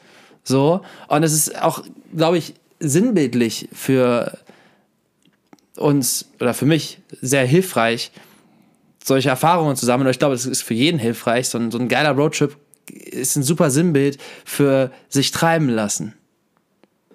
So. 0.44 0.82
Und 1.08 1.24
es 1.24 1.32
ist 1.32 1.62
auch, 1.62 1.84
glaube 2.18 2.40
ich, 2.40 2.56
sinnbildlich 2.80 3.70
für 3.72 4.38
uns 5.78 6.30
oder 6.40 6.54
für 6.54 6.66
mich 6.66 7.00
sehr 7.22 7.46
hilfreich, 7.46 8.12
solche 9.04 9.30
Erfahrungen 9.30 9.76
zu 9.76 9.86
sammeln. 9.86 10.08
Und 10.08 10.12
ich 10.12 10.20
glaube, 10.20 10.36
es 10.36 10.46
ist 10.46 10.64
für 10.64 10.74
jeden 10.74 11.00
hilfreich. 11.00 11.50
So 11.50 11.58
ein, 11.58 11.72
so 11.72 11.78
ein 11.78 11.88
geiler 11.88 12.12
Roadtrip 12.12 12.56
ist 12.90 13.36
ein 13.36 13.44
super 13.44 13.72
Sinnbild 13.72 14.18
für 14.46 14.92
sich 15.10 15.32
treiben 15.32 15.70
lassen. 15.70 16.14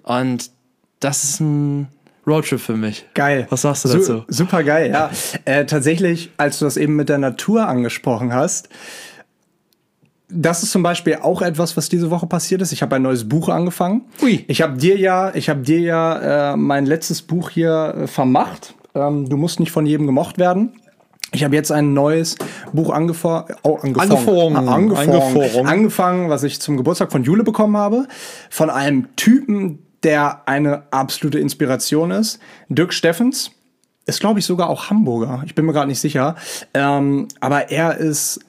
Und 0.03 0.51
das 0.99 1.23
ist 1.23 1.39
ein 1.39 1.87
Roadtrip 2.27 2.59
für 2.59 2.75
mich. 2.75 3.05
Geil. 3.13 3.47
Was 3.49 3.61
sagst 3.63 3.85
du 3.85 3.89
dazu? 3.89 4.01
Su 4.01 4.23
super 4.27 4.63
geil, 4.63 4.91
ja. 4.91 5.09
Äh, 5.45 5.65
tatsächlich, 5.65 6.31
als 6.37 6.59
du 6.59 6.65
das 6.65 6.77
eben 6.77 6.95
mit 6.95 7.09
der 7.09 7.17
Natur 7.17 7.67
angesprochen 7.67 8.33
hast, 8.33 8.69
das 10.29 10.63
ist 10.63 10.71
zum 10.71 10.83
Beispiel 10.83 11.17
auch 11.21 11.41
etwas, 11.41 11.75
was 11.75 11.89
diese 11.89 12.11
Woche 12.11 12.27
passiert 12.27 12.61
ist. 12.61 12.71
Ich 12.71 12.81
habe 12.81 12.95
ein 12.95 13.01
neues 13.01 13.27
Buch 13.27 13.49
angefangen. 13.49 14.03
Ui. 14.21 14.45
Ich 14.47 14.61
habe 14.61 14.77
dir 14.77 14.97
ja, 14.97 15.33
ich 15.33 15.49
habe 15.49 15.61
dir 15.61 15.79
ja 15.79 16.53
äh, 16.53 16.57
mein 16.57 16.85
letztes 16.85 17.21
Buch 17.21 17.49
hier 17.49 17.95
äh, 17.97 18.07
vermacht. 18.07 18.75
Ähm, 18.93 19.27
du 19.27 19.37
musst 19.37 19.59
nicht 19.59 19.71
von 19.71 19.85
jedem 19.85 20.05
gemocht 20.05 20.37
werden. 20.37 20.73
Ich 21.31 21.43
habe 21.43 21.55
jetzt 21.55 21.71
ein 21.71 21.93
neues 21.93 22.37
Buch 22.73 22.91
angefo 22.91 23.43
oh, 23.61 23.75
angefangen, 23.75 24.55
angefangen, 24.55 25.11
angefangen, 25.11 25.67
angefangen, 25.67 26.29
was 26.29 26.43
ich 26.43 26.59
zum 26.59 26.75
Geburtstag 26.75 27.11
von 27.11 27.23
Jule 27.23 27.43
bekommen 27.43 27.77
habe, 27.77 28.07
von 28.49 28.71
einem 28.71 29.15
Typen, 29.15 29.79
der 30.01 30.47
eine 30.47 30.83
absolute 30.91 31.39
Inspiration 31.39 32.09
ist. 32.09 32.39
Dirk 32.69 32.93
Steffens 32.93 33.51
ist, 34.07 34.19
glaube 34.19 34.39
ich, 34.39 34.45
sogar 34.45 34.69
auch 34.69 34.89
Hamburger. 34.89 35.43
Ich 35.45 35.53
bin 35.53 35.65
mir 35.65 35.73
gerade 35.73 35.87
nicht 35.87 35.99
sicher. 35.99 36.35
Ähm, 36.73 37.27
aber 37.39 37.69
er 37.69 37.97
ist 37.97 38.39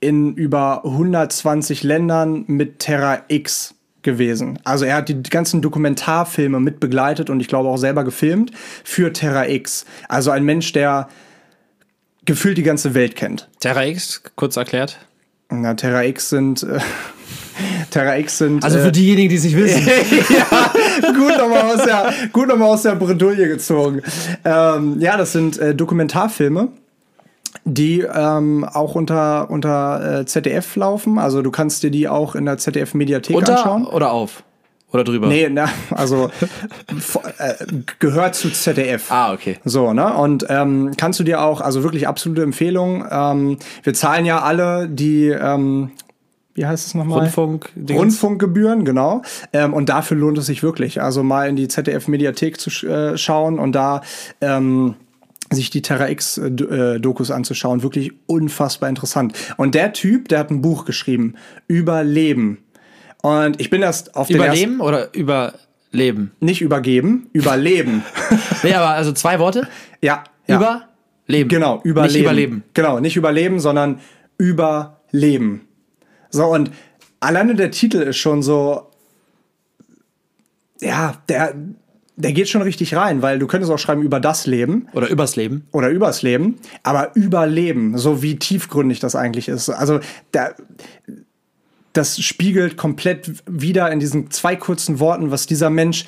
in 0.00 0.34
über 0.34 0.84
120 0.84 1.82
Ländern 1.82 2.44
mit 2.46 2.78
Terra 2.78 3.22
X 3.28 3.74
gewesen. 4.02 4.58
Also 4.64 4.84
er 4.84 4.96
hat 4.96 5.08
die 5.08 5.22
ganzen 5.22 5.62
Dokumentarfilme 5.62 6.60
mit 6.60 6.78
begleitet 6.78 7.30
und 7.30 7.40
ich 7.40 7.48
glaube 7.48 7.68
auch 7.68 7.78
selber 7.78 8.04
gefilmt 8.04 8.52
für 8.84 9.12
Terra 9.12 9.48
X. 9.48 9.84
Also 10.08 10.30
ein 10.30 10.44
Mensch, 10.44 10.72
der 10.72 11.08
gefühlt 12.24 12.58
die 12.58 12.62
ganze 12.62 12.94
Welt 12.94 13.16
kennt. 13.16 13.48
Terra 13.60 13.84
X, 13.84 14.22
kurz 14.36 14.56
erklärt. 14.56 14.98
Na, 15.48 15.74
Terra 15.74 16.04
X 16.04 16.28
sind. 16.30 16.62
Äh, 16.62 16.78
Terra 17.90 18.18
X 18.18 18.38
sind. 18.38 18.62
Also 18.62 18.78
für 18.78 18.88
äh, 18.88 18.92
diejenigen, 18.92 19.30
die 19.30 19.36
es 19.36 19.44
nicht 19.44 19.56
wissen. 19.56 19.86
ja, 19.86 20.72
gut 21.12 21.38
nochmal 21.38 21.74
aus 21.74 21.84
der, 21.84 22.12
gut 22.32 22.48
noch 22.48 22.60
aus 22.60 22.82
der 22.82 22.94
Bredouille 22.94 23.48
gezogen. 23.48 24.02
Ähm, 24.44 25.00
ja, 25.00 25.16
das 25.16 25.32
sind 25.32 25.58
äh, 25.58 25.74
Dokumentarfilme 25.74 26.68
die 27.66 28.00
ähm, 28.00 28.64
auch 28.64 28.94
unter, 28.94 29.50
unter 29.50 30.20
äh, 30.20 30.24
ZDF 30.24 30.76
laufen. 30.76 31.18
Also 31.18 31.42
du 31.42 31.50
kannst 31.50 31.82
dir 31.82 31.90
die 31.90 32.08
auch 32.08 32.36
in 32.36 32.46
der 32.46 32.58
ZDF-Mediathek 32.58 33.36
anschauen. 33.36 33.86
Oder 33.86 34.12
auf? 34.12 34.44
Oder 34.92 35.02
drüber? 35.02 35.26
Nee, 35.26 35.48
na, 35.50 35.68
also 35.90 36.30
äh, 37.38 37.54
gehört 37.98 38.36
zu 38.36 38.50
ZDF. 38.50 39.10
Ah, 39.10 39.32
okay. 39.32 39.58
So, 39.64 39.92
ne? 39.92 40.14
Und 40.14 40.46
ähm, 40.48 40.92
kannst 40.96 41.18
du 41.18 41.24
dir 41.24 41.42
auch, 41.42 41.60
also 41.60 41.82
wirklich 41.82 42.06
absolute 42.06 42.42
Empfehlung. 42.42 43.04
Ähm, 43.10 43.58
wir 43.82 43.94
zahlen 43.94 44.24
ja 44.24 44.42
alle 44.42 44.88
die, 44.88 45.26
ähm, 45.26 45.90
wie 46.54 46.66
heißt 46.66 46.86
es 46.86 46.94
nochmal? 46.94 47.18
Rundfunk 47.18 47.70
Rundfunkgebühren, 47.90 48.84
genau. 48.84 49.22
Ähm, 49.52 49.74
und 49.74 49.88
dafür 49.88 50.16
lohnt 50.16 50.38
es 50.38 50.46
sich 50.46 50.62
wirklich. 50.62 51.02
Also 51.02 51.24
mal 51.24 51.48
in 51.48 51.56
die 51.56 51.66
ZDF-Mediathek 51.66 52.60
zu 52.60 52.70
äh, 52.86 53.18
schauen 53.18 53.58
und 53.58 53.72
da 53.72 54.02
ähm, 54.40 54.94
sich 55.56 55.70
die 55.70 55.82
Terra 55.82 56.08
X 56.08 56.38
äh, 56.38 56.46
äh, 56.46 57.00
Dokus 57.00 57.32
anzuschauen, 57.32 57.82
wirklich 57.82 58.12
unfassbar 58.26 58.88
interessant. 58.88 59.36
Und 59.56 59.74
der 59.74 59.92
Typ, 59.92 60.28
der 60.28 60.38
hat 60.38 60.50
ein 60.50 60.62
Buch 60.62 60.84
geschrieben 60.84 61.34
über 61.66 62.04
Leben. 62.04 62.58
Und 63.22 63.60
ich 63.60 63.70
bin 63.70 63.82
erst 63.82 64.14
auf 64.14 64.28
den 64.28 64.36
Überleben 64.36 64.80
oder 64.80 65.12
überleben? 65.12 66.30
Nicht 66.38 66.60
übergeben, 66.60 67.28
überleben. 67.32 68.04
nee, 68.62 68.72
aber 68.72 68.90
also 68.90 69.12
zwei 69.12 69.40
Worte? 69.40 69.66
Ja. 70.00 70.22
ja. 70.46 70.56
Überleben. 71.26 71.48
Genau, 71.48 71.80
überleben. 71.82 72.12
Nicht 72.12 72.22
überleben. 72.22 72.62
Genau, 72.74 73.00
nicht 73.00 73.16
überleben, 73.16 73.58
sondern 73.58 74.00
überleben. 74.38 75.62
So, 76.30 76.46
und 76.46 76.70
alleine 77.20 77.54
der 77.54 77.70
Titel 77.70 77.98
ist 77.98 78.18
schon 78.18 78.42
so, 78.42 78.90
ja, 80.80 81.14
der, 81.28 81.54
der 82.16 82.32
geht 82.32 82.48
schon 82.48 82.62
richtig 82.62 82.96
rein, 82.96 83.20
weil 83.20 83.38
du 83.38 83.46
könntest 83.46 83.70
auch 83.70 83.78
schreiben 83.78 84.02
über 84.02 84.20
das 84.20 84.46
Leben. 84.46 84.88
Oder 84.94 85.08
übers 85.08 85.36
Leben. 85.36 85.66
Oder 85.72 85.90
übers 85.90 86.22
Leben. 86.22 86.56
Aber 86.82 87.14
überleben, 87.14 87.98
so 87.98 88.22
wie 88.22 88.36
tiefgründig 88.36 89.00
das 89.00 89.14
eigentlich 89.14 89.48
ist. 89.48 89.68
Also 89.68 90.00
der, 90.32 90.56
das 91.92 92.18
spiegelt 92.18 92.78
komplett 92.78 93.42
wieder 93.46 93.90
in 93.92 94.00
diesen 94.00 94.30
zwei 94.30 94.56
kurzen 94.56 94.98
Worten, 94.98 95.30
was 95.30 95.46
dieser 95.46 95.68
Mensch. 95.68 96.06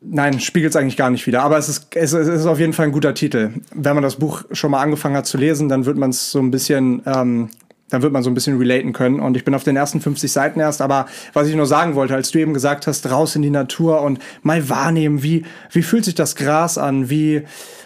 Nein, 0.00 0.40
spiegelt 0.40 0.70
es 0.70 0.76
eigentlich 0.76 0.96
gar 0.96 1.10
nicht 1.10 1.26
wieder. 1.28 1.42
Aber 1.42 1.56
es 1.56 1.68
ist, 1.68 1.94
es 1.94 2.12
ist 2.12 2.46
auf 2.46 2.58
jeden 2.58 2.72
Fall 2.72 2.86
ein 2.86 2.92
guter 2.92 3.14
Titel. 3.14 3.50
Wenn 3.72 3.94
man 3.94 4.02
das 4.02 4.16
Buch 4.16 4.42
schon 4.50 4.72
mal 4.72 4.80
angefangen 4.80 5.16
hat 5.16 5.26
zu 5.26 5.38
lesen, 5.38 5.68
dann 5.68 5.86
wird 5.86 5.96
man 5.96 6.10
es 6.10 6.32
so 6.32 6.40
ein 6.40 6.50
bisschen 6.50 7.02
ähm, 7.06 7.50
dann 7.90 8.02
wird 8.02 8.12
man 8.12 8.22
so 8.22 8.30
ein 8.30 8.34
bisschen 8.34 8.56
relaten 8.58 8.92
können. 8.92 9.20
Und 9.20 9.36
ich 9.36 9.44
bin 9.44 9.54
auf 9.54 9.64
den 9.64 9.76
ersten 9.76 10.00
50 10.00 10.30
Seiten 10.30 10.60
erst, 10.60 10.80
aber 10.80 11.06
was 11.32 11.48
ich 11.48 11.54
nur 11.54 11.66
sagen 11.66 11.94
wollte, 11.94 12.14
als 12.14 12.30
du 12.30 12.38
eben 12.38 12.54
gesagt 12.54 12.86
hast, 12.86 13.10
raus 13.10 13.36
in 13.36 13.42
die 13.42 13.50
Natur 13.50 14.00
und 14.02 14.18
mal 14.42 14.68
wahrnehmen, 14.68 15.22
wie, 15.22 15.44
wie 15.70 15.82
fühlt 15.82 16.04
sich 16.04 16.14
das 16.14 16.36
Gras 16.36 16.78
an, 16.78 17.10
wie, 17.10 17.42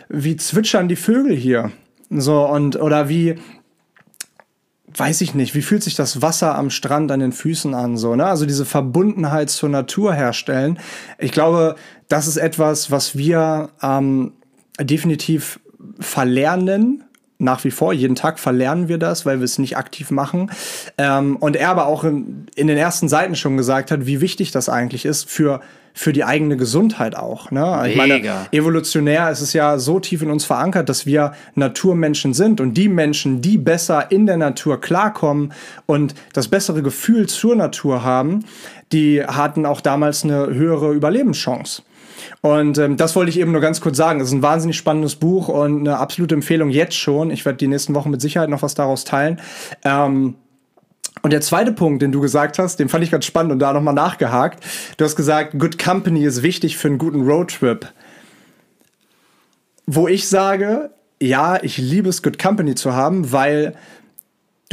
wie 0.09 0.37
zwitschern 0.37 0.88
die 0.88 0.97
Vögel 0.97 1.35
hier? 1.35 1.73
So, 2.11 2.47
und, 2.47 2.77
oder 2.77 3.09
wie, 3.09 3.37
weiß 4.97 5.23
ich 5.23 5.35
nicht, 5.35 5.55
wie 5.55 5.62
fühlt 5.62 5.83
sich 5.83 5.97
das 5.97 6.23
Wasser 6.23 6.55
am 6.55 6.71
Strand 6.71 7.11
an 7.11 7.21
den 7.21 7.33
Füßen 7.33 7.75
an, 7.75 7.97
so, 7.97 8.14
ne? 8.14 8.27
Also 8.27 8.47
diese 8.47 8.64
Verbundenheit 8.64 9.51
zur 9.51 9.69
Natur 9.69 10.14
herstellen. 10.14 10.79
Ich 11.19 11.33
glaube, 11.33 11.77
das 12.09 12.29
ist 12.29 12.37
etwas, 12.37 12.90
was 12.90 13.17
wir 13.17 13.71
ähm, 13.83 14.35
definitiv 14.81 15.61
verlernen 15.99 17.05
nach 17.38 17.64
wie 17.64 17.70
vor. 17.70 17.92
Jeden 17.92 18.14
Tag 18.14 18.38
verlernen 18.38 18.88
wir 18.88 18.99
das, 18.99 19.27
weil 19.27 19.38
wir 19.38 19.44
es 19.44 19.59
nicht 19.59 19.77
aktiv 19.77 20.11
machen. 20.11 20.51
Ähm, 20.99 21.37
und 21.37 21.57
er 21.57 21.70
aber 21.70 21.87
auch 21.87 22.05
in, 22.05 22.47
in, 22.55 22.66
den 22.66 22.77
ersten 22.77 23.09
Seiten 23.09 23.37
schon 23.37 23.57
gesagt 23.57 23.90
hat, 23.90 24.07
wie 24.07 24.20
wichtig 24.20 24.53
das 24.53 24.68
eigentlich 24.68 25.05
ist 25.05 25.29
für, 25.29 25.61
für 25.92 26.12
die 26.12 26.25
eigene 26.25 26.57
Gesundheit 26.57 27.16
auch. 27.16 27.51
Ne? 27.51 27.85
Ich 27.88 27.97
meine, 27.97 28.23
evolutionär 28.53 29.31
ist 29.31 29.40
es 29.40 29.53
ja 29.53 29.79
so 29.79 30.01
tief 30.01 30.23
in 30.23 30.31
uns 30.31 30.44
verankert, 30.44 30.88
dass 30.88 31.07
wir 31.07 31.33
Naturmenschen 31.55 32.35
sind 32.35 32.61
und 32.61 32.75
die 32.75 32.88
Menschen, 32.88 33.42
die 33.42 33.59
besser 33.59 34.11
in 34.11 34.27
der 34.27 34.37
Natur 34.37 34.81
klarkommen 34.81 35.53
und 35.87 36.14
das 36.33 36.49
bessere 36.49 36.83
Gefühl 36.83 37.29
zur 37.29 37.57
Natur 37.57 38.05
haben, 38.05 38.44
die 38.92 39.25
hatten 39.25 39.66
auch 39.66 39.81
damals 39.81 40.25
eine 40.25 40.47
höhere 40.55 40.92
Überlebenschance. 40.92 41.83
Und 42.40 42.79
ähm, 42.79 42.96
das 42.96 43.16
wollte 43.16 43.31
ich 43.31 43.38
eben 43.38 43.53
nur 43.53 43.61
ganz 43.61 43.81
kurz 43.81 43.96
sagen. 43.96 44.20
Es 44.20 44.29
ist 44.29 44.35
ein 44.35 44.42
wahnsinnig 44.42 44.77
spannendes 44.77 45.16
Buch 45.16 45.48
und 45.48 45.81
eine 45.81 45.98
absolute 45.98 46.35
Empfehlung 46.35 46.70
jetzt 46.70 46.96
schon. 46.96 47.31
Ich 47.31 47.44
werde 47.44 47.59
die 47.59 47.68
nächsten 47.68 47.94
Wochen 47.94 48.11
mit 48.11 48.20
Sicherheit 48.20 48.50
noch 48.50 48.62
was 48.62 48.74
daraus 48.74 49.05
teilen. 49.05 49.40
Ähm, 49.85 50.37
und 51.22 51.33
der 51.33 51.40
zweite 51.40 51.72
Punkt, 51.72 52.03
den 52.03 52.12
du 52.12 52.20
gesagt 52.20 52.59
hast, 52.59 52.79
den 52.79 52.88
fand 52.88 53.05
ich 53.05 53.11
ganz 53.11 53.24
spannend 53.24 53.53
und 53.53 53.59
da 53.59 53.72
nochmal 53.72 53.94
nachgehakt. 53.94 54.62
Du 54.96 55.05
hast 55.05 55.16
gesagt, 55.16 55.59
Good 55.59 55.83
Company 55.83 56.24
ist 56.24 56.42
wichtig 56.42 56.77
für 56.77 56.88
einen 56.88 56.98
guten 56.98 57.22
Roadtrip. 57.22 57.87
Wo 59.87 60.09
ich 60.09 60.29
sage, 60.29 60.90
ja, 61.20 61.62
ich 61.62 61.79
liebe 61.79 62.09
es, 62.09 62.22
Good 62.22 62.38
Company 62.38 62.74
zu 62.74 62.94
haben, 62.94 63.33
weil 63.33 63.74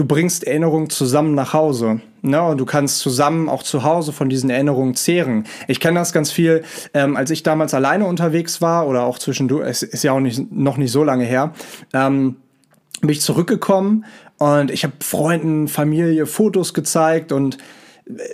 du 0.01 0.07
bringst 0.07 0.45
Erinnerungen 0.45 0.89
zusammen 0.89 1.35
nach 1.35 1.53
Hause. 1.53 2.01
Ne? 2.23 2.41
Und 2.41 2.57
du 2.57 2.65
kannst 2.65 2.99
zusammen 2.99 3.47
auch 3.47 3.61
zu 3.61 3.83
Hause 3.83 4.11
von 4.11 4.29
diesen 4.29 4.49
Erinnerungen 4.49 4.95
zehren. 4.95 5.45
Ich 5.67 5.79
kenne 5.79 5.99
das 5.99 6.11
ganz 6.11 6.31
viel, 6.31 6.63
ähm, 6.95 7.15
als 7.15 7.29
ich 7.29 7.43
damals 7.43 7.75
alleine 7.75 8.07
unterwegs 8.07 8.61
war 8.61 8.87
oder 8.87 9.03
auch 9.03 9.19
zwischendurch, 9.19 9.67
es 9.67 9.83
ist 9.83 10.03
ja 10.03 10.13
auch 10.13 10.19
nicht, 10.19 10.51
noch 10.51 10.77
nicht 10.77 10.91
so 10.91 11.03
lange 11.03 11.23
her, 11.23 11.53
ähm, 11.93 12.37
bin 13.01 13.11
ich 13.11 13.21
zurückgekommen 13.21 14.05
und 14.39 14.71
ich 14.71 14.83
habe 14.83 14.93
Freunden, 15.01 15.67
Familie 15.67 16.25
Fotos 16.25 16.73
gezeigt 16.73 17.31
und 17.31 17.59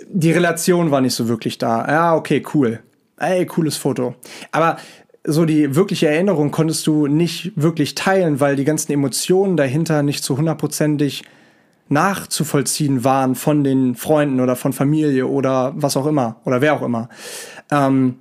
die 0.08 0.32
Relation 0.32 0.90
war 0.90 1.02
nicht 1.02 1.14
so 1.14 1.28
wirklich 1.28 1.58
da. 1.58 1.86
Ja, 1.86 2.16
okay, 2.16 2.42
cool. 2.54 2.80
Ey, 3.18 3.44
cooles 3.44 3.76
Foto. 3.76 4.14
Aber 4.52 4.78
so 5.22 5.44
die 5.44 5.76
wirkliche 5.76 6.08
Erinnerung 6.08 6.50
konntest 6.50 6.86
du 6.86 7.06
nicht 7.06 7.52
wirklich 7.56 7.94
teilen, 7.94 8.40
weil 8.40 8.56
die 8.56 8.64
ganzen 8.64 8.90
Emotionen 8.92 9.58
dahinter 9.58 10.02
nicht 10.02 10.24
zu 10.24 10.38
hundertprozentig 10.38 11.24
nachzuvollziehen 11.88 13.04
waren 13.04 13.34
von 13.34 13.64
den 13.64 13.94
Freunden 13.94 14.40
oder 14.40 14.56
von 14.56 14.72
Familie 14.72 15.26
oder 15.26 15.72
was 15.76 15.96
auch 15.96 16.06
immer 16.06 16.36
oder 16.44 16.60
wer 16.60 16.74
auch 16.74 16.82
immer. 16.82 17.08
Ähm, 17.70 18.16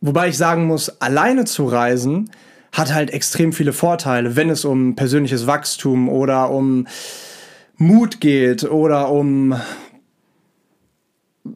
wobei 0.00 0.28
ich 0.28 0.36
sagen 0.36 0.66
muss, 0.66 1.00
alleine 1.00 1.44
zu 1.44 1.66
reisen 1.66 2.30
hat 2.72 2.92
halt 2.92 3.10
extrem 3.10 3.52
viele 3.52 3.72
Vorteile, 3.72 4.36
wenn 4.36 4.50
es 4.50 4.64
um 4.64 4.96
persönliches 4.96 5.46
Wachstum 5.46 6.08
oder 6.08 6.50
um 6.50 6.86
Mut 7.76 8.20
geht 8.20 8.64
oder 8.64 9.10
um 9.10 9.54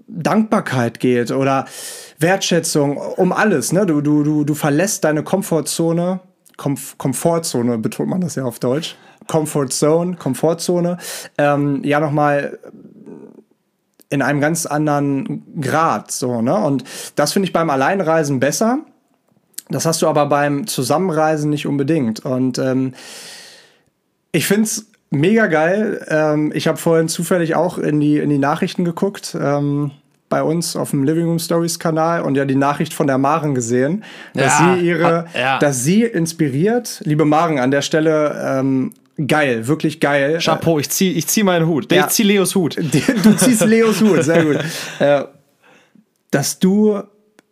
Dankbarkeit 0.07 1.01
geht 1.01 1.31
oder 1.31 1.67
Wertschätzung, 2.19 2.97
um 2.97 3.33
alles. 3.33 3.73
Ne? 3.73 3.87
Du, 3.87 4.01
du, 4.01 4.23
du, 4.23 4.45
du 4.45 4.55
verlässt 4.55 5.05
deine 5.05 5.23
Komfortzone. 5.23 6.21
Komf 6.57 6.99
Komfortzone 6.99 7.79
betont 7.79 8.11
man 8.11 8.21
das 8.21 8.35
ja 8.35 8.45
auf 8.45 8.59
Deutsch. 8.59 8.97
Comfort 9.31 9.69
Zone, 9.69 10.17
Komfortzone. 10.17 10.99
Ähm, 11.39 11.85
ja, 11.85 12.01
nochmal 12.01 12.59
in 14.09 14.23
einem 14.23 14.41
ganz 14.41 14.67
anderen 14.67 15.45
Grad. 15.61 16.11
So, 16.11 16.43
ne? 16.43 16.57
Und 16.57 16.83
das 17.15 17.33
finde 17.33 17.47
ich 17.47 17.53
beim 17.53 17.71
Alleinreisen 17.71 18.41
besser. 18.41 18.81
Das 19.69 19.87
hast 19.87 20.03
du 20.03 20.09
aber 20.09 20.27
beim 20.27 20.67
Zusammenreisen 20.67 21.49
nicht 21.49 21.65
unbedingt. 21.65 22.25
Und 22.27 22.59
ähm, 22.59 22.95
ich 24.33 24.49
finde 24.49 24.65
es 24.65 24.91
mega 25.11 25.47
geil. 25.47 26.05
Ähm, 26.09 26.51
ich 26.53 26.67
habe 26.67 26.77
vorhin 26.77 27.07
zufällig 27.07 27.55
auch 27.55 27.79
in 27.79 28.01
die, 28.01 28.19
in 28.19 28.31
die 28.31 28.39
Nachrichten 28.39 28.85
geguckt. 28.85 29.37
Ähm, 29.41 29.93
bei 30.29 30.43
uns 30.43 30.75
auf 30.75 30.91
dem 30.91 31.05
Living 31.05 31.27
Room 31.27 31.39
Stories 31.39 31.79
Kanal 31.79 32.23
und 32.23 32.37
ja 32.37 32.45
die 32.45 32.57
Nachricht 32.57 32.95
von 32.95 33.07
der 33.07 33.19
Maren 33.19 33.55
gesehen, 33.55 34.05
dass 34.33 34.59
ja, 34.59 34.75
sie 34.75 34.87
ihre, 34.87 35.27
ja. 35.35 35.59
dass 35.59 35.85
sie 35.85 36.05
inspiriert, 36.05 37.01
liebe 37.05 37.25
Maren, 37.25 37.59
an 37.59 37.71
der 37.73 37.83
Stelle 37.83 38.59
ähm, 38.59 38.93
geil, 39.27 39.67
wirklich 39.67 40.01
geil. 40.01 40.39
Chapeau, 40.41 40.79
ich 40.79 40.91
zieh, 40.91 41.13
ich 41.13 41.27
zieh 41.27 41.43
meinen 41.43 41.67
Hut. 41.67 41.91
Ja. 41.93 42.07
Ich 42.07 42.13
zieh 42.13 42.23
Leos 42.23 42.55
Hut. 42.55 42.77
Du 43.23 43.37
ziehst 43.37 43.65
Leos 43.65 44.01
Hut, 44.01 44.25
sehr 44.25 44.45
gut. 44.45 44.59
äh, 44.99 45.25
dass 46.31 46.59
du 46.59 47.03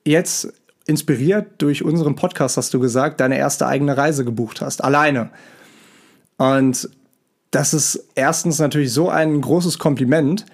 jetzt 0.05 0.53
inspiriert 0.87 1.53
durch 1.59 1.85
unseren 1.85 2.15
Podcast, 2.15 2.57
hast 2.57 2.73
du 2.73 2.81
gesagt, 2.81 3.21
deine 3.21 3.37
erste 3.37 3.67
eigene 3.67 3.97
Reise 3.97 4.25
gebucht 4.25 4.61
hast, 4.61 4.83
alleine. 4.83 5.31
Und 6.39 6.89
das 7.51 7.75
ist 7.75 8.07
erstens 8.15 8.59
natürlich 8.59 8.93
so 8.93 9.11
ein 9.11 9.41
großes 9.41 9.79
Kompliment 9.79 10.47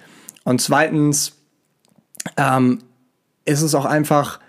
und 0.43 0.61
zweitens 0.61 1.33
ähm, 2.37 2.79
ist 3.45 3.61
es 3.61 3.75
auch 3.75 3.85
einfach 3.85 4.39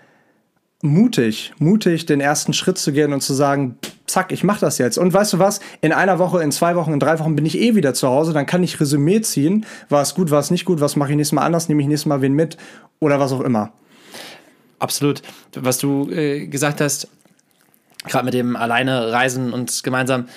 mutig, 0.81 1.53
mutig, 1.59 2.05
den 2.05 2.21
ersten 2.21 2.53
Schritt 2.53 2.77
zu 2.77 2.91
gehen 2.91 3.13
und 3.13 3.21
zu 3.21 3.33
sagen, 3.33 3.77
zack, 4.07 4.31
ich 4.31 4.43
mache 4.43 4.61
das 4.61 4.77
jetzt. 4.77 4.97
Und 4.97 5.13
weißt 5.13 5.33
du 5.33 5.39
was? 5.39 5.59
In 5.81 5.91
einer 5.91 6.17
Woche, 6.17 6.41
in 6.41 6.51
zwei 6.51 6.75
Wochen, 6.75 6.93
in 6.93 6.99
drei 6.99 7.19
Wochen 7.19 7.35
bin 7.35 7.45
ich 7.45 7.57
eh 7.59 7.75
wieder 7.75 7.93
zu 7.93 8.07
Hause. 8.07 8.33
Dann 8.33 8.45
kann 8.45 8.63
ich 8.63 8.79
Resümee 8.79 9.21
ziehen. 9.21 9.65
War 9.89 10.01
es 10.01 10.15
gut, 10.15 10.31
war 10.31 10.39
es 10.39 10.49
nicht 10.49 10.65
gut? 10.65 10.79
Was 10.79 10.95
mache 10.95 11.11
ich 11.11 11.17
nächstes 11.17 11.35
Mal 11.35 11.43
anders? 11.43 11.69
Nehme 11.69 11.81
ich 11.81 11.87
nächstes 11.87 12.07
Mal 12.07 12.21
wen 12.21 12.33
mit? 12.33 12.57
Oder 12.99 13.19
was 13.19 13.31
auch 13.31 13.41
immer. 13.41 13.71
Absolut. 14.79 15.21
Was 15.55 15.77
du 15.77 16.09
äh, 16.09 16.47
gesagt 16.47 16.81
hast, 16.81 17.07
gerade 18.05 18.25
mit 18.25 18.33
dem 18.33 18.55
alleine 18.55 19.11
reisen 19.11 19.53
und 19.53 19.83
gemeinsam, 19.83 20.27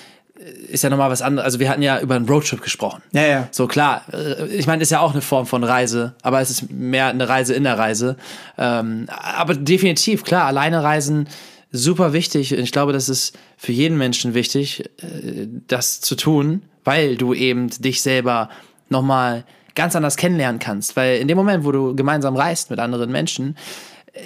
ist 0.67 0.83
ja 0.83 0.89
nochmal 0.89 1.11
was 1.11 1.21
anderes. 1.21 1.45
Also 1.45 1.59
wir 1.59 1.69
hatten 1.69 1.81
ja 1.81 1.99
über 1.99 2.15
einen 2.15 2.27
Roadtrip 2.27 2.61
gesprochen. 2.61 3.03
Ja, 3.11 3.25
ja. 3.25 3.47
So 3.51 3.67
klar, 3.67 4.03
äh, 4.11 4.47
ich 4.47 4.67
meine, 4.67 4.81
ist 4.81 4.89
ja 4.89 4.99
auch 4.99 5.11
eine 5.11 5.21
Form 5.21 5.45
von 5.45 5.63
Reise, 5.63 6.13
aber 6.23 6.41
es 6.41 6.49
ist 6.49 6.71
mehr 6.71 7.07
eine 7.07 7.29
Reise 7.29 7.53
in 7.53 7.63
der 7.63 7.77
Reise. 7.77 8.15
Ähm, 8.57 9.05
aber 9.09 9.53
definitiv, 9.53 10.23
klar, 10.23 10.45
alleine 10.45 10.83
reisen, 10.83 11.27
super 11.71 12.13
wichtig. 12.13 12.51
Ich 12.51 12.71
glaube, 12.71 12.93
das 12.93 13.09
ist 13.09 13.37
für 13.57 13.71
jeden 13.71 13.97
Menschen 13.97 14.33
wichtig, 14.33 14.83
äh, 15.01 15.47
das 15.67 16.01
zu 16.01 16.15
tun, 16.15 16.63
weil 16.83 17.15
du 17.17 17.33
eben 17.33 17.69
dich 17.69 18.01
selber 18.01 18.49
nochmal 18.89 19.45
ganz 19.75 19.95
anders 19.95 20.17
kennenlernen 20.17 20.59
kannst. 20.59 20.95
Weil 20.95 21.19
in 21.19 21.27
dem 21.27 21.37
Moment, 21.37 21.63
wo 21.63 21.71
du 21.71 21.95
gemeinsam 21.95 22.35
reist 22.35 22.69
mit 22.69 22.79
anderen 22.79 23.11
Menschen, 23.11 23.55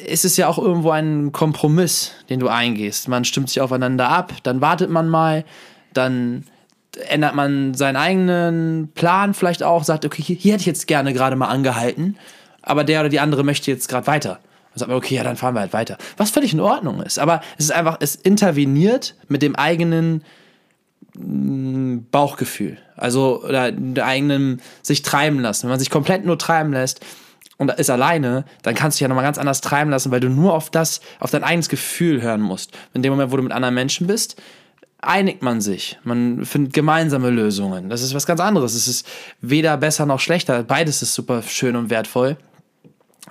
ist 0.07 0.25
es 0.25 0.37
ja 0.37 0.47
auch 0.47 0.57
irgendwo 0.57 0.89
ein 0.89 1.31
Kompromiss, 1.31 2.11
den 2.29 2.39
du 2.39 2.47
eingehst. 2.47 3.07
Man 3.07 3.25
stimmt 3.25 3.49
sich 3.49 3.61
aufeinander 3.61 4.09
ab, 4.09 4.33
dann 4.43 4.61
wartet 4.61 4.89
man 4.89 5.07
mal, 5.07 5.45
dann 5.93 6.45
ändert 7.09 7.35
man 7.35 7.73
seinen 7.73 7.97
eigenen 7.97 8.89
Plan 8.95 9.33
vielleicht 9.33 9.63
auch, 9.63 9.83
sagt, 9.83 10.05
okay, 10.05 10.23
hier 10.23 10.53
hätte 10.53 10.61
ich 10.61 10.67
jetzt 10.67 10.87
gerne 10.87 11.13
gerade 11.13 11.35
mal 11.35 11.47
angehalten, 11.47 12.17
aber 12.61 12.83
der 12.83 13.01
oder 13.01 13.09
die 13.09 13.19
andere 13.19 13.43
möchte 13.43 13.69
jetzt 13.69 13.87
gerade 13.87 14.07
weiter. 14.07 14.39
Dann 14.75 14.79
sagt 14.79 14.89
man, 14.89 14.97
okay, 14.97 15.15
ja, 15.15 15.23
dann 15.23 15.37
fahren 15.37 15.55
wir 15.55 15.61
halt 15.61 15.71
weiter. 15.71 15.97
Was 16.17 16.31
völlig 16.31 16.51
in 16.51 16.59
Ordnung 16.59 17.01
ist. 17.01 17.17
Aber 17.17 17.39
es 17.57 17.65
ist 17.65 17.71
einfach, 17.71 17.97
es 18.01 18.15
interveniert 18.15 19.15
mit 19.29 19.41
dem 19.41 19.55
eigenen 19.55 20.21
mm, 21.17 21.99
Bauchgefühl. 22.11 22.77
Also, 22.97 23.41
oder 23.41 23.71
der 23.71 24.05
eigenen 24.05 24.61
sich 24.81 25.01
treiben 25.01 25.39
lassen. 25.39 25.63
Wenn 25.63 25.71
man 25.71 25.79
sich 25.79 25.89
komplett 25.89 26.25
nur 26.25 26.37
treiben 26.37 26.73
lässt 26.73 26.99
und 27.55 27.71
ist 27.71 27.89
alleine, 27.89 28.43
dann 28.63 28.75
kannst 28.75 28.95
du 28.95 28.97
dich 28.97 29.01
ja 29.03 29.07
nochmal 29.07 29.23
ganz 29.23 29.37
anders 29.37 29.61
treiben 29.61 29.89
lassen, 29.89 30.11
weil 30.11 30.19
du 30.19 30.27
nur 30.27 30.53
auf 30.53 30.69
das, 30.69 30.99
auf 31.21 31.31
dein 31.31 31.45
eigenes 31.45 31.69
Gefühl 31.69 32.21
hören 32.21 32.41
musst. 32.41 32.77
In 32.93 33.01
dem 33.01 33.13
Moment, 33.13 33.31
wo 33.31 33.37
du 33.37 33.43
mit 33.43 33.53
anderen 33.53 33.75
Menschen 33.75 34.07
bist, 34.07 34.35
einigt 34.99 35.41
man 35.41 35.61
sich. 35.61 35.99
Man 36.03 36.43
findet 36.43 36.73
gemeinsame 36.73 37.29
Lösungen. 37.29 37.89
Das 37.89 38.01
ist 38.01 38.13
was 38.13 38.25
ganz 38.25 38.41
anderes. 38.41 38.73
Es 38.73 38.89
ist 38.89 39.07
weder 39.39 39.77
besser 39.77 40.05
noch 40.05 40.19
schlechter. 40.19 40.63
Beides 40.63 41.01
ist 41.01 41.13
super 41.13 41.41
schön 41.43 41.77
und 41.77 41.89
wertvoll. 41.89 42.35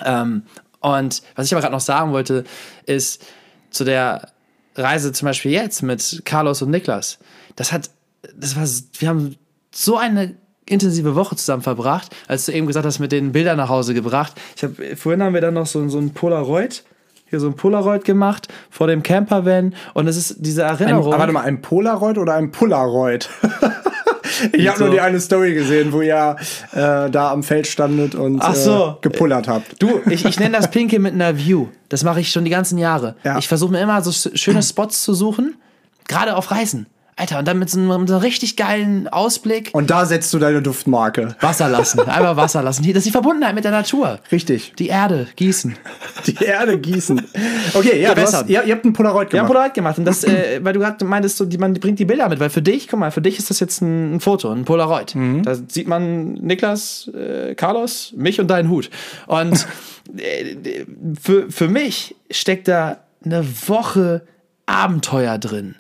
Ähm, 0.05 0.45
und 0.85 1.23
was 1.35 1.47
ich 1.47 1.55
aber 1.55 1.63
gerade 1.63 1.73
noch 1.73 1.81
sagen 1.81 2.13
wollte, 2.13 2.45
ist 2.85 3.25
zu 3.71 3.85
der 3.85 4.29
Reise 4.77 5.13
zum 5.13 5.25
Beispiel 5.27 5.51
jetzt 5.51 5.83
mit 5.83 6.23
Carlos 6.27 6.61
und 6.61 6.71
Niklas. 6.71 7.19
Das 7.57 7.73
hat, 7.73 7.89
das 8.37 8.55
war, 8.55 8.69
wir 9.01 9.09
haben 9.09 9.37
so 9.75 9.97
eine 9.97 10.37
intensive 10.67 11.15
Woche 11.15 11.37
zusammen 11.37 11.63
verbracht, 11.63 12.15
als 12.29 12.45
du 12.45 12.53
eben 12.53 12.67
gesagt 12.67 12.85
hast, 12.85 12.99
mit 12.99 13.13
den 13.13 13.33
Bildern 13.33 13.57
nach 13.57 13.71
Hause 13.71 13.95
gebracht. 13.95 14.35
Ich 14.57 14.63
hab, 14.63 14.73
vorhin 14.99 15.23
haben 15.23 15.33
wir 15.33 15.41
dann 15.41 15.55
noch 15.55 15.67
so, 15.67 15.89
so 15.89 15.99
ein 15.99 16.13
Polaroid 16.13 16.85
hier 17.35 17.41
so 17.41 17.49
ein 17.49 17.55
Polaroid 17.55 18.05
gemacht 18.05 18.49
vor 18.71 18.87
dem 18.87 19.03
Campervan 19.03 19.75
und 19.93 20.07
es 20.07 20.17
ist 20.17 20.37
diese 20.39 20.63
Erinnerung. 20.63 21.13
Ein, 21.13 21.19
warte 21.19 21.33
mal, 21.33 21.43
ein 21.43 21.61
Polaroid 21.61 22.19
oder 22.19 22.35
ein 22.35 22.53
Polaroid? 22.53 23.29
ich 24.53 24.69
habe 24.69 24.79
so. 24.79 24.85
nur 24.85 24.95
die 24.95 25.01
eine 25.01 25.21
Story 25.21 25.55
gesehen, 25.55 25.93
wo 25.93 26.01
ihr 26.01 26.37
äh, 26.73 27.11
da 27.11 27.33
am 27.33 27.43
Feld 27.43 27.67
standet 27.67 28.15
und 28.15 28.43
so. 28.55 28.97
äh, 28.99 29.01
gepullert 29.01 29.49
habt. 29.49 29.83
Du, 29.83 30.01
ich, 30.09 30.25
ich 30.25 30.39
nenne 30.39 30.57
das 30.57 30.71
Pinke 30.71 30.99
mit 30.99 31.15
einer 31.15 31.37
View. 31.37 31.67
Das 31.89 32.05
mache 32.05 32.21
ich 32.21 32.31
schon 32.31 32.45
die 32.45 32.51
ganzen 32.51 32.79
Jahre. 32.79 33.17
Ja. 33.25 33.39
Ich 33.39 33.49
versuche 33.49 33.73
mir 33.73 33.81
immer 33.81 34.01
so 34.03 34.13
schöne 34.35 34.63
Spots 34.63 35.03
zu 35.03 35.15
suchen, 35.15 35.57
gerade 36.07 36.37
auf 36.37 36.51
Reisen. 36.51 36.87
Alter, 37.17 37.39
und 37.39 37.47
dann 37.47 37.61
mit 37.61 37.71
so, 37.71 37.79
einem, 37.79 38.01
mit 38.01 38.09
so 38.09 38.15
einem 38.15 38.25
richtig 38.25 38.57
geilen 38.57 39.07
Ausblick. 39.07 39.71
Und 39.73 39.89
da 39.91 40.05
setzt 40.05 40.35
du 40.35 40.41
deine 40.41 40.61
Duftmarke. 40.63 41.37
Wasser 41.41 41.69
lassen, 41.69 42.01
einfach 42.01 42.37
Wasser 42.37 42.61
lassen. 42.61 42.85
Das 42.89 42.99
ist 42.99 43.07
die 43.07 43.13
Verbundenheit 43.13 43.55
mit 43.55 43.63
der 43.63 43.71
Natur. 43.71 44.19
Richtig. 44.33 44.73
Die 44.79 44.89
Erde 44.89 45.29
gießen. 45.37 45.77
Die 46.27 46.45
Erde 46.45 46.79
gießen. 46.79 47.23
Okay, 47.75 48.01
ja, 48.01 48.17
hast, 48.17 48.49
ihr, 48.49 48.65
ihr, 48.65 48.75
habt 48.75 48.85
einen 48.85 48.95
Polaroid 48.95 49.31
gemacht. 49.31 49.45
Ja, 49.45 49.47
Polaroid 49.47 49.75
gemacht. 49.75 49.99
Und 49.99 50.07
das, 50.07 50.25
äh, 50.25 50.59
weil 50.63 50.73
du 50.73 50.81
gerade 50.81 51.05
meintest, 51.05 51.37
so, 51.37 51.45
die, 51.45 51.59
man 51.59 51.75
bringt 51.75 51.99
die 51.99 52.05
Bilder 52.05 52.29
mit, 52.29 52.41
weil 52.41 52.51
für 52.51 52.63
dich, 52.63 52.89
guck 52.89 52.99
mal, 52.99 53.11
für 53.11 53.21
dich 53.21 53.39
ist 53.39 53.51
das 53.51 53.61
jetzt 53.61 53.81
ein, 53.83 54.17
ein 54.17 54.21
Foto, 54.21 54.51
ein 54.51 54.65
Polaroid. 54.65 55.15
Mhm. 55.15 55.43
Da 55.43 55.55
sieht 55.55 55.87
man 55.87 56.33
Niklas, 56.35 57.11
äh, 57.15 57.55
Carlos, 57.55 58.13
mich 58.17 58.41
und 58.41 58.49
deinen 58.49 58.71
Hut. 58.71 58.91
Und 59.27 59.67
äh, 60.17 60.85
für, 61.21 61.51
für 61.51 61.69
mich 61.69 62.17
steckt 62.31 62.67
da 62.67 62.99
eine 63.25 63.47
Woche 63.69 64.23
Abenteuer 64.67 65.39
drin 65.39 65.77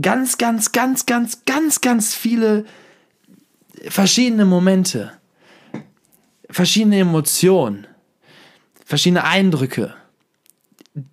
ganz, 0.00 0.38
ganz, 0.38 0.72
ganz, 0.72 1.06
ganz, 1.06 1.44
ganz, 1.44 1.80
ganz 1.80 2.14
viele 2.14 2.64
verschiedene 3.88 4.44
Momente, 4.44 5.12
verschiedene 6.50 7.00
Emotionen, 7.00 7.86
verschiedene 8.84 9.24
Eindrücke, 9.24 9.94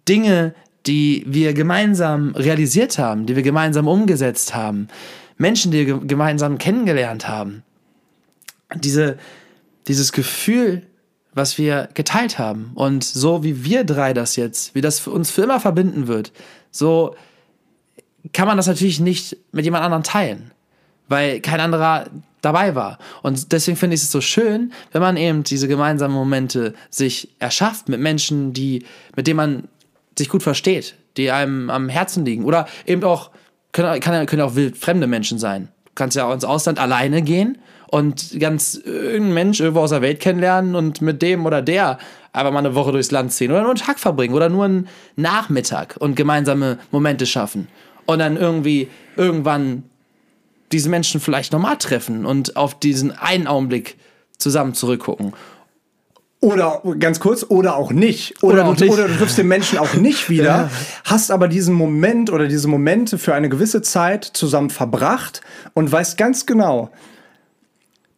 Dinge, 0.07 0.53
die 0.85 1.23
wir 1.27 1.53
gemeinsam 1.53 2.35
realisiert 2.35 2.97
haben, 2.97 3.25
die 3.25 3.35
wir 3.35 3.43
gemeinsam 3.43 3.87
umgesetzt 3.87 4.53
haben, 4.53 4.87
Menschen, 5.37 5.71
die 5.71 5.87
wir 5.87 5.99
gemeinsam 5.99 6.57
kennengelernt 6.57 7.27
haben. 7.27 7.63
Diese, 8.75 9.17
dieses 9.87 10.11
Gefühl, 10.11 10.83
was 11.33 11.57
wir 11.57 11.89
geteilt 11.93 12.37
haben 12.37 12.71
und 12.75 13.03
so 13.03 13.43
wie 13.43 13.63
wir 13.63 13.83
drei 13.83 14.13
das 14.13 14.35
jetzt, 14.35 14.75
wie 14.75 14.81
das 14.81 14.99
für 14.99 15.11
uns 15.11 15.31
für 15.31 15.43
immer 15.43 15.59
verbinden 15.59 16.07
wird, 16.07 16.31
so 16.69 17.15
kann 18.31 18.47
man 18.47 18.57
das 18.57 18.67
natürlich 18.67 18.99
nicht 18.99 19.37
mit 19.51 19.65
jemand 19.65 19.83
anderem 19.83 20.03
teilen. 20.03 20.51
Weil 21.09 21.41
kein 21.41 21.59
anderer 21.59 22.05
dabei 22.41 22.75
war. 22.75 22.99
Und 23.21 23.51
deswegen 23.51 23.77
finde 23.77 23.95
ich 23.95 24.01
es 24.01 24.11
so 24.11 24.21
schön, 24.21 24.71
wenn 24.91 25.01
man 25.01 25.17
eben 25.17 25.43
diese 25.43 25.67
gemeinsamen 25.67 26.15
Momente 26.15 26.73
sich 26.89 27.29
erschafft 27.39 27.89
mit 27.89 27.99
Menschen, 27.99 28.53
die, 28.53 28.85
mit 29.15 29.27
denen 29.27 29.37
man 29.37 29.63
sich 30.17 30.29
gut 30.29 30.43
versteht, 30.43 30.95
die 31.17 31.31
einem 31.31 31.69
am 31.69 31.89
Herzen 31.89 32.25
liegen. 32.25 32.45
Oder 32.45 32.67
eben 32.85 33.03
auch, 33.03 33.31
können, 33.71 33.99
kann, 33.99 34.25
können 34.25 34.41
auch 34.41 34.55
wild 34.55 34.77
fremde 34.77 35.07
Menschen 35.07 35.39
sein. 35.39 35.69
Du 35.85 35.91
kannst 35.95 36.15
ja 36.15 36.25
auch 36.25 36.33
ins 36.33 36.45
Ausland 36.45 36.79
alleine 36.79 37.21
gehen 37.21 37.57
und 37.87 38.39
ganz 38.39 38.75
irgendeinen 38.75 39.33
Mensch 39.33 39.59
irgendwo 39.59 39.81
aus 39.81 39.91
der 39.91 40.01
Welt 40.01 40.19
kennenlernen 40.19 40.75
und 40.75 41.01
mit 41.01 41.21
dem 41.21 41.45
oder 41.45 41.61
der 41.61 41.97
einfach 42.33 42.51
mal 42.51 42.59
eine 42.59 42.75
Woche 42.75 42.91
durchs 42.91 43.11
Land 43.11 43.31
ziehen 43.31 43.51
oder 43.51 43.61
nur 43.61 43.69
einen 43.69 43.79
Tag 43.79 43.99
verbringen 43.99 44.33
oder 44.33 44.49
nur 44.49 44.65
einen 44.65 44.87
Nachmittag 45.15 45.95
und 45.99 46.15
gemeinsame 46.15 46.79
Momente 46.91 47.25
schaffen. 47.25 47.67
Und 48.05 48.19
dann 48.19 48.37
irgendwie 48.37 48.89
irgendwann 49.15 49.83
diese 50.71 50.89
Menschen 50.89 51.21
vielleicht 51.21 51.53
nochmal 51.53 51.77
treffen 51.77 52.25
und 52.25 52.55
auf 52.55 52.77
diesen 52.79 53.11
einen 53.11 53.47
Augenblick 53.47 53.95
zusammen 54.37 54.73
zurückgucken. 54.73 55.33
Oder 56.41 56.81
ganz 56.99 57.21
kurz, 57.21 57.45
oder 57.47 57.77
auch 57.77 57.93
nicht. 57.93 58.43
Oder, 58.43 58.65
Oder 58.67 58.75
du, 58.75 58.83
nicht. 58.83 58.93
oder 58.93 59.07
du 59.07 59.15
triffst 59.15 59.37
den 59.37 59.47
Menschen 59.47 59.77
auch 59.77 59.93
nicht 59.93 60.29
wieder, 60.29 60.43
Ja. 60.43 60.69
hast 61.05 61.31
aber 61.31 61.47
diesen 61.47 61.73
Moment 61.73 62.29
oder 62.29 62.47
diese 62.49 62.67
Momente 62.67 63.17
für 63.17 63.33
eine 63.33 63.47
gewisse 63.47 63.81
Zeit 63.81 64.25
zusammen 64.25 64.69
verbracht 64.69 65.39
und 65.73 65.89
weißt 65.89 66.17
ganz 66.17 66.45
genau, 66.45 66.89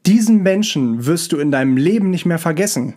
diesen 0.08 0.41
Menschen 0.41 1.06
wirst 1.06 1.34
du 1.34 1.38
in 1.38 1.52
deinem 1.52 1.78
Leben 1.78 2.10
nicht 2.10 2.26
mehr 2.26 2.39
vergessen. 2.39 2.95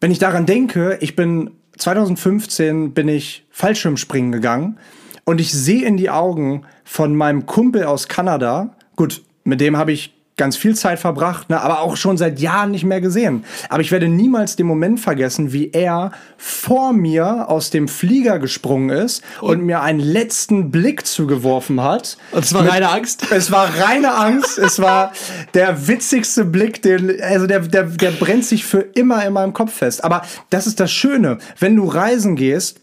Wenn 0.00 0.10
ich 0.10 0.18
daran 0.18 0.46
denke, 0.46 0.98
ich 1.00 1.14
bin 1.14 1.50
2015 1.78 2.92
bin 2.92 3.08
ich 3.08 3.46
Fallschirmspringen 3.50 4.32
gegangen 4.32 4.78
und 5.24 5.40
ich 5.40 5.52
sehe 5.52 5.84
in 5.84 5.96
die 5.96 6.10
Augen 6.10 6.64
von 6.84 7.16
meinem 7.16 7.46
Kumpel 7.46 7.84
aus 7.84 8.08
Kanada. 8.08 8.76
Gut, 8.96 9.22
mit 9.44 9.60
dem 9.60 9.76
habe 9.76 9.92
ich 9.92 10.14
ganz 10.36 10.56
viel 10.56 10.74
Zeit 10.74 10.98
verbracht, 10.98 11.48
ne, 11.48 11.60
aber 11.60 11.80
auch 11.80 11.96
schon 11.96 12.16
seit 12.16 12.40
Jahren 12.40 12.72
nicht 12.72 12.84
mehr 12.84 13.00
gesehen. 13.00 13.44
Aber 13.68 13.82
ich 13.82 13.92
werde 13.92 14.08
niemals 14.08 14.56
den 14.56 14.66
Moment 14.66 14.98
vergessen, 14.98 15.52
wie 15.52 15.70
er 15.70 16.10
vor 16.36 16.92
mir 16.92 17.48
aus 17.48 17.70
dem 17.70 17.86
Flieger 17.86 18.38
gesprungen 18.40 18.90
ist 18.90 19.22
und, 19.40 19.64
mir 19.64 19.80
einen 19.82 20.00
letzten 20.00 20.72
Blick 20.72 21.06
zugeworfen 21.06 21.80
hat. 21.82 22.18
Und 22.32 22.44
es 22.44 22.52
war 22.52 22.68
reine 22.68 22.90
Angst? 22.90 23.30
es 23.30 23.52
war 23.52 23.68
reine 23.78 24.14
Angst. 24.14 24.58
es 24.58 24.80
war 24.80 25.12
der 25.54 25.86
witzigste 25.86 26.44
Blick, 26.44 26.82
den, 26.82 27.20
also 27.22 27.46
der, 27.46 27.60
der, 27.60 27.84
der 27.84 28.10
brennt 28.10 28.44
sich 28.44 28.64
für 28.64 28.80
immer 28.80 29.24
in 29.24 29.32
meinem 29.32 29.52
Kopf 29.52 29.72
fest. 29.72 30.02
Aber 30.02 30.22
das 30.50 30.66
ist 30.66 30.80
das 30.80 30.90
Schöne. 30.90 31.38
Wenn 31.60 31.76
du 31.76 31.86
reisen 31.86 32.34
gehst, 32.34 32.80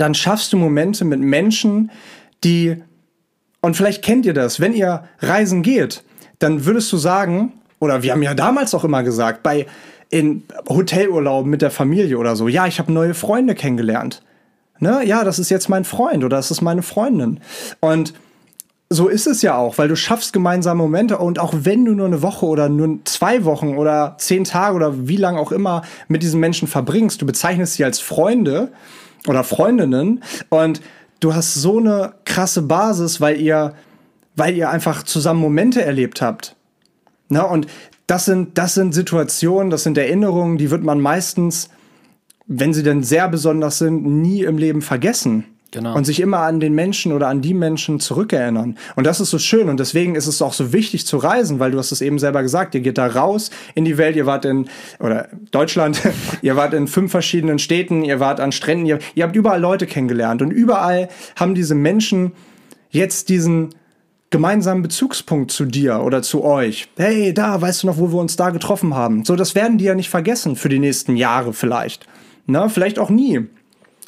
dann 0.00 0.14
schaffst 0.14 0.52
du 0.52 0.56
Momente 0.56 1.04
mit 1.04 1.20
Menschen, 1.20 1.90
die, 2.42 2.82
und 3.60 3.76
vielleicht 3.76 4.02
kennt 4.02 4.26
ihr 4.26 4.34
das, 4.34 4.60
wenn 4.60 4.72
ihr 4.72 5.04
reisen 5.20 5.62
geht, 5.62 6.02
dann 6.38 6.66
würdest 6.66 6.92
du 6.92 6.96
sagen, 6.96 7.52
oder 7.78 8.02
wir 8.02 8.12
haben 8.12 8.22
ja 8.22 8.34
damals 8.34 8.74
auch 8.74 8.84
immer 8.84 9.02
gesagt, 9.02 9.42
bei 9.42 9.66
in 10.10 10.44
Hotelurlauben 10.68 11.50
mit 11.50 11.62
der 11.62 11.70
Familie 11.70 12.18
oder 12.18 12.36
so, 12.36 12.46
ja, 12.46 12.66
ich 12.66 12.78
habe 12.78 12.92
neue 12.92 13.14
Freunde 13.14 13.54
kennengelernt. 13.54 14.22
Ne? 14.78 15.02
Ja, 15.04 15.24
das 15.24 15.38
ist 15.38 15.50
jetzt 15.50 15.68
mein 15.68 15.84
Freund 15.84 16.24
oder 16.24 16.36
das 16.36 16.50
ist 16.50 16.60
meine 16.60 16.82
Freundin. 16.82 17.40
Und 17.80 18.14
so 18.90 19.08
ist 19.08 19.26
es 19.26 19.42
ja 19.42 19.56
auch, 19.56 19.78
weil 19.78 19.88
du 19.88 19.96
schaffst 19.96 20.32
gemeinsame 20.32 20.82
Momente 20.82 21.18
und 21.18 21.38
auch 21.38 21.52
wenn 21.56 21.84
du 21.84 21.94
nur 21.94 22.06
eine 22.06 22.22
Woche 22.22 22.46
oder 22.46 22.68
nur 22.68 22.98
zwei 23.04 23.44
Wochen 23.44 23.76
oder 23.76 24.16
zehn 24.18 24.44
Tage 24.44 24.76
oder 24.76 25.08
wie 25.08 25.16
lange 25.16 25.40
auch 25.40 25.52
immer 25.52 25.82
mit 26.06 26.22
diesen 26.22 26.38
Menschen 26.38 26.68
verbringst, 26.68 27.20
du 27.20 27.26
bezeichnest 27.26 27.74
sie 27.74 27.84
als 27.84 27.98
Freunde 27.98 28.70
oder 29.26 29.44
Freundinnen 29.44 30.22
und 30.48 30.80
du 31.20 31.34
hast 31.34 31.54
so 31.54 31.78
eine 31.78 32.14
krasse 32.24 32.62
Basis, 32.62 33.20
weil 33.20 33.40
ihr, 33.40 33.74
weil 34.36 34.56
ihr 34.56 34.70
einfach 34.70 35.02
zusammen 35.02 35.40
Momente 35.40 35.82
erlebt 35.82 36.20
habt. 36.20 36.56
Na, 37.28 37.42
und 37.42 37.66
das 38.06 38.26
sind, 38.26 38.58
das 38.58 38.74
sind 38.74 38.94
Situationen, 38.94 39.70
das 39.70 39.82
sind 39.82 39.96
Erinnerungen, 39.96 40.58
die 40.58 40.70
wird 40.70 40.84
man 40.84 41.00
meistens, 41.00 41.70
wenn 42.46 42.74
sie 42.74 42.82
denn 42.82 43.02
sehr 43.02 43.28
besonders 43.28 43.78
sind, 43.78 44.04
nie 44.04 44.42
im 44.42 44.58
Leben 44.58 44.82
vergessen. 44.82 45.44
Genau. 45.74 45.96
Und 45.96 46.04
sich 46.04 46.20
immer 46.20 46.38
an 46.38 46.60
den 46.60 46.72
Menschen 46.72 47.10
oder 47.10 47.26
an 47.26 47.42
die 47.42 47.52
Menschen 47.52 47.98
zurückerinnern. 47.98 48.78
Und 48.94 49.06
das 49.08 49.18
ist 49.18 49.30
so 49.30 49.40
schön. 49.40 49.68
Und 49.68 49.80
deswegen 49.80 50.14
ist 50.14 50.28
es 50.28 50.40
auch 50.40 50.52
so 50.52 50.72
wichtig 50.72 51.04
zu 51.04 51.16
reisen, 51.16 51.58
weil 51.58 51.72
du 51.72 51.78
hast 51.78 51.90
es 51.90 52.00
eben 52.00 52.20
selber 52.20 52.42
gesagt, 52.42 52.76
ihr 52.76 52.80
geht 52.80 52.96
da 52.96 53.08
raus 53.08 53.50
in 53.74 53.84
die 53.84 53.98
Welt, 53.98 54.14
ihr 54.14 54.24
wart 54.24 54.44
in, 54.44 54.68
oder 55.00 55.28
Deutschland, 55.50 56.00
ihr 56.42 56.54
wart 56.54 56.74
in 56.74 56.86
fünf 56.86 57.10
verschiedenen 57.10 57.58
Städten, 57.58 58.04
ihr 58.04 58.20
wart 58.20 58.38
an 58.38 58.52
Stränden, 58.52 58.86
ihr, 58.86 59.00
ihr 59.16 59.24
habt 59.24 59.34
überall 59.34 59.60
Leute 59.60 59.86
kennengelernt. 59.86 60.42
Und 60.42 60.52
überall 60.52 61.08
haben 61.34 61.56
diese 61.56 61.74
Menschen 61.74 62.30
jetzt 62.90 63.28
diesen 63.28 63.70
gemeinsamen 64.30 64.82
Bezugspunkt 64.82 65.50
zu 65.50 65.64
dir 65.64 66.02
oder 66.04 66.22
zu 66.22 66.44
euch. 66.44 66.88
Hey, 66.96 67.34
da, 67.34 67.60
weißt 67.60 67.82
du 67.82 67.88
noch, 67.88 67.98
wo 67.98 68.12
wir 68.12 68.20
uns 68.20 68.36
da 68.36 68.50
getroffen 68.50 68.94
haben? 68.94 69.24
So, 69.24 69.34
das 69.34 69.56
werden 69.56 69.78
die 69.78 69.86
ja 69.86 69.96
nicht 69.96 70.08
vergessen 70.08 70.54
für 70.54 70.68
die 70.68 70.78
nächsten 70.78 71.16
Jahre 71.16 71.52
vielleicht. 71.52 72.06
Na, 72.46 72.68
vielleicht 72.68 73.00
auch 73.00 73.10
nie. 73.10 73.48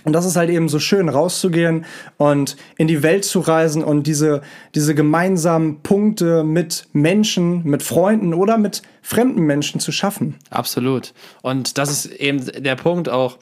Und 0.06 0.12
das 0.12 0.24
ist 0.24 0.36
halt 0.36 0.50
eben 0.50 0.68
so 0.68 0.78
schön, 0.78 1.08
rauszugehen 1.08 1.84
und 2.16 2.56
in 2.76 2.86
die 2.86 3.02
Welt 3.02 3.24
zu 3.24 3.40
reisen 3.40 3.82
und 3.82 4.06
diese, 4.06 4.40
diese 4.76 4.94
gemeinsamen 4.94 5.82
Punkte 5.82 6.44
mit 6.44 6.86
Menschen, 6.92 7.64
mit 7.64 7.82
Freunden 7.82 8.32
oder 8.32 8.56
mit 8.56 8.82
fremden 9.02 9.42
Menschen 9.42 9.80
zu 9.80 9.90
schaffen. 9.90 10.36
Absolut. 10.48 11.12
Und 11.42 11.76
das 11.76 11.90
ist 11.90 12.06
eben 12.06 12.46
der 12.46 12.76
Punkt 12.76 13.08
auch, 13.08 13.38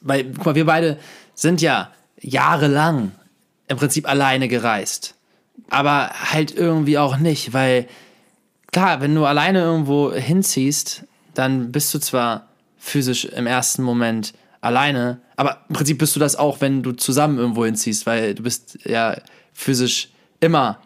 weil, 0.00 0.26
guck 0.26 0.46
mal, 0.46 0.54
wir 0.54 0.64
beide 0.64 0.96
sind 1.34 1.60
ja 1.60 1.90
jahrelang 2.20 3.10
im 3.66 3.76
Prinzip 3.78 4.08
alleine 4.08 4.46
gereist. 4.46 5.16
Aber 5.70 6.10
halt 6.30 6.54
irgendwie 6.54 6.98
auch 6.98 7.16
nicht, 7.16 7.52
weil 7.52 7.88
klar, 8.70 9.00
wenn 9.00 9.12
du 9.12 9.24
alleine 9.24 9.62
irgendwo 9.62 10.12
hinziehst, 10.12 11.02
dann 11.34 11.72
bist 11.72 11.92
du 11.92 11.98
zwar 11.98 12.46
physisch 12.78 13.24
im 13.24 13.48
ersten 13.48 13.82
Moment 13.82 14.34
alleine, 14.62 15.20
aber 15.36 15.58
im 15.68 15.74
Prinzip 15.74 15.98
bist 15.98 16.16
du 16.16 16.20
das 16.20 16.36
auch, 16.36 16.60
wenn 16.62 16.82
du 16.82 16.92
zusammen 16.92 17.38
irgendwo 17.38 17.64
hinziehst, 17.66 18.06
weil 18.06 18.34
du 18.34 18.42
bist 18.44 18.78
ja 18.84 19.16
physisch 19.52 20.08
immer 20.40 20.78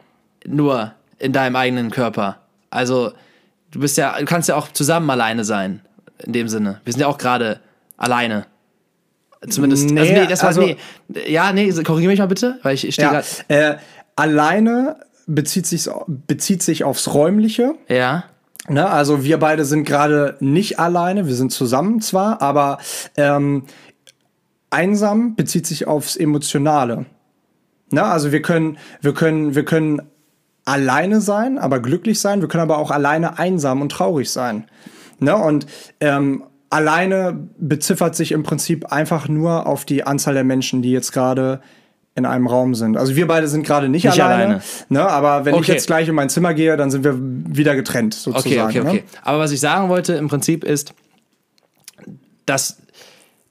nur 0.45 0.93
in 1.19 1.33
deinem 1.33 1.55
eigenen 1.57 1.91
Körper. 1.91 2.39
Also 2.71 3.12
du 3.71 3.79
bist 3.81 3.97
ja, 3.97 4.19
du 4.19 4.25
kannst 4.25 4.49
ja 4.49 4.57
auch 4.57 4.73
zusammen 4.73 5.09
alleine 5.11 5.45
sein, 5.45 5.81
in 6.25 6.33
dem 6.33 6.49
Sinne. 6.49 6.81
Wir 6.85 6.93
sind 6.93 7.01
ja 7.01 7.07
auch 7.07 7.19
gerade 7.19 7.61
alleine. 7.97 8.47
Zumindest, 9.49 9.91
Nee, 9.91 10.01
also 10.01 10.12
nee, 10.12 10.27
das 10.27 10.41
war, 10.41 10.49
also- 10.49 10.62
nee, 10.62 10.77
ja, 11.29 11.53
nee, 11.53 11.71
korrigiere 11.85 12.11
mich 12.11 12.19
mal 12.19 12.27
bitte, 12.27 12.59
weil 12.62 12.75
ich, 12.75 12.87
ich 12.87 12.95
stehe 12.95 13.09
Ja, 13.12 13.12
gerade, 13.12 13.27
äh, 13.49 13.77
alleine 14.17 14.97
bezieht 15.27 15.67
sich, 15.67 15.89
bezieht 16.07 16.62
sich 16.62 16.83
aufs 16.85 17.12
Räumliche. 17.12 17.75
ja, 17.89 18.25
Ne, 18.68 18.88
also 18.88 19.22
wir 19.22 19.38
beide 19.38 19.64
sind 19.64 19.85
gerade 19.85 20.37
nicht 20.40 20.79
alleine, 20.79 21.26
wir 21.26 21.35
sind 21.35 21.52
zusammen 21.52 22.00
zwar, 22.00 22.42
aber 22.42 22.79
ähm, 23.16 23.64
einsam 24.70 25.37
bezieht 25.37 25.66
sich 25.66 25.87
aufs 25.87 26.16
Emotionale. 26.16 27.07
Ne, 27.90 28.02
also 28.02 28.33
wir 28.33 28.42
können, 28.42 28.79
wir 29.00 29.14
können, 29.14 29.55
wir 29.55 29.64
können 29.64 30.02
alleine 30.64 31.20
sein, 31.20 31.59
aber 31.59 31.81
glücklich 31.81 32.20
sein. 32.20 32.40
Wir 32.40 32.48
können 32.48 32.64
aber 32.64 32.79
auch 32.79 32.90
alleine 32.90 33.38
einsam 33.38 33.81
und 33.81 33.92
traurig 33.92 34.31
sein. 34.31 34.64
Ne, 35.18 35.37
und 35.37 35.66
ähm, 36.00 36.44
alleine 36.68 37.48
beziffert 37.59 38.16
sich 38.16 38.33
im 38.33 38.42
Prinzip 38.42 38.92
einfach 38.92 39.29
nur 39.29 39.66
auf 39.66 39.85
die 39.85 40.05
Anzahl 40.05 40.35
der 40.35 40.44
Menschen, 40.44 40.83
die 40.83 40.90
jetzt 40.90 41.12
gerade 41.12 41.61
in 42.16 42.26
einem 42.26 42.46
Raum 42.46 42.74
sind. 42.74 42.96
Also 42.96 43.14
wir 43.14 43.26
beide 43.26 43.46
sind 43.46 43.64
gerade 43.66 43.88
nicht, 43.88 44.05
Nicht 44.05 44.20
alleine, 44.20 44.44
alleine. 44.44 44.62
Ne, 44.88 45.07
aber 45.09 45.44
wenn 45.44 45.55
ich 45.55 45.61
Okay. 45.61 45.72
jetzt 45.72 45.87
gleich 45.87 46.09
in 46.09 46.14
mein 46.14 46.29
Zimmer 46.31 46.55
gehe, 46.55 46.76
dann 46.76 46.90
sind 46.90 47.05
wir 47.05 47.14
wieder 47.18 47.76
getrennt 47.76 48.14
sozusagen. 48.14 48.68
Okay, 48.68 48.81
okay, 48.81 48.85
Ne? 48.85 48.90
okay. 48.90 49.05
Aber 49.22 49.38
was 49.38 49.52
ich 49.52 49.61
sagen 49.61 49.88
wollte 49.88 50.14
im 50.14 50.29
Prinzip 50.29 50.64
ist, 50.64 50.94
dass 52.46 52.79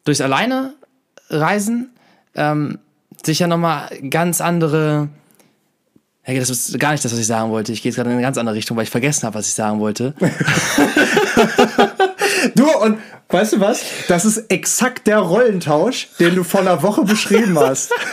durchs 0.04 0.20
Alleine 0.22 0.74
reisen 1.30 1.90
ähm, 2.36 2.80
sich 3.24 3.40
ja 3.40 3.48
nochmal 3.48 3.90
ganz 4.10 4.42
andere. 4.42 5.10
Ja, 6.28 6.34
das 6.40 6.50
ist 6.50 6.80
gar 6.80 6.92
nicht 6.92 7.06
das, 7.06 7.12
was 7.14 7.20
ich 7.20 7.28
sagen 7.28 7.52
wollte. 7.52 7.72
Ich 7.72 7.84
gehe 7.84 7.92
jetzt 7.92 7.98
gerade 7.98 8.10
in 8.10 8.16
eine 8.16 8.24
ganz 8.24 8.38
andere 8.40 8.56
Richtung, 8.56 8.76
weil 8.78 8.84
ich 8.84 8.90
vergessen 8.90 9.28
habe, 9.28 9.36
was 9.36 9.48
ich 9.48 9.54
sagen 9.54 9.80
wollte. 9.80 10.14
Du, 12.54 12.70
und 12.70 12.98
weißt 13.30 13.54
du 13.54 13.60
was? 13.60 13.82
Das 14.08 14.24
ist 14.26 14.38
exakt 14.52 15.08
der 15.08 15.20
Rollentausch, 15.20 16.10
den 16.20 16.36
du 16.36 16.44
vor 16.44 16.62
einer 16.62 16.84
Woche 16.84 17.04
beschrieben 17.04 17.58
hast. 17.60 17.92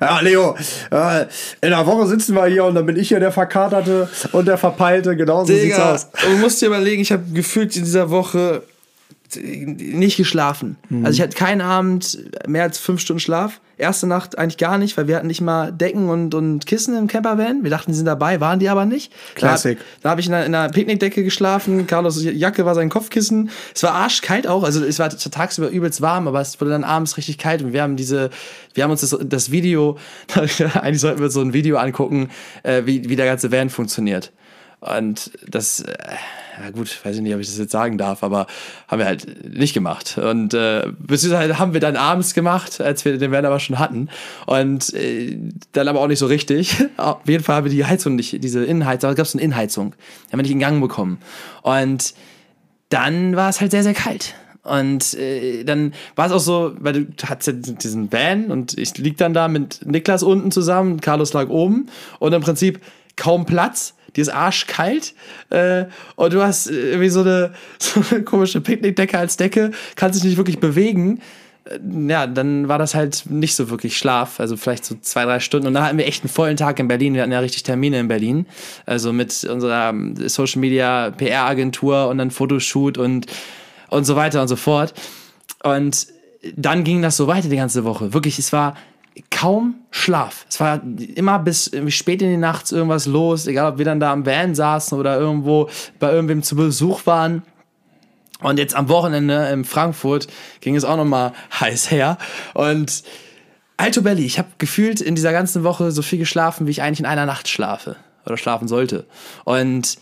Ja, 0.00 0.20
Leo, 0.20 0.56
äh, 0.90 1.26
in 1.60 1.72
einer 1.72 1.86
Woche 1.86 2.06
sitzen 2.06 2.34
wir 2.34 2.46
hier 2.46 2.64
und 2.64 2.74
dann 2.74 2.86
bin 2.86 2.96
ich 2.96 3.08
hier 3.08 3.20
der 3.20 3.32
Verkaterte 3.32 4.08
und 4.32 4.46
der 4.46 4.58
Verpeilte. 4.58 5.16
Genau 5.16 5.44
so 5.44 5.52
sieht's 5.52 5.78
aus. 5.78 6.08
du 6.22 6.36
musst 6.38 6.60
dir 6.62 6.66
überlegen, 6.66 7.02
ich 7.02 7.12
habe 7.12 7.24
gefühlt 7.32 7.76
in 7.76 7.84
dieser 7.84 8.10
Woche 8.10 8.62
nicht 9.36 10.16
geschlafen. 10.16 10.76
Mhm. 10.88 11.04
Also 11.04 11.16
ich 11.16 11.22
hatte 11.22 11.36
keinen 11.36 11.60
Abend 11.60 12.18
mehr 12.46 12.62
als 12.62 12.78
fünf 12.78 13.00
Stunden 13.00 13.20
Schlaf. 13.20 13.60
Erste 13.76 14.08
Nacht 14.08 14.36
eigentlich 14.38 14.56
gar 14.56 14.76
nicht, 14.76 14.96
weil 14.96 15.06
wir 15.06 15.16
hatten 15.16 15.28
nicht 15.28 15.40
mal 15.40 15.70
Decken 15.70 16.08
und, 16.08 16.34
und 16.34 16.66
Kissen 16.66 16.96
im 16.96 17.06
Campervan. 17.06 17.62
Wir 17.62 17.70
dachten, 17.70 17.92
die 17.92 17.96
sind 17.96 18.06
dabei, 18.06 18.40
waren 18.40 18.58
die 18.58 18.68
aber 18.68 18.86
nicht. 18.86 19.12
Classic. 19.36 19.78
Da, 19.78 19.84
da 20.02 20.10
habe 20.10 20.20
ich 20.20 20.26
in 20.26 20.34
einer, 20.34 20.46
in 20.46 20.54
einer 20.54 20.72
Picknickdecke 20.72 21.22
geschlafen. 21.22 21.86
Carlos 21.86 22.20
Jacke 22.22 22.64
war 22.64 22.74
sein 22.74 22.88
Kopfkissen. 22.88 23.50
Es 23.74 23.82
war 23.84 23.92
arschkalt 23.92 24.48
auch. 24.48 24.64
Also 24.64 24.84
es 24.84 24.98
war 24.98 25.10
tagsüber 25.10 25.68
übelst 25.68 26.00
warm, 26.00 26.26
aber 26.26 26.40
es 26.40 26.60
wurde 26.60 26.72
dann 26.72 26.84
abends 26.84 27.16
richtig 27.16 27.38
kalt. 27.38 27.62
Und 27.62 27.72
wir 27.72 27.82
haben 27.82 27.96
diese, 27.96 28.30
wir 28.74 28.82
haben 28.82 28.90
uns 28.90 29.02
das, 29.02 29.16
das 29.22 29.52
Video, 29.52 29.98
eigentlich 30.74 31.00
sollten 31.00 31.20
wir 31.20 31.30
so 31.30 31.40
ein 31.40 31.52
Video 31.52 31.76
angucken, 31.76 32.30
äh, 32.64 32.82
wie, 32.84 33.08
wie 33.08 33.16
der 33.16 33.26
ganze 33.26 33.52
Van 33.52 33.70
funktioniert. 33.70 34.32
Und 34.80 35.32
das, 35.46 35.80
äh, 35.80 35.96
ja 36.62 36.70
gut, 36.70 37.04
weiß 37.04 37.16
ich 37.16 37.22
nicht, 37.22 37.34
ob 37.34 37.40
ich 37.40 37.48
das 37.48 37.58
jetzt 37.58 37.72
sagen 37.72 37.98
darf, 37.98 38.22
aber 38.22 38.46
haben 38.86 39.00
wir 39.00 39.06
halt 39.06 39.52
nicht 39.56 39.74
gemacht. 39.74 40.18
Und 40.18 40.54
äh, 40.54 40.86
beziehungsweise 40.98 41.58
haben 41.58 41.72
wir 41.72 41.80
dann 41.80 41.96
abends 41.96 42.32
gemacht, 42.32 42.80
als 42.80 43.04
wir 43.04 43.18
den 43.18 43.32
Van 43.32 43.44
aber 43.44 43.58
schon 43.58 43.78
hatten. 43.78 44.08
Und 44.46 44.94
äh, 44.94 45.36
dann 45.72 45.88
aber 45.88 46.00
auch 46.00 46.06
nicht 46.06 46.20
so 46.20 46.26
richtig. 46.26 46.76
Auf 46.96 47.26
jeden 47.26 47.42
Fall 47.42 47.56
haben 47.56 47.64
wir 47.64 47.72
die 47.72 47.84
Heizung 47.84 48.14
nicht, 48.14 48.42
diese 48.42 48.64
Innenheizung, 48.64 49.10
es 49.10 49.16
gab 49.16 49.26
so 49.26 49.38
eine 49.38 49.44
Innenheizung. 49.44 49.94
Die 50.28 50.32
haben 50.32 50.38
wir 50.38 50.42
nicht 50.42 50.52
in 50.52 50.60
Gang 50.60 50.80
bekommen. 50.80 51.18
Und 51.62 52.14
dann 52.88 53.36
war 53.36 53.48
es 53.48 53.60
halt 53.60 53.72
sehr, 53.72 53.82
sehr 53.82 53.94
kalt. 53.94 54.34
Und 54.62 55.14
äh, 55.14 55.64
dann 55.64 55.92
war 56.14 56.26
es 56.26 56.32
auch 56.32 56.40
so, 56.40 56.74
weil 56.78 57.04
du 57.04 57.06
hattest 57.26 57.46
ja 57.48 57.52
diesen 57.54 58.12
Van 58.12 58.50
und 58.50 58.76
ich 58.78 58.96
lieg 58.98 59.16
dann 59.16 59.32
da 59.32 59.48
mit 59.48 59.80
Niklas 59.84 60.22
unten 60.22 60.50
zusammen, 60.50 61.00
Carlos 61.00 61.32
lag 61.32 61.48
oben 61.48 61.86
und 62.18 62.32
im 62.32 62.42
Prinzip 62.42 62.80
kaum 63.16 63.46
Platz 63.46 63.94
die 64.18 64.22
ist 64.22 64.30
arschkalt 64.30 65.14
äh, 65.50 65.84
und 66.16 66.32
du 66.32 66.42
hast 66.42 66.66
irgendwie 66.66 67.08
so 67.08 67.20
eine, 67.20 67.54
so 67.78 68.02
eine 68.10 68.24
komische 68.24 68.60
Picknickdecke 68.60 69.16
als 69.16 69.36
Decke, 69.36 69.70
kannst 69.94 70.18
dich 70.18 70.24
nicht 70.28 70.36
wirklich 70.38 70.58
bewegen. 70.58 71.20
Äh, 71.66 71.78
ja, 72.08 72.26
dann 72.26 72.66
war 72.66 72.78
das 72.78 72.96
halt 72.96 73.26
nicht 73.30 73.54
so 73.54 73.70
wirklich 73.70 73.96
Schlaf, 73.96 74.40
also 74.40 74.56
vielleicht 74.56 74.84
so 74.84 74.96
zwei, 75.00 75.24
drei 75.24 75.38
Stunden. 75.38 75.68
Und 75.68 75.74
dann 75.74 75.84
hatten 75.84 75.98
wir 75.98 76.06
echt 76.08 76.24
einen 76.24 76.30
vollen 76.30 76.56
Tag 76.56 76.80
in 76.80 76.88
Berlin. 76.88 77.14
Wir 77.14 77.22
hatten 77.22 77.30
ja 77.30 77.38
richtig 77.38 77.62
Termine 77.62 78.00
in 78.00 78.08
Berlin. 78.08 78.46
Also 78.86 79.12
mit 79.12 79.44
unserer 79.44 79.90
ähm, 79.90 80.16
Social 80.28 80.60
Media 80.60 81.12
PR-Agentur 81.12 82.08
und 82.08 82.18
dann 82.18 82.32
Fotoshoot 82.32 82.98
und, 82.98 83.26
und 83.88 84.04
so 84.04 84.16
weiter 84.16 84.42
und 84.42 84.48
so 84.48 84.56
fort. 84.56 84.94
Und 85.62 86.08
dann 86.56 86.82
ging 86.82 87.02
das 87.02 87.16
so 87.16 87.28
weiter 87.28 87.48
die 87.48 87.56
ganze 87.56 87.84
Woche. 87.84 88.12
Wirklich, 88.12 88.40
es 88.40 88.52
war 88.52 88.74
kaum 89.38 89.76
Schlaf. 89.92 90.46
Es 90.48 90.58
war 90.58 90.80
immer 91.14 91.38
bis 91.38 91.70
spät 91.88 92.22
in 92.22 92.30
die 92.30 92.36
Nacht 92.36 92.72
irgendwas 92.72 93.06
los, 93.06 93.46
egal 93.46 93.72
ob 93.72 93.78
wir 93.78 93.84
dann 93.84 94.00
da 94.00 94.12
am 94.12 94.26
Van 94.26 94.54
saßen 94.54 94.98
oder 94.98 95.18
irgendwo 95.18 95.70
bei 96.00 96.10
irgendwem 96.10 96.42
zu 96.42 96.56
Besuch 96.56 97.06
waren. 97.06 97.42
Und 98.40 98.58
jetzt 98.58 98.74
am 98.74 98.88
Wochenende 98.88 99.48
in 99.52 99.64
Frankfurt 99.64 100.26
ging 100.60 100.74
es 100.74 100.84
auch 100.84 100.96
nochmal 100.96 101.32
heiß 101.60 101.92
her. 101.92 102.18
Und 102.54 103.04
Alto 103.76 104.02
Belly, 104.02 104.24
ich 104.24 104.38
habe 104.38 104.48
gefühlt 104.58 105.00
in 105.00 105.14
dieser 105.14 105.30
ganzen 105.30 105.62
Woche 105.62 105.92
so 105.92 106.02
viel 106.02 106.18
geschlafen, 106.18 106.66
wie 106.66 106.72
ich 106.72 106.82
eigentlich 106.82 107.00
in 107.00 107.06
einer 107.06 107.26
Nacht 107.26 107.46
schlafe 107.46 107.94
oder 108.26 108.36
schlafen 108.36 108.66
sollte. 108.66 109.06
Und 109.44 109.98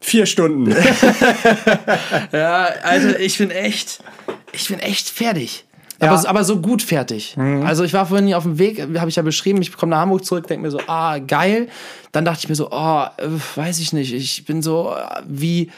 vier 0.00 0.26
Stunden. 0.26 0.70
ja, 2.32 2.64
Alter, 2.82 3.18
ich 3.20 3.38
bin 3.38 3.50
echt, 3.50 4.04
ich 4.52 4.68
bin 4.68 4.80
echt 4.80 5.08
fertig. 5.08 5.64
Ja. 6.04 6.12
Aber, 6.12 6.28
aber, 6.28 6.44
so 6.44 6.60
gut 6.60 6.82
fertig. 6.82 7.36
Mhm. 7.36 7.64
Also 7.64 7.84
ich 7.84 7.92
war 7.92 8.06
vorhin 8.06 8.32
auf 8.34 8.44
dem 8.44 8.58
Weg, 8.58 8.80
habe 8.80 9.08
ich 9.08 9.16
ja 9.16 9.22
beschrieben, 9.22 9.60
ich 9.62 9.76
komme 9.76 9.90
nach 9.90 10.00
Hamburg 10.00 10.24
zurück, 10.24 10.46
denke 10.46 10.62
mir 10.62 10.70
so, 10.70 10.80
ah, 10.86 11.18
geil. 11.18 11.68
Dann 12.12 12.24
dachte 12.24 12.40
ich 12.40 12.48
mir 12.48 12.54
so, 12.54 12.68
oh, 12.70 13.06
weiß 13.54 13.80
ich 13.80 13.92
nicht, 13.92 14.12
ich 14.12 14.44
bin 14.44 14.62
so 14.62 14.94
äh, 14.94 15.22
wie 15.26 15.70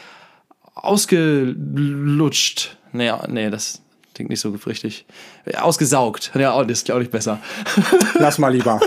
ausgelutscht. 0.75 2.77
Nee, 2.93 3.11
nee, 3.27 3.49
das 3.49 3.81
klingt 4.13 4.29
nicht 4.29 4.39
so 4.39 4.55
richtig. 4.65 5.05
Ausgesaugt. 5.59 6.31
Ja, 6.35 6.63
das 6.63 6.79
ist 6.79 6.91
auch 6.91 6.99
nicht 6.99 7.11
besser. 7.11 7.39
Lass 8.19 8.37
mal 8.37 8.49
lieber. 8.49 8.79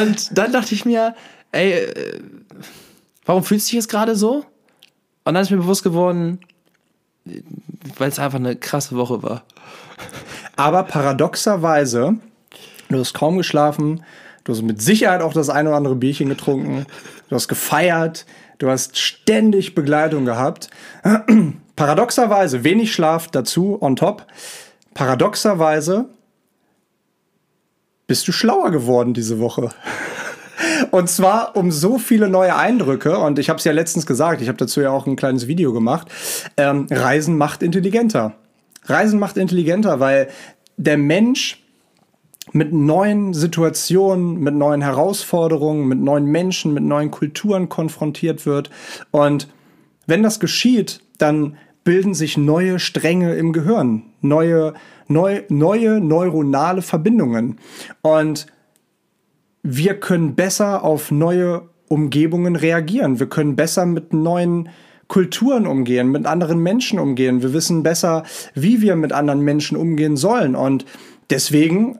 Und 0.00 0.36
dann 0.36 0.52
dachte 0.52 0.74
ich 0.74 0.84
mir, 0.84 1.14
ey, 1.50 1.72
äh, 1.72 2.20
warum 3.24 3.44
fühlst 3.44 3.66
du 3.66 3.70
dich 3.70 3.74
jetzt 3.74 3.88
gerade 3.88 4.16
so? 4.16 4.44
Und 5.24 5.34
dann 5.34 5.42
ist 5.42 5.50
mir 5.50 5.58
bewusst 5.58 5.84
geworden, 5.84 6.40
weil 7.24 8.08
es 8.08 8.18
einfach 8.18 8.38
eine 8.38 8.56
krasse 8.56 8.96
Woche 8.96 9.22
war. 9.22 9.44
Aber 10.56 10.82
paradoxerweise, 10.84 12.16
du 12.88 12.98
hast 12.98 13.14
kaum 13.14 13.38
geschlafen, 13.38 14.04
du 14.44 14.52
hast 14.52 14.62
mit 14.62 14.82
Sicherheit 14.82 15.22
auch 15.22 15.32
das 15.32 15.50
ein 15.50 15.66
oder 15.66 15.76
andere 15.76 15.96
Bierchen 15.96 16.28
getrunken, 16.28 16.86
du 17.28 17.34
hast 17.34 17.48
gefeiert, 17.48 18.26
du 18.58 18.68
hast 18.68 18.98
ständig 18.98 19.74
Begleitung 19.74 20.24
gehabt. 20.24 20.70
Paradoxerweise, 21.76 22.64
wenig 22.64 22.92
Schlaf 22.92 23.28
dazu, 23.28 23.78
on 23.80 23.96
top. 23.96 24.26
Paradoxerweise 24.94 26.06
bist 28.06 28.28
du 28.28 28.32
schlauer 28.32 28.70
geworden 28.70 29.14
diese 29.14 29.38
Woche. 29.38 29.70
Und 30.90 31.08
zwar 31.08 31.56
um 31.56 31.70
so 31.70 31.98
viele 31.98 32.28
neue 32.28 32.56
Eindrücke. 32.56 33.18
Und 33.18 33.38
ich 33.38 33.48
habe 33.48 33.58
es 33.58 33.64
ja 33.64 33.72
letztens 33.72 34.06
gesagt, 34.06 34.42
ich 34.42 34.48
habe 34.48 34.58
dazu 34.58 34.80
ja 34.80 34.90
auch 34.90 35.06
ein 35.06 35.16
kleines 35.16 35.46
Video 35.46 35.72
gemacht. 35.72 36.08
Ähm, 36.56 36.86
Reisen 36.90 37.36
macht 37.36 37.62
intelligenter. 37.62 38.34
Reisen 38.84 39.18
macht 39.18 39.36
intelligenter, 39.36 40.00
weil 40.00 40.28
der 40.76 40.98
Mensch 40.98 41.62
mit 42.52 42.72
neuen 42.72 43.34
Situationen, 43.34 44.40
mit 44.40 44.54
neuen 44.54 44.82
Herausforderungen, 44.82 45.86
mit 45.86 46.00
neuen 46.00 46.26
Menschen, 46.26 46.74
mit 46.74 46.82
neuen 46.82 47.10
Kulturen 47.10 47.68
konfrontiert 47.68 48.46
wird. 48.46 48.70
Und 49.10 49.48
wenn 50.06 50.22
das 50.22 50.40
geschieht, 50.40 51.00
dann 51.18 51.56
bilden 51.84 52.14
sich 52.14 52.36
neue 52.36 52.78
Stränge 52.78 53.34
im 53.34 53.52
Gehirn, 53.52 54.02
neue, 54.20 54.74
neu, 55.08 55.42
neue 55.48 56.00
neuronale 56.00 56.82
Verbindungen. 56.82 57.58
Und 58.02 58.46
wir 59.62 59.94
können 60.00 60.34
besser 60.34 60.82
auf 60.84 61.10
neue 61.10 61.68
Umgebungen 61.88 62.56
reagieren. 62.56 63.20
Wir 63.20 63.28
können 63.28 63.56
besser 63.56 63.86
mit 63.86 64.12
neuen 64.12 64.68
Kulturen 65.08 65.66
umgehen, 65.66 66.10
mit 66.10 66.26
anderen 66.26 66.60
Menschen 66.60 66.98
umgehen. 66.98 67.42
Wir 67.42 67.52
wissen 67.52 67.82
besser, 67.82 68.24
wie 68.54 68.80
wir 68.80 68.96
mit 68.96 69.12
anderen 69.12 69.40
Menschen 69.40 69.76
umgehen 69.76 70.16
sollen. 70.16 70.56
Und 70.56 70.86
deswegen, 71.30 71.98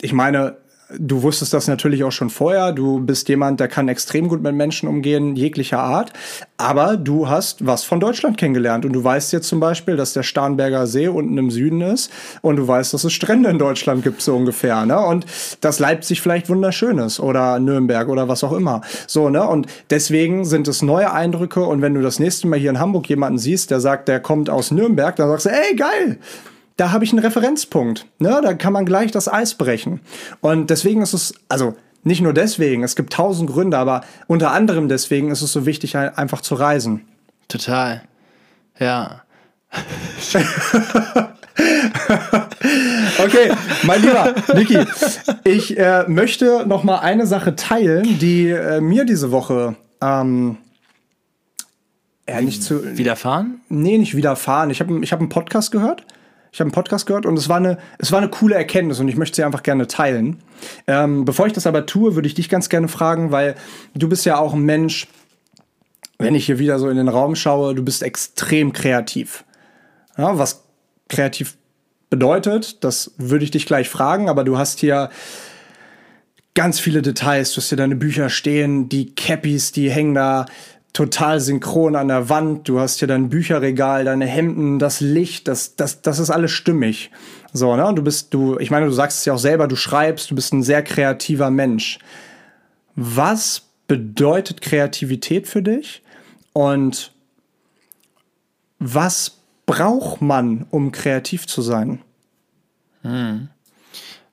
ich 0.00 0.12
meine, 0.12 0.58
du 0.90 1.22
wusstest 1.22 1.52
das 1.52 1.66
natürlich 1.66 2.04
auch 2.04 2.12
schon 2.12 2.30
vorher. 2.30 2.72
Du 2.72 3.00
bist 3.00 3.28
jemand, 3.28 3.60
der 3.60 3.68
kann 3.68 3.88
extrem 3.88 4.28
gut 4.28 4.42
mit 4.42 4.54
Menschen 4.54 4.88
umgehen, 4.88 5.34
jeglicher 5.34 5.80
Art. 5.80 6.12
Aber 6.56 6.96
du 6.96 7.28
hast 7.28 7.66
was 7.66 7.84
von 7.84 8.00
Deutschland 8.00 8.38
kennengelernt. 8.38 8.84
Und 8.84 8.92
du 8.92 9.02
weißt 9.02 9.32
jetzt 9.32 9.48
zum 9.48 9.60
Beispiel, 9.60 9.96
dass 9.96 10.12
der 10.12 10.22
Starnberger 10.22 10.86
See 10.86 11.08
unten 11.08 11.36
im 11.38 11.50
Süden 11.50 11.80
ist. 11.80 12.10
Und 12.40 12.56
du 12.56 12.66
weißt, 12.66 12.94
dass 12.94 13.04
es 13.04 13.12
Strände 13.12 13.50
in 13.50 13.58
Deutschland 13.58 14.04
gibt, 14.04 14.22
so 14.22 14.36
ungefähr. 14.36 14.86
Ne? 14.86 14.98
Und 14.98 15.26
dass 15.60 15.78
Leipzig 15.78 16.20
vielleicht 16.20 16.48
wunderschön 16.48 16.98
ist. 16.98 17.20
Oder 17.20 17.58
Nürnberg 17.58 18.08
oder 18.08 18.28
was 18.28 18.44
auch 18.44 18.52
immer. 18.52 18.82
So, 19.06 19.28
ne? 19.28 19.46
Und 19.46 19.66
deswegen 19.90 20.44
sind 20.44 20.68
es 20.68 20.82
neue 20.82 21.12
Eindrücke. 21.12 21.64
Und 21.64 21.82
wenn 21.82 21.94
du 21.94 22.02
das 22.02 22.18
nächste 22.20 22.46
Mal 22.46 22.58
hier 22.58 22.70
in 22.70 22.78
Hamburg 22.78 23.08
jemanden 23.08 23.38
siehst, 23.38 23.70
der 23.70 23.80
sagt, 23.80 24.08
der 24.08 24.20
kommt 24.20 24.48
aus 24.50 24.70
Nürnberg, 24.70 25.16
dann 25.16 25.28
sagst 25.28 25.46
du, 25.46 25.50
ey, 25.50 25.74
geil! 25.74 26.18
Da 26.76 26.92
habe 26.92 27.04
ich 27.04 27.12
einen 27.12 27.24
Referenzpunkt. 27.24 28.06
Ne? 28.18 28.40
Da 28.42 28.54
kann 28.54 28.72
man 28.72 28.84
gleich 28.84 29.10
das 29.10 29.32
Eis 29.32 29.54
brechen. 29.54 30.00
Und 30.40 30.70
deswegen 30.70 31.02
ist 31.02 31.14
es, 31.14 31.34
also 31.48 31.74
nicht 32.04 32.20
nur 32.20 32.32
deswegen, 32.32 32.84
es 32.84 32.96
gibt 32.96 33.12
tausend 33.12 33.50
Gründe, 33.50 33.78
aber 33.78 34.02
unter 34.26 34.52
anderem 34.52 34.88
deswegen 34.88 35.30
ist 35.30 35.42
es 35.42 35.52
so 35.52 35.66
wichtig, 35.66 35.96
einfach 35.96 36.40
zu 36.40 36.54
reisen. 36.54 37.02
Total. 37.48 38.02
Ja. 38.78 39.22
okay, 43.18 43.52
mein 43.82 44.02
Lieber, 44.02 44.34
Niki, 44.54 44.78
ich 45.44 45.76
äh, 45.78 46.04
möchte 46.06 46.64
noch 46.66 46.84
mal 46.84 46.98
eine 46.98 47.26
Sache 47.26 47.56
teilen, 47.56 48.18
die 48.18 48.50
äh, 48.50 48.80
mir 48.80 49.04
diese 49.04 49.32
Woche 49.32 49.74
ähm, 50.00 50.58
ja, 52.28 52.40
nicht 52.40 52.62
zu 52.62 52.96
widerfahren? 52.96 53.60
Nee, 53.68 53.98
nicht 53.98 54.16
widerfahren. 54.16 54.70
Ich 54.70 54.80
habe 54.80 55.02
ich 55.02 55.12
hab 55.12 55.20
einen 55.20 55.28
Podcast 55.28 55.72
gehört 55.72 56.04
ich 56.56 56.60
habe 56.60 56.68
einen 56.68 56.72
Podcast 56.72 57.04
gehört 57.04 57.26
und 57.26 57.36
es 57.36 57.50
war 57.50 57.58
eine, 57.58 57.76
es 57.98 58.12
war 58.12 58.18
eine 58.18 58.30
coole 58.30 58.54
Erkenntnis 58.54 58.98
und 58.98 59.08
ich 59.08 59.16
möchte 59.16 59.36
sie 59.36 59.44
einfach 59.44 59.62
gerne 59.62 59.88
teilen. 59.88 60.38
Ähm, 60.86 61.26
bevor 61.26 61.46
ich 61.46 61.52
das 61.52 61.66
aber 61.66 61.84
tue, 61.84 62.14
würde 62.14 62.26
ich 62.26 62.32
dich 62.32 62.48
ganz 62.48 62.70
gerne 62.70 62.88
fragen, 62.88 63.30
weil 63.30 63.56
du 63.94 64.08
bist 64.08 64.24
ja 64.24 64.38
auch 64.38 64.54
ein 64.54 64.62
Mensch, 64.62 65.06
wenn 66.16 66.34
ich 66.34 66.46
hier 66.46 66.58
wieder 66.58 66.78
so 66.78 66.88
in 66.88 66.96
den 66.96 67.08
Raum 67.08 67.36
schaue, 67.36 67.74
du 67.74 67.84
bist 67.84 68.02
extrem 68.02 68.72
kreativ. 68.72 69.44
Ja, 70.16 70.38
was 70.38 70.64
kreativ 71.10 71.58
bedeutet, 72.08 72.82
das 72.82 73.12
würde 73.18 73.44
ich 73.44 73.50
dich 73.50 73.66
gleich 73.66 73.90
fragen, 73.90 74.30
aber 74.30 74.42
du 74.42 74.56
hast 74.56 74.78
hier 74.78 75.10
ganz 76.54 76.80
viele 76.80 77.02
Details. 77.02 77.52
Du 77.52 77.58
hast 77.58 77.68
hier 77.68 77.76
deine 77.76 77.96
Bücher 77.96 78.30
stehen, 78.30 78.88
die 78.88 79.14
Cappies, 79.14 79.72
die 79.72 79.90
hängen 79.90 80.14
da 80.14 80.46
total 80.96 81.40
synchron 81.40 81.94
an 81.94 82.08
der 82.08 82.30
Wand. 82.30 82.66
Du 82.68 82.80
hast 82.80 83.00
hier 83.00 83.08
dein 83.08 83.28
Bücherregal, 83.28 84.06
deine 84.06 84.24
Hemden, 84.24 84.78
das 84.78 85.00
Licht, 85.00 85.46
das, 85.46 85.76
das, 85.76 86.00
das 86.00 86.18
ist 86.18 86.30
alles 86.30 86.52
stimmig. 86.52 87.10
So, 87.52 87.76
ne? 87.76 87.86
Und 87.86 87.96
du 87.96 88.02
bist, 88.02 88.32
du, 88.32 88.58
ich 88.58 88.70
meine, 88.70 88.86
du 88.86 88.92
sagst 88.92 89.18
es 89.18 89.24
ja 89.26 89.34
auch 89.34 89.38
selber, 89.38 89.68
du 89.68 89.76
schreibst, 89.76 90.30
du 90.30 90.34
bist 90.34 90.54
ein 90.54 90.62
sehr 90.62 90.82
kreativer 90.82 91.50
Mensch. 91.50 91.98
Was 92.94 93.62
bedeutet 93.86 94.62
Kreativität 94.62 95.46
für 95.46 95.60
dich? 95.60 96.02
Und 96.54 97.12
was 98.78 99.42
braucht 99.66 100.22
man, 100.22 100.64
um 100.70 100.92
kreativ 100.92 101.46
zu 101.46 101.60
sein? 101.60 102.00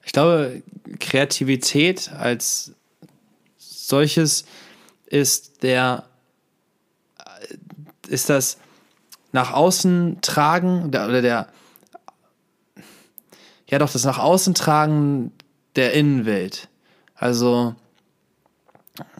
Ich 0.05 0.13
glaube, 0.13 0.63
Kreativität 1.01 2.09
als 2.17 2.71
solches 3.57 4.45
ist 5.07 5.61
der 5.63 6.05
ist 8.07 8.29
das 8.29 8.57
nach 9.31 9.53
außen 9.53 10.19
tragen 10.21 10.91
der, 10.91 11.07
oder 11.07 11.21
der 11.21 11.47
ja 13.67 13.79
doch 13.79 13.91
das 13.91 14.03
nach 14.05 14.19
außen 14.19 14.53
tragen 14.53 15.31
der 15.75 15.93
Innenwelt. 15.93 16.69
Also 17.15 17.75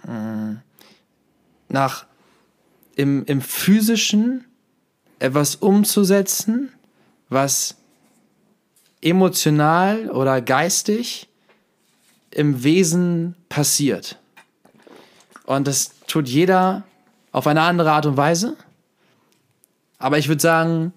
mh, 0.05 0.61
nach 1.69 2.05
im, 2.95 3.25
im 3.25 3.41
physischen 3.41 4.45
etwas 5.19 5.55
umzusetzen, 5.55 6.71
was 7.29 7.75
emotional 9.01 10.09
oder 10.11 10.41
geistig 10.41 11.27
im 12.29 12.63
Wesen 12.63 13.35
passiert. 13.49 14.19
Und 15.45 15.67
das 15.67 15.91
tut 16.07 16.27
jeder 16.27 16.83
auf 17.31 17.47
eine 17.47 17.61
andere 17.61 17.91
Art 17.91 18.05
und 18.05 18.17
Weise. 18.17 18.55
Aber 20.03 20.17
ich 20.17 20.27
würde 20.27 20.41
sagen, 20.41 20.91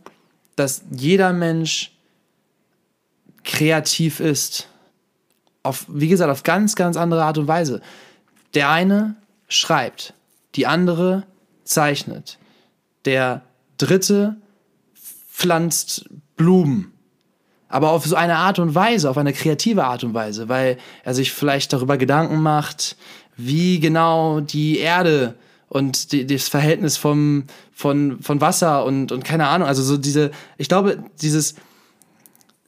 dass 0.57 0.83
jeder 0.91 1.33
Mensch 1.33 1.93
kreativ 3.45 4.19
ist. 4.19 4.69
Auf, 5.63 5.87
wie 5.89 6.09
gesagt, 6.09 6.29
auf 6.29 6.43
ganz, 6.43 6.75
ganz 6.75 6.97
andere 6.97 7.23
Art 7.23 7.39
und 7.39 7.47
Weise. 7.47 7.81
Der 8.55 8.69
eine 8.69 9.15
schreibt, 9.47 10.13
die 10.57 10.67
andere 10.67 11.23
zeichnet, 11.63 12.39
der 13.05 13.43
dritte 13.79 14.35
pflanzt 15.31 16.09
Blumen 16.37 16.93
aber 17.69 17.91
auf 17.91 18.07
so 18.07 18.17
eine 18.17 18.37
Art 18.37 18.59
und 18.59 18.75
Weise, 18.75 19.11
auf 19.11 19.19
eine 19.19 19.33
kreative 19.33 19.85
Art 19.85 20.05
und 20.05 20.15
Weise, 20.15 20.49
weil 20.49 20.79
er 21.05 21.15
sich 21.15 21.33
vielleicht 21.33 21.73
darüber 21.73 21.97
Gedanken 21.97 22.41
macht, 22.41 22.97
wie 23.37 23.81
genau 23.81 24.41
die 24.41 24.79
Erde 24.79 25.35
und 25.69 26.13
die, 26.13 26.27
das 26.27 26.49
Verhältnis 26.49 26.97
vom, 26.97 27.45
von, 27.73 28.21
von 28.21 28.41
Wasser 28.41 28.85
und, 28.85 29.13
und 29.13 29.25
keine 29.25 29.49
Ahnung, 29.49 29.67
also 29.69 29.83
so 29.83 29.97
diese, 29.97 30.31
ich 30.59 30.69
glaube, 30.69 31.03
dieses 31.21 31.55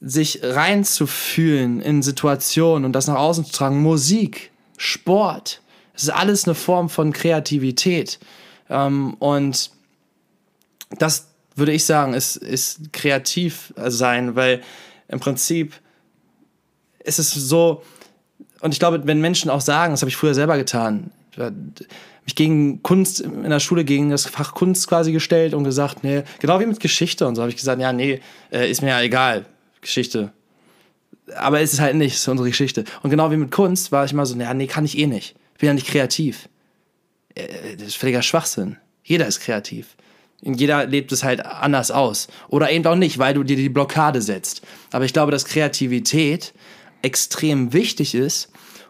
sich 0.01 0.39
reinzufühlen 0.43 1.81
in 1.81 2.01
Situationen 2.01 2.85
und 2.85 2.93
das 2.93 3.07
nach 3.07 3.15
außen 3.15 3.45
zu 3.45 3.51
tragen, 3.51 3.81
Musik, 3.81 4.51
Sport, 4.77 5.61
das 5.93 6.03
ist 6.03 6.09
alles 6.09 6.45
eine 6.45 6.55
Form 6.55 6.89
von 6.89 7.11
Kreativität. 7.11 8.19
Ähm, 8.69 9.15
und 9.15 9.71
das 10.97 11.27
würde 11.55 11.73
ich 11.73 11.85
sagen, 11.85 12.13
ist, 12.13 12.37
ist 12.37 12.93
kreativ 12.93 13.73
sein, 13.75 14.35
weil 14.35 14.61
im 15.09 15.19
Prinzip 15.19 15.73
ist 17.03 17.19
es 17.19 17.31
so, 17.31 17.83
und 18.61 18.73
ich 18.73 18.79
glaube, 18.79 19.05
wenn 19.05 19.19
Menschen 19.19 19.49
auch 19.49 19.61
sagen, 19.61 19.91
das 19.91 20.01
habe 20.01 20.09
ich 20.09 20.15
früher 20.15 20.33
selber 20.33 20.57
getan, 20.57 21.11
mich 22.29 22.35
gegen 22.35 22.83
Kunst 22.83 23.21
in 23.21 23.49
der 23.49 23.59
Schule 23.59 23.83
gegen 23.83 24.11
das 24.11 24.27
Fach 24.27 24.53
Kunst 24.53 24.87
quasi 24.87 25.11
gestellt 25.11 25.55
und 25.55 25.63
gesagt, 25.63 26.03
nee, 26.03 26.23
genau 26.39 26.59
wie 26.59 26.65
mit 26.67 26.79
Geschichte 26.79 27.27
und 27.27 27.35
so 27.35 27.41
habe 27.41 27.49
ich 27.49 27.57
gesagt, 27.57 27.81
ja, 27.81 27.91
nee, 27.91 28.21
äh, 28.51 28.69
ist 28.69 28.81
mir 28.81 28.89
ja 28.89 29.01
egal, 29.01 29.45
Geschichte. 29.81 30.31
Aber 31.35 31.59
es 31.59 31.73
ist 31.73 31.79
halt 31.79 31.95
nicht, 31.95 32.13
es 32.13 32.21
ist 32.21 32.27
unsere 32.27 32.49
Geschichte. 32.49 32.83
Und 33.01 33.09
genau 33.09 33.31
wie 33.31 33.37
mit 33.37 33.51
Kunst 33.51 33.91
war 33.91 34.05
ich 34.05 34.11
immer 34.11 34.25
so, 34.25 34.35
ja, 34.37 34.53
nee, 34.53 34.67
kann 34.67 34.85
ich 34.85 34.97
eh 34.97 35.07
nicht. 35.07 35.35
Ich 35.53 35.59
bin 35.59 35.67
ja 35.67 35.73
nicht 35.73 35.87
kreativ. 35.87 36.49
Äh, 37.33 37.75
das 37.77 37.89
ist 37.89 37.97
völliger 37.97 38.21
Schwachsinn. 38.21 38.77
Jeder 39.03 39.27
ist 39.27 39.39
kreativ. 39.39 39.95
Jeder 40.41 40.85
lebt 40.85 41.11
es 41.11 41.23
halt 41.23 41.45
anders 41.45 41.91
aus. 41.91 42.27
Oder 42.47 42.71
eben 42.71 42.85
auch 42.85 42.95
nicht, 42.95 43.17
weil 43.17 43.33
du 43.33 43.43
dir 43.43 43.57
die 43.57 43.69
Blockade 43.69 44.21
setzt. 44.21 44.61
Aber 44.91 45.03
ich 45.03 45.13
glaube, 45.13 45.31
dass 45.31 45.45
Kreativität 45.45 46.53
extrem 47.01 47.73
wichtig 47.73 48.13
ist, 48.15 48.49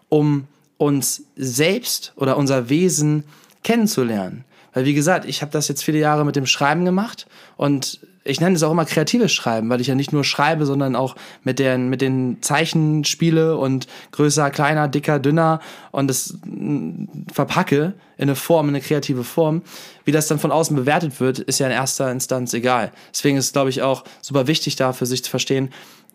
um 0.10 0.48
uns 0.80 1.26
selbst 1.36 2.14
oder 2.16 2.38
unser 2.38 2.70
Wesen 2.70 3.26
kennenzulernen. 3.64 4.46
Weil 4.74 4.86
wie 4.86 4.94
gesagt, 4.94 5.26
ich 5.26 5.42
habe 5.42 5.52
das 5.52 5.68
jetzt 5.68 5.84
viele 5.84 6.00
Jahre 6.00 6.26
mit 6.26 6.36
dem 6.36 6.46
Schreiben 6.46 6.86
gemacht 6.86 7.28
und 7.58 8.00
ich 8.24 8.40
nenne 8.40 8.56
es 8.56 8.64
auch 8.64 8.72
immer 8.72 8.86
kreatives 8.86 9.34
Schreiben, 9.34 9.70
weil 9.70 9.82
ich 9.82 9.88
ja 9.88 9.96
nicht 9.96 10.14
nur 10.14 10.24
schreibe, 10.24 10.66
sondern 10.66 10.96
auch 10.96 11.16
mit 11.44 11.60
den, 11.60 11.90
mit 11.90 12.00
den 12.00 12.42
Zeichen 12.42 13.04
spiele 13.04 13.58
und 13.58 13.88
größer, 14.12 14.52
kleiner, 14.52 14.88
dicker, 14.88 15.20
dünner 15.20 15.60
und 15.92 16.08
das 16.08 16.38
mm, 16.46 17.06
verpacke 17.34 17.94
in 18.18 18.24
eine 18.24 18.36
Form, 18.36 18.70
in 18.70 18.76
eine 18.76 18.84
kreative 18.84 19.26
Form. 19.26 19.64
Wie 20.06 20.12
das 20.12 20.28
dann 20.28 20.40
von 20.40 20.52
außen 20.52 20.76
bewertet 20.76 21.20
wird, 21.20 21.40
ist 21.40 21.60
ja 21.60 21.66
in 21.66 21.74
erster 21.74 22.10
Instanz 22.12 22.54
egal. 22.54 22.92
Deswegen 23.12 23.38
ist 23.38 23.46
es, 23.46 23.54
glaube 23.54 23.70
ich, 23.70 23.82
auch 23.82 24.06
super 24.22 24.48
wichtig 24.48 24.78
da 24.78 24.94
für 24.94 25.06
sich 25.06 25.24
zu 25.24 25.30
verstehen, 25.30 25.72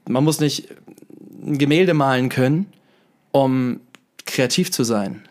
man 0.09 0.25
muss 0.25 0.41
nicht 0.41 0.69
ein 1.45 1.59
Gemälde 1.59 1.95
malen 1.95 2.29
können, 2.29 2.67
um 3.31 3.81
kreativ 4.25 4.73
zu 4.73 4.85
sein, 4.85 5.29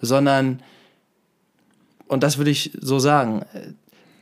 sondern, 0.00 0.62
und 2.06 2.22
das 2.22 2.38
würde 2.38 2.50
ich 2.50 2.72
so 2.80 2.98
sagen, 2.98 3.44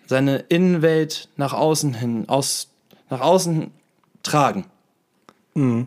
seine 0.06 0.38
Innenwelt 0.48 1.28
nach 1.36 1.52
außen 1.52 1.94
hin, 1.94 2.28
aus, 2.28 2.68
nach 3.10 3.20
außen 3.20 3.70
tragen. 4.22 4.66
Mm. 5.54 5.82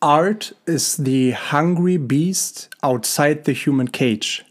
Art 0.00 0.56
is 0.64 0.96
the 0.96 1.36
hungry 1.52 1.98
beast 1.98 2.70
outside 2.80 3.42
the 3.44 3.54
human 3.54 3.92
cage. 3.92 4.44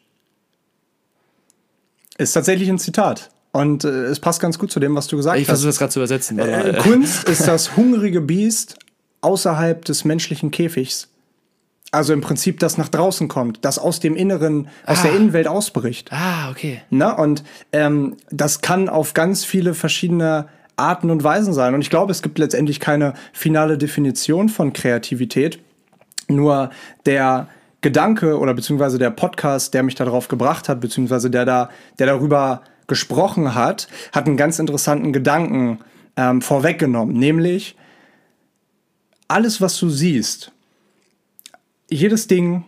Ist 2.19 2.33
tatsächlich 2.33 2.69
ein 2.69 2.77
Zitat. 2.77 3.31
Und 3.51 3.83
äh, 3.83 4.05
es 4.05 4.19
passt 4.19 4.39
ganz 4.39 4.59
gut 4.59 4.71
zu 4.71 4.79
dem, 4.79 4.93
was 4.95 5.07
du 5.07 5.17
gesagt 5.17 5.37
ich 5.37 5.41
hast. 5.41 5.43
Ich 5.43 5.47
versuche 5.47 5.69
das 5.69 5.79
gerade 5.79 5.91
zu 5.91 5.99
übersetzen. 5.99 6.37
Äh, 6.37 6.77
Kunst 6.83 7.23
ist 7.29 7.47
das 7.47 7.75
hungrige 7.75 8.21
Biest 8.21 8.77
außerhalb 9.21 9.83
des 9.85 10.05
menschlichen 10.05 10.51
Käfigs. 10.51 11.07
Also 11.91 12.13
im 12.13 12.21
Prinzip, 12.21 12.59
das 12.59 12.77
nach 12.77 12.89
draußen 12.89 13.27
kommt, 13.27 13.65
das 13.65 13.79
aus 13.79 13.99
dem 13.99 14.15
Inneren, 14.15 14.67
aus 14.85 14.99
ah. 14.99 15.03
der 15.03 15.15
Innenwelt 15.15 15.47
ausbricht. 15.47 16.11
Ah, 16.13 16.51
okay. 16.51 16.81
Na, 16.91 17.13
und 17.13 17.43
ähm, 17.71 18.15
das 18.29 18.61
kann 18.61 18.89
auf 18.89 19.15
ganz 19.15 19.43
viele 19.43 19.73
verschiedene 19.73 20.47
Arten 20.75 21.09
und 21.09 21.23
Weisen 21.23 21.53
sein. 21.53 21.73
Und 21.73 21.81
ich 21.81 21.89
glaube, 21.89 22.11
es 22.11 22.21
gibt 22.21 22.37
letztendlich 22.37 22.79
keine 22.79 23.13
finale 23.33 23.77
Definition 23.77 24.49
von 24.49 24.71
Kreativität. 24.71 25.59
Nur 26.27 26.69
der 27.07 27.47
Gedanke 27.81 28.37
oder 28.37 28.53
beziehungsweise 28.53 28.99
der 28.99 29.09
Podcast, 29.09 29.73
der 29.73 29.83
mich 29.83 29.95
darauf 29.95 30.27
gebracht 30.27 30.69
hat, 30.69 30.81
beziehungsweise 30.81 31.31
der 31.31 31.45
da, 31.45 31.69
der 31.97 32.07
darüber 32.07 32.61
gesprochen 32.87 33.55
hat, 33.55 33.87
hat 34.11 34.27
einen 34.27 34.37
ganz 34.37 34.59
interessanten 34.59 35.13
Gedanken 35.13 35.79
ähm, 36.17 36.41
vorweggenommen, 36.41 37.15
nämlich 37.15 37.75
alles, 39.27 39.61
was 39.61 39.77
du 39.77 39.89
siehst, 39.89 40.51
jedes 41.89 42.27
Ding, 42.27 42.65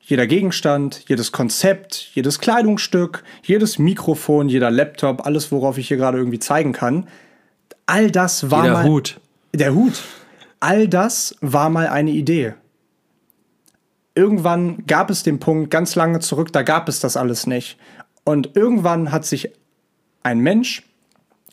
jeder 0.00 0.26
Gegenstand, 0.26 1.04
jedes 1.08 1.32
Konzept, 1.32 2.10
jedes 2.14 2.38
Kleidungsstück, 2.38 3.22
jedes 3.42 3.78
Mikrofon, 3.78 4.48
jeder 4.48 4.70
Laptop, 4.70 5.24
alles, 5.26 5.52
worauf 5.52 5.78
ich 5.78 5.88
hier 5.88 5.96
gerade 5.96 6.18
irgendwie 6.18 6.38
zeigen 6.38 6.72
kann, 6.72 7.08
all 7.86 8.10
das 8.10 8.50
war 8.50 8.64
Jeder 8.64 8.74
mal 8.74 8.84
Hut. 8.84 9.20
der 9.54 9.74
Hut. 9.74 10.02
All 10.60 10.88
das 10.88 11.36
war 11.40 11.70
mal 11.70 11.86
eine 11.88 12.10
Idee. 12.10 12.54
Irgendwann 14.14 14.84
gab 14.86 15.10
es 15.10 15.22
den 15.22 15.38
Punkt 15.40 15.70
ganz 15.70 15.94
lange 15.94 16.20
zurück, 16.20 16.52
da 16.52 16.62
gab 16.62 16.88
es 16.88 17.00
das 17.00 17.16
alles 17.16 17.46
nicht. 17.46 17.78
Und 18.24 18.54
irgendwann 18.54 19.10
hat 19.10 19.24
sich 19.24 19.50
ein 20.22 20.40
Mensch 20.40 20.82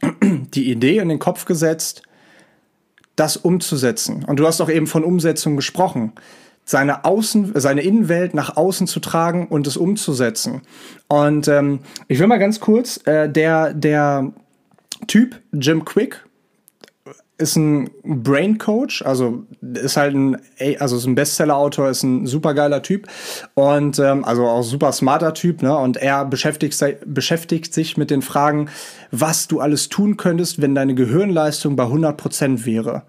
die 0.23 0.69
Idee 0.69 0.97
in 0.97 1.09
den 1.09 1.19
Kopf 1.19 1.45
gesetzt, 1.45 2.03
das 3.15 3.37
umzusetzen. 3.37 4.23
Und 4.25 4.39
du 4.39 4.47
hast 4.47 4.61
auch 4.61 4.69
eben 4.69 4.87
von 4.87 5.03
Umsetzung 5.03 5.55
gesprochen 5.55 6.13
seine 6.69 7.03
Außen, 7.03 7.53
seine 7.55 7.81
Innenwelt 7.81 8.35
nach 8.35 8.55
außen 8.55 8.85
zu 8.85 8.99
tragen 8.99 9.47
und 9.47 9.65
es 9.65 9.75
umzusetzen. 9.75 10.61
Und 11.07 11.47
ähm, 11.47 11.79
ich 12.07 12.19
will 12.19 12.27
mal 12.27 12.37
ganz 12.37 12.59
kurz, 12.59 12.99
äh, 13.07 13.27
der, 13.27 13.73
der 13.73 14.31
Typ, 15.07 15.41
Jim 15.51 15.83
Quick, 15.83 16.23
ist 17.39 17.55
ein 17.55 17.89
Brain 18.03 18.59
Coach, 18.59 19.01
also 19.01 19.45
ist 19.61 19.97
halt 19.97 20.13
ein, 20.13 20.37
also 20.77 20.97
ist 20.97 21.07
ein 21.07 21.15
Bestseller-Autor, 21.15 21.89
ist 21.89 22.03
ein 22.03 22.27
super 22.27 22.53
geiler 22.53 22.83
Typ 22.83 23.07
und 23.55 23.97
ähm, 23.97 24.23
also 24.23 24.45
auch 24.45 24.61
super 24.61 24.91
smarter 24.91 25.33
Typ, 25.33 25.63
ne? 25.63 25.75
Und 25.75 25.97
er 25.97 26.23
beschäftigt, 26.25 26.77
beschäftigt 27.05 27.73
sich 27.73 27.97
mit 27.97 28.11
den 28.11 28.21
Fragen, 28.21 28.69
was 29.09 29.47
du 29.47 29.59
alles 29.59 29.89
tun 29.89 30.17
könntest, 30.17 30.61
wenn 30.61 30.75
deine 30.75 30.93
Gehirnleistung 30.93 31.75
bei 31.75 31.85
100% 31.85 32.65
wäre. 32.65 33.03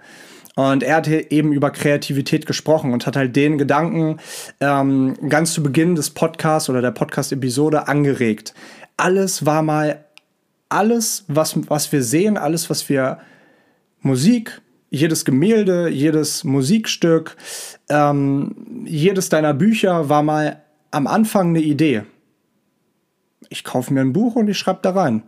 Und 0.57 0.83
er 0.83 0.97
hat 0.97 1.09
eben 1.09 1.53
über 1.53 1.71
Kreativität 1.71 2.47
gesprochen 2.47 2.93
und 2.93 3.07
hat 3.07 3.17
halt 3.17 3.37
den 3.37 3.57
Gedanken 3.57 4.19
ähm, 4.61 5.15
ganz 5.29 5.53
zu 5.53 5.63
Beginn 5.63 5.95
des 5.95 6.11
Podcasts 6.11 6.69
oder 6.69 6.83
der 6.83 6.91
Podcast-Episode 6.91 7.89
angeregt. 7.89 8.55
Alles 8.97 9.47
war 9.47 9.63
mal, 9.63 10.05
alles, 10.69 11.25
was, 11.29 11.57
was 11.69 11.93
wir 11.93 12.03
sehen, 12.03 12.37
alles, 12.37 12.69
was 12.71 12.89
wir 12.89 13.19
Musik, 14.01 14.61
jedes 14.91 15.25
Gemälde, 15.25 15.89
jedes 15.89 16.45
Musikstück, 16.45 17.37
ähm, 17.89 18.85
jedes 18.87 19.29
deiner 19.29 19.55
Bücher 19.55 20.09
war 20.09 20.23
mal 20.23 20.63
am 20.91 21.07
Anfang 21.07 21.51
eine 21.51 21.61
Idee. 21.61 22.03
Ich 23.49 23.65
kaufe 23.65 23.93
mir 23.93 24.01
ein 24.01 24.13
Buch 24.13 24.37
und 24.37 24.49
ich 24.49 24.59
schreibe 24.59 24.81
da 24.83 24.91
rein. 24.91 25.23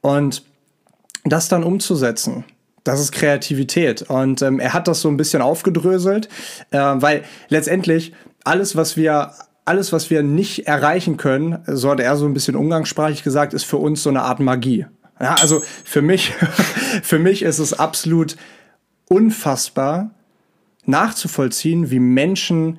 Und 0.00 0.44
das 1.24 1.48
dann 1.48 1.64
umzusetzen. 1.64 2.44
Das 2.84 3.00
ist 3.00 3.12
Kreativität. 3.12 4.02
Und 4.02 4.42
ähm, 4.42 4.60
er 4.60 4.72
hat 4.72 4.88
das 4.88 5.00
so 5.00 5.08
ein 5.08 5.16
bisschen 5.16 5.42
aufgedröselt, 5.42 6.28
äh, 6.70 6.78
weil 6.78 7.24
letztendlich 7.48 8.12
alles, 8.44 8.76
was 8.76 8.96
wir 8.96 9.32
alles, 9.64 9.92
was 9.92 10.08
wir 10.08 10.22
nicht 10.22 10.66
erreichen 10.66 11.18
können, 11.18 11.58
so 11.66 11.90
hat 11.90 12.00
er 12.00 12.16
so 12.16 12.24
ein 12.24 12.32
bisschen 12.32 12.56
umgangssprachlich 12.56 13.22
gesagt, 13.22 13.52
ist 13.52 13.64
für 13.64 13.76
uns 13.76 14.02
so 14.02 14.08
eine 14.08 14.22
Art 14.22 14.40
Magie. 14.40 14.86
Ja, 15.20 15.34
also 15.34 15.62
für 15.84 16.00
mich, 16.00 16.32
für 17.02 17.18
mich 17.18 17.42
ist 17.42 17.58
es 17.58 17.78
absolut 17.78 18.36
unfassbar 19.08 20.10
nachzuvollziehen, 20.86 21.90
wie 21.90 22.00
Menschen 22.00 22.78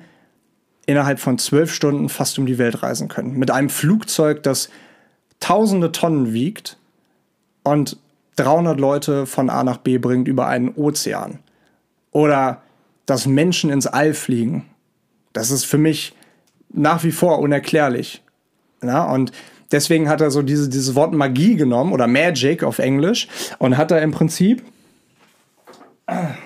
innerhalb 0.86 1.20
von 1.20 1.38
zwölf 1.38 1.72
Stunden 1.72 2.08
fast 2.08 2.38
um 2.40 2.46
die 2.46 2.58
Welt 2.58 2.82
reisen 2.82 3.06
können. 3.06 3.38
Mit 3.38 3.52
einem 3.52 3.70
Flugzeug, 3.70 4.42
das 4.42 4.68
tausende 5.38 5.92
Tonnen 5.92 6.32
wiegt 6.32 6.76
und 7.62 7.98
300 8.40 8.78
Leute 8.80 9.26
von 9.26 9.50
A 9.50 9.62
nach 9.64 9.78
B 9.78 9.98
bringt 9.98 10.28
über 10.28 10.46
einen 10.46 10.70
Ozean. 10.74 11.40
Oder 12.10 12.62
dass 13.06 13.26
Menschen 13.26 13.70
ins 13.70 13.86
All 13.86 14.14
fliegen. 14.14 14.66
Das 15.32 15.50
ist 15.50 15.64
für 15.64 15.78
mich 15.78 16.14
nach 16.72 17.04
wie 17.04 17.12
vor 17.12 17.38
unerklärlich. 17.40 18.22
Ja, 18.82 19.04
und 19.04 19.32
deswegen 19.72 20.08
hat 20.08 20.20
er 20.20 20.30
so 20.30 20.42
diese, 20.42 20.68
dieses 20.68 20.94
Wort 20.94 21.12
Magie 21.12 21.56
genommen 21.56 21.92
oder 21.92 22.06
Magic 22.06 22.62
auf 22.62 22.78
Englisch 22.78 23.28
und 23.58 23.76
hat 23.76 23.90
da 23.90 23.98
im 23.98 24.12
Prinzip 24.12 24.62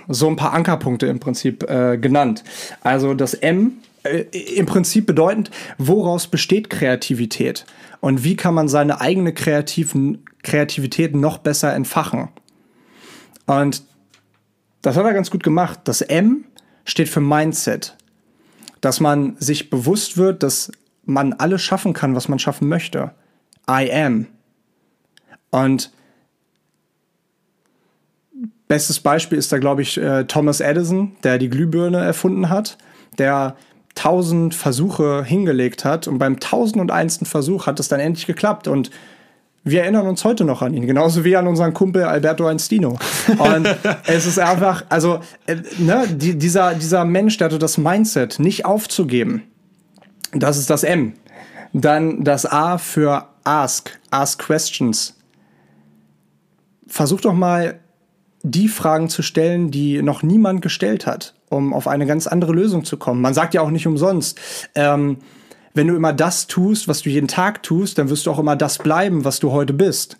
so 0.08 0.28
ein 0.28 0.36
paar 0.36 0.52
Ankerpunkte 0.52 1.06
im 1.06 1.20
Prinzip 1.20 1.68
äh, 1.68 1.96
genannt. 1.96 2.44
Also 2.82 3.14
das 3.14 3.34
M 3.34 3.78
äh, 4.04 4.20
im 4.56 4.66
Prinzip 4.66 5.06
bedeutend, 5.06 5.50
woraus 5.78 6.28
besteht 6.28 6.70
Kreativität 6.70 7.66
und 8.00 8.24
wie 8.24 8.36
kann 8.36 8.54
man 8.54 8.68
seine 8.68 9.00
eigene 9.00 9.34
kreativen, 9.34 10.24
Kreativität 10.42 11.14
noch 11.14 11.38
besser 11.38 11.74
entfachen. 11.74 12.28
Und 13.46 13.82
das 14.82 14.96
hat 14.96 15.04
er 15.04 15.14
ganz 15.14 15.30
gut 15.30 15.42
gemacht. 15.42 15.80
Das 15.84 16.00
M 16.00 16.44
steht 16.84 17.08
für 17.08 17.20
Mindset 17.20 17.96
dass 18.84 19.00
man 19.00 19.36
sich 19.38 19.70
bewusst 19.70 20.18
wird, 20.18 20.42
dass 20.42 20.70
man 21.06 21.32
alles 21.32 21.62
schaffen 21.62 21.94
kann, 21.94 22.14
was 22.14 22.28
man 22.28 22.38
schaffen 22.38 22.68
möchte. 22.68 23.12
I 23.68 23.90
am. 23.90 24.26
Und 25.50 25.90
bestes 28.68 29.00
Beispiel 29.00 29.38
ist 29.38 29.50
da, 29.52 29.58
glaube 29.58 29.80
ich, 29.80 29.96
äh, 29.96 30.24
Thomas 30.24 30.60
Edison, 30.60 31.16
der 31.22 31.38
die 31.38 31.48
Glühbirne 31.48 32.04
erfunden 32.04 32.50
hat, 32.50 32.76
der 33.16 33.56
tausend 33.94 34.54
Versuche 34.54 35.24
hingelegt 35.24 35.84
hat 35.84 36.08
und 36.08 36.18
beim 36.18 36.40
tausend 36.40 36.80
und 36.80 36.90
einsten 36.90 37.26
Versuch 37.26 37.66
hat 37.66 37.78
es 37.80 37.88
dann 37.88 38.00
endlich 38.00 38.26
geklappt 38.26 38.68
und 38.68 38.90
wir 39.66 39.82
erinnern 39.82 40.06
uns 40.06 40.24
heute 40.24 40.44
noch 40.44 40.60
an 40.60 40.74
ihn, 40.74 40.86
genauso 40.86 41.24
wie 41.24 41.36
an 41.36 41.46
unseren 41.46 41.72
Kumpel 41.72 42.04
Alberto 42.04 42.46
Einstino. 42.46 42.98
Und 43.38 43.66
es 44.06 44.26
ist 44.26 44.38
einfach, 44.38 44.84
also, 44.90 45.20
äh, 45.46 45.56
ne, 45.78 46.06
die, 46.06 46.36
dieser, 46.36 46.74
dieser 46.74 47.06
Mensch, 47.06 47.38
der 47.38 47.46
hatte 47.46 47.58
das 47.58 47.78
Mindset, 47.78 48.38
nicht 48.38 48.66
aufzugeben. 48.66 49.42
Das 50.32 50.58
ist 50.58 50.68
das 50.68 50.84
M. 50.84 51.14
Dann 51.72 52.24
das 52.24 52.44
A 52.44 52.76
für 52.76 53.26
Ask, 53.42 53.98
Ask 54.10 54.44
Questions. 54.44 55.16
Versuch 56.86 57.22
doch 57.22 57.32
mal, 57.32 57.80
die 58.42 58.68
Fragen 58.68 59.08
zu 59.08 59.22
stellen, 59.22 59.70
die 59.70 60.02
noch 60.02 60.22
niemand 60.22 60.60
gestellt 60.60 61.06
hat, 61.06 61.34
um 61.54 61.72
auf 61.72 61.88
eine 61.88 62.06
ganz 62.06 62.26
andere 62.26 62.52
Lösung 62.52 62.84
zu 62.84 62.96
kommen. 62.96 63.20
Man 63.20 63.34
sagt 63.34 63.54
ja 63.54 63.62
auch 63.62 63.70
nicht 63.70 63.86
umsonst, 63.86 64.40
ähm, 64.74 65.18
wenn 65.74 65.88
du 65.88 65.96
immer 65.96 66.12
das 66.12 66.46
tust, 66.46 66.86
was 66.86 67.02
du 67.02 67.10
jeden 67.10 67.28
Tag 67.28 67.62
tust, 67.62 67.98
dann 67.98 68.08
wirst 68.08 68.26
du 68.26 68.30
auch 68.30 68.38
immer 68.38 68.56
das 68.56 68.78
bleiben, 68.78 69.24
was 69.24 69.40
du 69.40 69.50
heute 69.50 69.72
bist. 69.72 70.18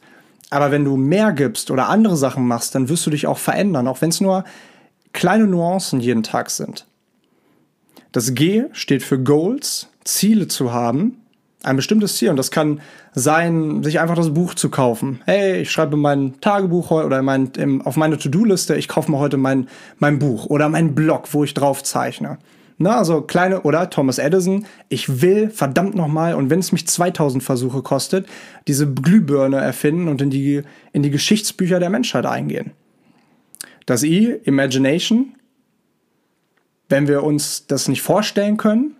Aber 0.50 0.70
wenn 0.70 0.84
du 0.84 0.96
mehr 0.96 1.32
gibst 1.32 1.70
oder 1.70 1.88
andere 1.88 2.16
Sachen 2.16 2.46
machst, 2.46 2.74
dann 2.74 2.88
wirst 2.88 3.06
du 3.06 3.10
dich 3.10 3.26
auch 3.26 3.38
verändern, 3.38 3.88
auch 3.88 4.00
wenn 4.02 4.10
es 4.10 4.20
nur 4.20 4.44
kleine 5.12 5.46
Nuancen 5.46 6.00
jeden 6.00 6.22
Tag 6.22 6.50
sind. 6.50 6.86
Das 8.12 8.34
G 8.34 8.64
steht 8.72 9.02
für 9.02 9.18
Goals, 9.18 9.88
Ziele 10.04 10.48
zu 10.48 10.72
haben, 10.72 11.23
ein 11.64 11.76
bestimmtes 11.76 12.16
Ziel. 12.16 12.30
Und 12.30 12.36
das 12.36 12.50
kann 12.50 12.80
sein, 13.12 13.82
sich 13.82 14.00
einfach 14.00 14.16
das 14.16 14.34
Buch 14.34 14.54
zu 14.54 14.70
kaufen. 14.70 15.20
Hey, 15.24 15.62
ich 15.62 15.70
schreibe 15.70 15.96
mein 15.96 16.40
Tagebuch 16.40 16.90
oder 16.90 17.22
mein, 17.22 17.50
im, 17.56 17.82
auf 17.82 17.96
meine 17.96 18.18
To-Do-Liste, 18.18 18.76
ich 18.76 18.88
kaufe 18.88 19.10
mir 19.10 19.18
heute 19.18 19.36
mein, 19.36 19.68
mein 19.98 20.18
Buch 20.18 20.46
oder 20.46 20.68
mein 20.68 20.94
Blog, 20.94 21.28
wo 21.32 21.44
ich 21.44 21.54
drauf 21.54 21.82
zeichne. 21.82 22.38
Na, 22.76 22.98
also 22.98 23.22
kleine, 23.22 23.62
oder 23.62 23.88
Thomas 23.88 24.18
Edison, 24.18 24.66
ich 24.88 25.22
will 25.22 25.48
verdammt 25.48 25.94
nochmal, 25.94 26.34
und 26.34 26.50
wenn 26.50 26.58
es 26.58 26.72
mich 26.72 26.88
2000 26.88 27.42
Versuche 27.42 27.82
kostet, 27.82 28.26
diese 28.66 28.92
Glühbirne 28.92 29.58
erfinden 29.58 30.08
und 30.08 30.20
in 30.20 30.30
die, 30.30 30.62
in 30.92 31.04
die 31.04 31.10
Geschichtsbücher 31.10 31.78
der 31.78 31.90
Menschheit 31.90 32.26
eingehen. 32.26 32.72
Das 33.86 34.02
I, 34.02 34.40
Imagination, 34.44 35.34
wenn 36.88 37.06
wir 37.06 37.22
uns 37.22 37.66
das 37.68 37.86
nicht 37.86 38.02
vorstellen 38.02 38.56
können, 38.56 38.96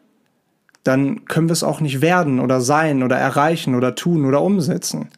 dann 0.85 1.25
können 1.25 1.49
wir 1.49 1.55
es 1.55 1.65
auch 1.65 1.81
nicht 1.81 2.01
werden 2.01 2.41
oder 2.41 2.61
sein 2.61 3.03
oder 3.03 3.17
erreichen 3.17 3.75
oder 3.75 3.95
tun 3.95 4.25
oder 4.27 4.43
umsetzen. 4.43 5.09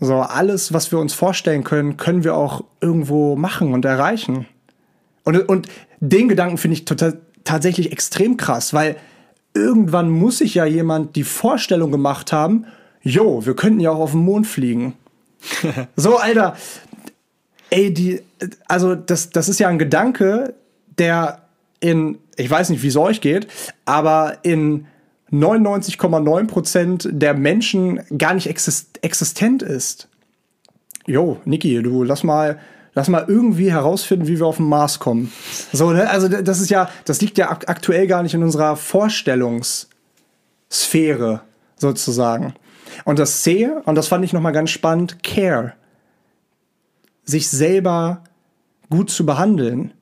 So, 0.00 0.16
alles, 0.16 0.72
was 0.72 0.90
wir 0.90 0.98
uns 0.98 1.14
vorstellen 1.14 1.64
können, 1.64 1.96
können 1.96 2.24
wir 2.24 2.34
auch 2.34 2.64
irgendwo 2.80 3.36
machen 3.36 3.72
und 3.72 3.84
erreichen. 3.84 4.46
Und, 5.22 5.48
und 5.48 5.68
den 6.00 6.28
Gedanken 6.28 6.58
finde 6.58 6.74
ich 6.74 6.84
total, 6.84 7.20
tatsächlich 7.44 7.92
extrem 7.92 8.36
krass, 8.36 8.74
weil 8.74 8.96
irgendwann 9.54 10.10
muss 10.10 10.38
sich 10.38 10.54
ja 10.54 10.64
jemand 10.64 11.16
die 11.16 11.24
Vorstellung 11.24 11.92
gemacht 11.92 12.32
haben, 12.32 12.66
jo, 13.02 13.46
wir 13.46 13.54
könnten 13.54 13.80
ja 13.80 13.90
auch 13.90 14.00
auf 14.00 14.10
den 14.12 14.20
Mond 14.20 14.46
fliegen. 14.46 14.94
so, 15.96 16.16
Alter, 16.16 16.56
ey, 17.70 17.92
die, 17.92 18.20
also 18.66 18.94
das, 18.94 19.30
das 19.30 19.48
ist 19.48 19.60
ja 19.60 19.68
ein 19.68 19.78
Gedanke, 19.78 20.54
der 20.98 21.43
in, 21.84 22.18
ich 22.36 22.50
weiß 22.50 22.70
nicht, 22.70 22.82
wie 22.82 22.88
es 22.88 22.96
euch 22.96 23.20
geht, 23.20 23.46
aber 23.84 24.38
in 24.42 24.86
99,9% 25.30 27.12
der 27.12 27.34
Menschen 27.34 28.00
gar 28.16 28.32
nicht 28.32 28.46
existent 28.46 29.62
ist. 29.62 30.08
Jo, 31.06 31.38
Niki, 31.44 31.82
du 31.82 32.02
lass 32.02 32.24
mal 32.24 32.58
lass 32.94 33.08
mal 33.08 33.26
irgendwie 33.28 33.70
herausfinden, 33.70 34.26
wie 34.28 34.38
wir 34.38 34.46
auf 34.46 34.56
den 34.56 34.68
Mars 34.68 34.98
kommen. 34.98 35.30
So, 35.72 35.90
ne? 35.90 36.08
Also 36.08 36.28
das 36.28 36.60
ist 36.60 36.70
ja, 36.70 36.88
das 37.04 37.20
liegt 37.20 37.36
ja 37.36 37.50
aktuell 37.50 38.06
gar 38.06 38.22
nicht 38.22 38.32
in 38.32 38.42
unserer 38.42 38.76
Vorstellungssphäre 38.76 41.42
sozusagen. 41.76 42.54
Und 43.04 43.18
das 43.18 43.42
C, 43.42 43.68
und 43.84 43.96
das 43.96 44.08
fand 44.08 44.24
ich 44.24 44.32
nochmal 44.32 44.52
ganz 44.52 44.70
spannend, 44.70 45.22
Care. 45.22 45.74
Sich 47.24 47.50
selber 47.50 48.24
gut 48.88 49.10
zu 49.10 49.26
behandeln. 49.26 49.92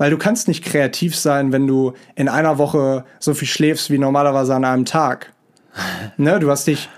Weil 0.00 0.10
du 0.10 0.16
kannst 0.16 0.48
nicht 0.48 0.64
kreativ 0.64 1.14
sein, 1.14 1.52
wenn 1.52 1.66
du 1.66 1.92
in 2.14 2.30
einer 2.30 2.56
Woche 2.56 3.04
so 3.18 3.34
viel 3.34 3.46
schläfst 3.46 3.90
wie 3.90 3.98
normalerweise 3.98 4.54
an 4.54 4.64
einem 4.64 4.86
Tag. 4.86 5.34
ne, 6.16 6.40
du 6.40 6.50
hast 6.50 6.66
dich, 6.66 6.88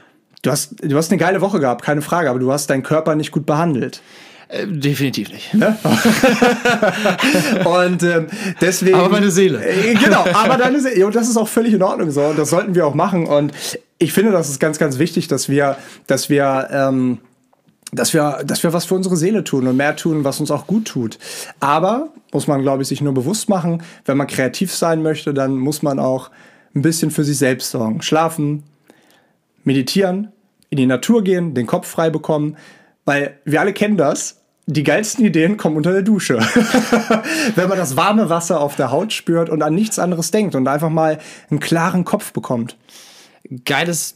du 0.43 0.53
hast, 0.53 0.77
du 0.81 0.97
hast 0.97 1.11
eine 1.11 1.19
geile 1.19 1.41
Woche 1.41 1.59
gehabt, 1.59 1.83
keine 1.83 2.01
Frage, 2.01 2.31
aber 2.31 2.39
du 2.39 2.53
hast 2.53 2.71
deinen 2.71 2.85
Körper 2.85 3.17
nicht 3.17 3.33
gut 3.33 3.45
behandelt. 3.45 4.03
Äh, 4.47 4.69
definitiv 4.69 5.33
nicht. 5.33 5.53
Ne? 5.53 5.77
und 7.65 8.05
ähm, 8.05 8.29
deswegen. 8.61 8.95
Aber 8.95 9.09
meine 9.09 9.33
Seele. 9.33 9.65
Äh, 9.65 9.95
genau, 9.95 10.25
aber 10.33 10.57
deine 10.57 10.79
Seele. 10.79 11.05
Und 11.05 11.17
das 11.17 11.29
ist 11.29 11.37
auch 11.37 11.49
völlig 11.49 11.75
in 11.75 11.83
Ordnung 11.83 12.13
so. 12.13 12.23
Und 12.23 12.39
das 12.39 12.51
sollten 12.51 12.77
wir 12.77 12.87
auch 12.87 12.95
machen. 12.95 13.27
Und 13.27 13.53
ich 13.99 14.13
finde, 14.13 14.31
das 14.31 14.49
ist 14.49 14.61
ganz, 14.61 14.79
ganz 14.79 15.01
wichtig, 15.01 15.27
dass 15.27 15.49
wir, 15.49 15.77
dass 16.07 16.31
wir, 16.31 16.69
ähm, 16.71 17.19
dass 17.93 18.15
wir, 18.15 18.43
dass 18.45 18.63
wir 18.63 18.73
was 18.73 18.87
für 18.87 18.95
unsere 18.95 19.17
Seele 19.17 19.45
tun 19.45 19.67
und 19.67 19.77
mehr 19.77 19.97
tun, 19.97 20.25
was 20.25 20.41
uns 20.41 20.51
auch 20.51 20.67
gut 20.67 20.87
tut. 20.87 21.19
Aber 21.61 22.09
muss 22.33 22.47
man, 22.47 22.63
glaube 22.63 22.83
ich, 22.83 22.89
sich 22.89 23.01
nur 23.01 23.15
bewusst 23.15 23.49
machen, 23.49 23.83
wenn 24.05 24.17
man 24.17 24.27
kreativ 24.27 24.75
sein 24.75 25.03
möchte, 25.03 25.35
dann 25.35 25.57
muss 25.57 25.83
man 25.83 25.99
auch 25.99 26.31
ein 26.75 26.83
bisschen 26.83 27.11
für 27.11 27.25
sich 27.25 27.37
selbst 27.37 27.71
sorgen. 27.71 28.01
Schlafen, 28.03 28.63
meditieren, 29.65 30.33
in 30.71 30.79
die 30.79 30.87
Natur 30.87 31.23
gehen, 31.23 31.55
den 31.55 31.67
Kopf 31.67 31.87
frei 31.87 32.09
bekommen, 32.09 32.57
weil 33.05 33.39
wir 33.45 33.61
alle 33.61 33.75
kennen 33.75 33.97
das 33.97 34.43
die 34.67 34.85
geilsten 34.85 35.25
Ideen 35.25 35.57
kommen 35.57 35.77
unter 35.77 35.93
der 35.93 36.03
Dusche. 36.03 36.39
Wenn 37.57 37.69
man 37.69 37.79
das 37.79 37.97
warme 37.97 38.31
Wasser 38.31 38.61
auf 38.61 38.77
der 38.77 38.91
Haut 38.91 39.13
spürt 39.13 39.51
und 39.51 39.63
an 39.63 39.75
nichts 39.75 39.99
anderes 39.99 40.31
denkt 40.31 40.55
und 40.55 40.69
einfach 40.69 40.89
mal 40.89 41.19
einen 41.51 41.61
klaren 41.61 42.05
Kopf 42.05 42.33
bekommt. 42.33 42.77
Geiles 43.65 44.15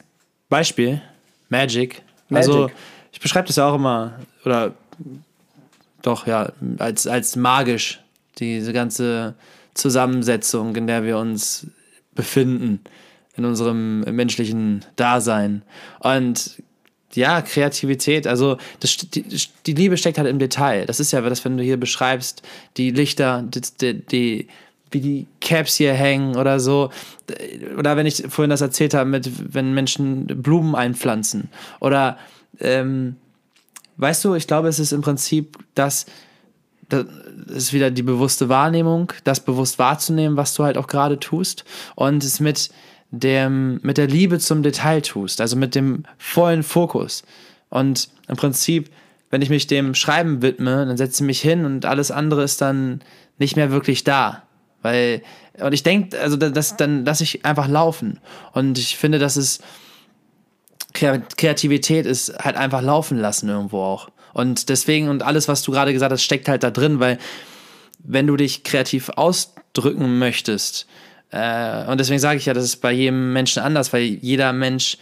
Beispiel. 0.49 1.03
Magic. 1.49 2.03
Magic. 2.29 2.49
Also, 2.49 2.71
ich 3.17 3.21
beschreibe 3.21 3.47
das 3.47 3.57
ja 3.57 3.67
auch 3.67 3.77
immer, 3.77 4.21
oder 4.45 4.75
doch, 6.03 6.27
ja, 6.27 6.53
als, 6.77 7.07
als 7.07 7.35
magisch. 7.35 8.01
Diese 8.39 8.75
ganze 8.75 9.35
Zusammensetzung, 9.73 10.77
in 10.77 10.87
der 10.87 11.03
wir 11.03 11.17
uns 11.17 11.67
befinden, 12.15 12.81
in 13.35 13.47
unserem 13.47 14.01
menschlichen 14.01 14.85
Dasein. 14.97 15.63
Und 16.01 16.63
ja, 17.15 17.41
Kreativität, 17.41 18.27
also 18.27 18.59
das, 18.81 18.99
die, 18.99 19.25
die, 19.65 19.73
Liebe 19.73 19.97
steckt 19.97 20.19
halt 20.19 20.29
im 20.29 20.39
Detail. 20.39 20.85
Das 20.85 21.01
ist 21.01 21.13
ja 21.13 21.23
das, 21.23 21.43
wenn 21.47 21.57
du 21.57 21.65
hier 21.65 21.79
beschreibst, 21.79 22.43
die 22.77 22.91
Lichter, 22.91 23.43
die, 23.81 24.03
die, 24.03 24.49
wie 24.91 25.01
die 25.01 25.27
Caps 25.41 25.77
hier 25.77 25.95
hängen 25.95 26.37
oder 26.37 26.61
so. 26.61 26.91
Oder 27.79 27.97
wenn 27.97 28.05
ich 28.05 28.25
vorhin 28.29 28.51
das 28.51 28.61
erzählt 28.61 28.93
habe, 28.93 29.09
mit 29.09 29.55
wenn 29.55 29.73
Menschen 29.73 30.27
Blumen 30.27 30.75
einpflanzen. 30.75 31.49
Oder 31.81 32.19
ähm, 32.61 33.17
weißt 33.97 34.25
du, 34.25 34.35
ich 34.35 34.47
glaube, 34.47 34.69
es 34.69 34.79
ist 34.79 34.93
im 34.93 35.03
Prinzip 35.03 35.59
das, 35.75 36.07
das 36.89 37.07
ist 37.49 37.73
wieder 37.73 37.91
die 37.91 38.03
bewusste 38.03 38.49
Wahrnehmung, 38.49 39.13
das 39.25 39.41
bewusst 39.41 39.79
wahrzunehmen, 39.79 40.37
was 40.37 40.55
du 40.55 40.65
halt 40.65 40.79
auch 40.79 40.87
gerade 40.87 41.19
tust 41.19 41.65
und 41.95 42.23
es 42.23 42.41
mit 42.41 42.71
dem, 43.11 43.81
mit 43.83 43.99
der 43.99 44.07
Liebe 44.07 44.39
zum 44.39 44.63
Detail 44.63 45.01
tust, 45.01 45.41
also 45.41 45.57
mit 45.57 45.75
dem 45.75 46.05
vollen 46.19 46.63
Fokus. 46.63 47.23
Und 47.69 48.09
im 48.29 48.37
Prinzip, 48.37 48.91
wenn 49.31 49.43
ich 49.43 49.51
mich 49.51 49.67
dem 49.67 49.95
Schreiben 49.95 50.43
widme, 50.43 50.87
dann 50.87 50.97
setze 50.97 51.23
ich 51.23 51.27
mich 51.27 51.41
hin 51.41 51.65
und 51.65 51.85
alles 51.85 52.11
andere 52.11 52.43
ist 52.43 52.61
dann 52.61 53.01
nicht 53.39 53.57
mehr 53.57 53.71
wirklich 53.71 54.05
da. 54.05 54.43
Weil, 54.83 55.23
und 55.59 55.73
ich 55.73 55.83
denke, 55.83 56.19
also 56.21 56.37
das, 56.37 56.77
dann 56.77 57.05
lasse 57.05 57.25
ich 57.25 57.45
einfach 57.45 57.69
laufen. 57.69 58.21
Und 58.53 58.79
ich 58.79 58.97
finde, 58.97 59.19
dass 59.19 59.37
es 59.37 59.61
Kreativität 60.97 62.07
ist 62.07 62.39
halt 62.39 62.57
einfach 62.57 62.83
laufen 62.83 63.19
lassen 63.19 63.49
irgendwo 63.49 63.81
auch. 63.81 64.09
Und 64.33 64.69
deswegen, 64.69 65.09
und 65.09 65.23
alles, 65.23 65.49
was 65.49 65.63
du 65.63 65.73
gerade 65.73 65.93
gesagt 65.93 66.13
hast, 66.13 66.23
steckt 66.23 66.49
halt 66.49 66.63
da 66.63 66.71
drin, 66.71 67.01
weil 67.01 67.19
wenn 67.99 68.27
du 68.27 68.37
dich 68.37 68.65
kreativ 68.65 69.11
ausdrücken 69.11 70.19
möchtest, 70.19 70.87
äh, 71.31 71.87
und 71.87 71.99
deswegen 71.99 72.21
sage 72.21 72.39
ich 72.39 72.47
ja, 72.47 72.55
das 72.55 72.65
ist 72.65 72.77
bei 72.77 72.93
jedem 72.93 73.33
Menschen 73.33 73.63
anders, 73.63 73.93
weil 73.93 74.03
jeder 74.03 74.53
Mensch 74.53 74.99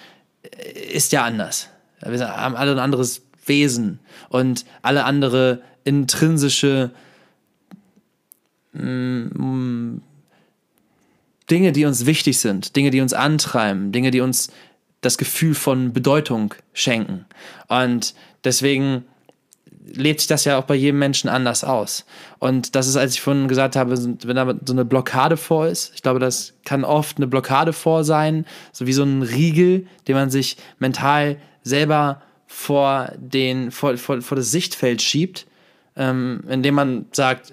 ist 0.93 1.13
ja 1.13 1.25
anders. 1.25 1.69
Wir 2.01 2.29
haben 2.29 2.57
alle 2.57 2.73
ein 2.73 2.79
anderes 2.79 3.23
Wesen 3.47 3.99
und 4.29 4.65
alle 4.83 5.05
andere 5.05 5.63
intrinsische 5.85 6.91
mm, 8.73 9.99
Dinge, 11.51 11.73
die 11.73 11.85
uns 11.85 12.07
wichtig 12.07 12.39
sind, 12.39 12.77
Dinge, 12.77 12.91
die 12.91 13.01
uns 13.01 13.13
antreiben, 13.13 13.93
Dinge, 13.93 14.11
die 14.11 14.21
uns 14.21 14.51
das 15.05 15.19
Gefühl 15.19 15.55
von 15.55 15.93
Bedeutung 15.93 16.55
schenken. 16.73 17.27
Und 17.69 18.15
deswegen 18.45 19.05
lebt 19.87 20.21
sich 20.21 20.29
das 20.29 20.45
ja 20.45 20.59
auch 20.59 20.65
bei 20.65 20.75
jedem 20.75 20.99
Menschen 20.99 21.29
anders 21.29 21.63
aus. 21.63 22.07
Und 22.39 22.75
das 22.75 22.87
ist, 22.87 22.97
als 22.97 23.15
ich 23.15 23.21
vorhin 23.21 23.49
gesagt 23.49 23.77
habe, 23.77 23.97
wenn 23.97 24.37
da 24.37 24.55
so 24.65 24.73
eine 24.73 24.85
Blockade 24.85 25.37
vor 25.37 25.67
ist, 25.67 25.93
ich 25.95 26.03
glaube, 26.03 26.21
das 26.21 26.55
kann 26.65 26.85
oft 26.85 27.19
eine 27.19 27.27
Blockade 27.27 27.73
vor 27.73 28.05
sein, 28.05 28.47
so 28.73 28.87
wie 28.87 28.93
so 28.93 29.03
ein 29.03 29.23
Riegel, 29.23 29.87
den 30.09 30.15
man 30.15 30.31
sich 30.31 30.57
mental 30.79 31.37
selber 31.63 32.23
vor, 32.47 33.13
den, 33.17 33.71
vor, 33.71 33.97
vor, 33.99 34.23
vor 34.23 34.37
das 34.37 34.51
Sichtfeld 34.51 35.03
schiebt, 35.03 35.47
ähm, 35.97 36.43
indem 36.49 36.75
man 36.75 37.07
sagt, 37.13 37.53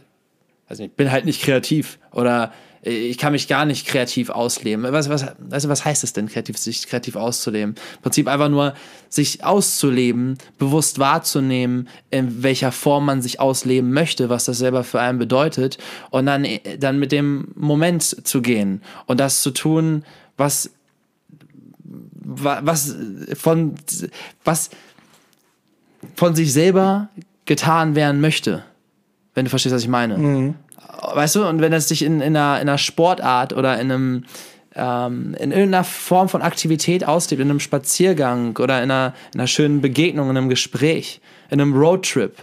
also 0.67 0.83
ich 0.83 0.91
bin 0.91 1.11
halt 1.11 1.25
nicht 1.25 1.41
kreativ 1.41 1.99
oder 2.11 2.53
ich 2.84 3.17
kann 3.19 3.34
mich 3.34 3.47
gar 3.47 3.65
nicht 3.65 3.86
kreativ 3.86 4.32
ausleben. 4.32 4.84
Was, 4.91 5.07
was, 5.07 5.25
also 5.51 5.69
was 5.69 5.86
heißt 5.86 6.03
es 6.03 6.13
denn, 6.13 6.27
kreativ, 6.27 6.57
sich 6.57 6.88
kreativ 6.88 7.15
auszuleben? 7.15 7.75
Im 7.75 8.01
Prinzip 8.01 8.27
einfach 8.27 8.49
nur, 8.49 8.73
sich 9.07 9.43
auszuleben, 9.43 10.38
bewusst 10.57 10.97
wahrzunehmen, 10.97 11.88
in 12.09 12.41
welcher 12.41 12.71
Form 12.71 13.05
man 13.05 13.21
sich 13.21 13.39
ausleben 13.39 13.91
möchte, 13.91 14.29
was 14.29 14.45
das 14.45 14.57
selber 14.57 14.84
für 14.84 14.99
einen 14.99 15.19
bedeutet 15.19 15.77
und 16.09 16.25
dann, 16.25 16.47
dann 16.79 16.97
mit 16.97 17.11
dem 17.11 17.49
Moment 17.55 18.03
zu 18.03 18.41
gehen 18.41 18.82
und 19.05 19.19
das 19.19 19.43
zu 19.43 19.51
tun, 19.51 20.03
was, 20.38 20.71
was 21.84 22.95
von, 23.36 23.75
was 24.43 24.71
von 26.15 26.34
sich 26.36 26.51
selber 26.51 27.09
getan 27.45 27.95
werden 27.95 28.21
möchte. 28.21 28.63
Wenn 29.36 29.45
du 29.45 29.49
verstehst, 29.49 29.75
was 29.75 29.84
ich 29.84 29.88
meine. 29.88 30.17
Mhm 30.17 30.55
weißt 31.13 31.36
du, 31.36 31.47
und 31.47 31.61
wenn 31.61 31.73
es 31.73 31.88
sich 31.88 32.03
in, 32.03 32.21
in, 32.21 32.36
einer, 32.36 32.61
in 32.61 32.69
einer 32.69 32.77
Sportart 32.77 33.53
oder 33.53 33.79
in 33.79 33.91
einem 33.91 34.25
ähm, 34.75 35.36
in 35.39 35.51
irgendeiner 35.51 35.84
Form 35.84 36.29
von 36.29 36.41
Aktivität 36.41 37.05
auslebt, 37.05 37.41
in 37.41 37.49
einem 37.49 37.59
Spaziergang 37.59 38.57
oder 38.57 38.82
in 38.82 38.89
einer, 38.89 39.13
in 39.34 39.39
einer 39.39 39.47
schönen 39.47 39.82
Begegnung, 39.82 40.29
in 40.29 40.38
einem 40.38 40.49
Gespräch, 40.49 41.19
in 41.49 41.59
einem 41.59 41.73
Roadtrip, 41.73 42.38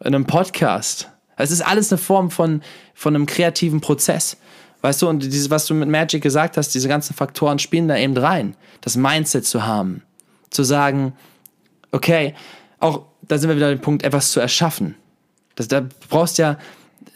in 0.00 0.14
einem 0.14 0.26
Podcast. 0.26 1.10
Es 1.36 1.50
ist 1.50 1.60
alles 1.60 1.92
eine 1.92 1.98
Form 1.98 2.30
von, 2.30 2.62
von 2.94 3.14
einem 3.14 3.26
kreativen 3.26 3.80
Prozess. 3.80 4.38
Weißt 4.80 5.02
du, 5.02 5.08
und 5.08 5.22
dieses, 5.22 5.50
was 5.50 5.66
du 5.66 5.74
mit 5.74 5.88
Magic 5.88 6.22
gesagt 6.22 6.56
hast, 6.56 6.70
diese 6.70 6.88
ganzen 6.88 7.14
Faktoren 7.14 7.58
spielen 7.58 7.88
da 7.88 7.96
eben 7.96 8.16
rein. 8.16 8.56
Das 8.80 8.96
Mindset 8.96 9.44
zu 9.44 9.64
haben. 9.64 10.02
Zu 10.50 10.64
sagen, 10.64 11.12
okay, 11.92 12.34
auch 12.80 13.02
da 13.22 13.38
sind 13.38 13.48
wir 13.48 13.56
wieder 13.56 13.68
an 13.68 13.76
dem 13.76 13.80
Punkt, 13.80 14.02
etwas 14.02 14.32
zu 14.32 14.40
erschaffen. 14.40 14.96
Das, 15.54 15.68
da 15.68 15.86
brauchst 16.08 16.38
ja, 16.38 16.58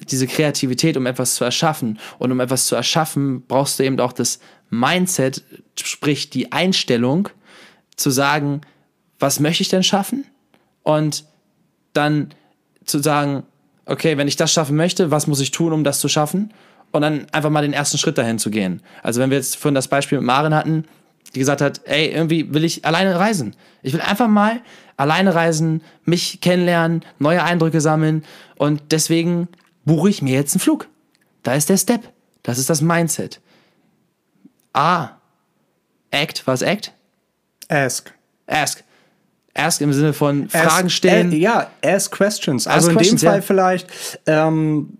diese 0.01 0.27
Kreativität, 0.27 0.97
um 0.97 1.07
etwas 1.07 1.35
zu 1.35 1.45
erschaffen. 1.45 1.99
Und 2.19 2.33
um 2.33 2.41
etwas 2.41 2.67
zu 2.67 2.75
erschaffen, 2.75 3.45
brauchst 3.47 3.79
du 3.79 3.85
eben 3.85 3.99
auch 4.01 4.13
das 4.13 4.41
Mindset, 4.71 5.43
sprich 5.81 6.31
die 6.31 6.53
Einstellung, 6.53 7.29
zu 7.97 8.11
sagen, 8.11 8.61
was 9.19 9.41
möchte 9.41 9.63
ich 9.63 9.69
denn 9.69 9.83
schaffen? 9.83 10.27
Und 10.83 11.25
dann 11.95 12.35
zu 12.85 12.99
sagen, 12.99 13.45
okay, 13.87 14.19
wenn 14.19 14.29
ich 14.29 14.37
das 14.37 14.53
schaffen 14.53 14.77
möchte, 14.77 15.11
was 15.11 15.27
muss 15.27 15.41
ich 15.41 15.51
tun, 15.51 15.73
um 15.73 15.85
das 15.85 16.01
zu 16.01 16.09
schaffen? 16.09 16.53
Und 16.93 17.03
dann 17.03 17.27
einfach 17.33 17.51
mal 17.51 17.63
den 17.63 17.73
ersten 17.73 17.99
Schritt 17.99 18.19
dahin 18.19 18.39
zu 18.39 18.51
gehen. 18.51 18.83
Also 19.03 19.21
wenn 19.21 19.31
wir 19.31 19.39
jetzt 19.39 19.57
vorhin 19.57 19.75
das 19.75 19.89
Beispiel 19.89 20.19
mit 20.19 20.27
Maren 20.27 20.55
hatten, 20.55 20.85
die 21.35 21.41
gesagt 21.41 21.61
hat, 21.61 21.81
ey, 21.85 22.09
irgendwie 22.09 22.53
will 22.55 22.65
ich 22.65 22.85
alleine 22.85 23.19
reisen. 23.19 23.55
Ich 23.83 23.93
will 23.93 24.01
einfach 24.01 24.29
mal 24.29 24.61
alleine 24.97 25.35
reisen, 25.35 25.83
mich 26.05 26.41
kennenlernen, 26.41 27.05
neue 27.19 27.43
Eindrücke 27.43 27.81
sammeln 27.81 28.25
und 28.57 28.81
deswegen 28.91 29.49
buche 29.87 30.11
ich 30.11 30.21
mir 30.21 30.35
jetzt 30.35 30.55
einen 30.55 30.61
Flug. 30.61 30.89
Da 31.43 31.55
ist 31.55 31.71
der 31.71 31.79
Step. 31.79 32.13
Das 32.43 32.59
ist 32.59 32.69
das 32.69 32.83
Mindset. 32.83 33.41
A. 34.75 35.11
Act. 36.11 36.47
Was 36.47 36.61
Act? 36.61 36.93
Ask. 37.69 38.13
Ask. 38.47 38.85
Ask 39.55 39.81
im 39.81 39.93
Sinne 39.93 40.13
von 40.13 40.51
Fragen 40.51 40.87
ask, 40.87 40.91
stellen. 40.91 41.33
Äh, 41.33 41.37
ja, 41.37 41.71
ask 41.83 42.13
questions. 42.13 42.67
Also 42.67 42.89
ask 42.89 42.91
in 42.91 42.97
questions, 42.97 43.21
dem 43.23 43.29
Fall 43.29 43.39
ja. 43.39 43.43
vielleicht, 43.43 43.89
ähm, 44.27 44.99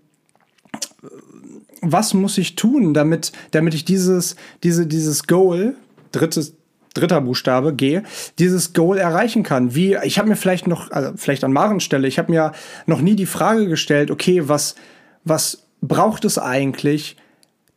was 1.81 2.13
muss 2.15 2.37
ich 2.37 2.55
tun, 2.55 2.93
damit, 2.93 3.31
damit 3.51 3.75
ich 3.75 3.85
dieses, 3.85 4.35
diese, 4.63 4.87
dieses 4.87 5.27
Goal, 5.27 5.75
drittes, 6.11 6.53
dritter 6.99 7.21
Buchstabe, 7.21 7.73
G, 7.73 8.01
dieses 8.39 8.73
Goal 8.73 8.97
erreichen 8.97 9.43
kann. 9.43 9.75
Wie, 9.75 9.97
ich 10.03 10.19
habe 10.19 10.29
mir 10.29 10.35
vielleicht 10.35 10.67
noch, 10.67 10.91
also 10.91 11.11
vielleicht 11.15 11.43
an 11.43 11.53
Maren 11.53 11.79
Stelle, 11.79 12.07
ich 12.07 12.19
habe 12.19 12.31
mir 12.31 12.51
noch 12.85 13.01
nie 13.01 13.15
die 13.15 13.25
Frage 13.25 13.67
gestellt, 13.67 14.11
okay, 14.11 14.47
was, 14.47 14.75
was 15.23 15.63
braucht 15.81 16.25
es 16.25 16.37
eigentlich, 16.37 17.17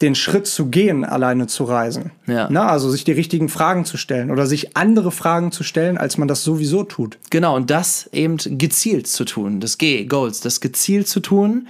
den 0.01 0.15
Schritt 0.15 0.47
zu 0.47 0.67
gehen, 0.67 1.05
alleine 1.05 1.47
zu 1.47 1.65
reisen? 1.65 2.13
Ja. 2.27 2.49
Na, 2.51 2.69
also 2.69 2.91
sich 2.91 3.05
die 3.05 3.13
richtigen 3.13 3.49
Fragen 3.49 3.85
zu 3.85 3.97
stellen 3.97 4.31
oder 4.31 4.47
sich 4.47 4.77
andere 4.77 5.13
Fragen 5.13 5.53
zu 5.53 5.63
stellen, 5.63 5.99
als 5.99 6.17
man 6.17 6.27
das 6.27 6.43
sowieso 6.43 6.85
tut. 6.85 7.19
Genau, 7.31 7.57
und 7.57 7.71
das 7.71 8.09
eben 8.13 8.39
gezielt 8.59 9.07
zu 9.07 9.25
tun, 9.25 9.61
das 9.61 9.77
G, 9.79 10.07
Goals, 10.07 10.41
das 10.41 10.61
gezielt 10.61 11.07
zu 11.09 11.21
tun, 11.21 11.69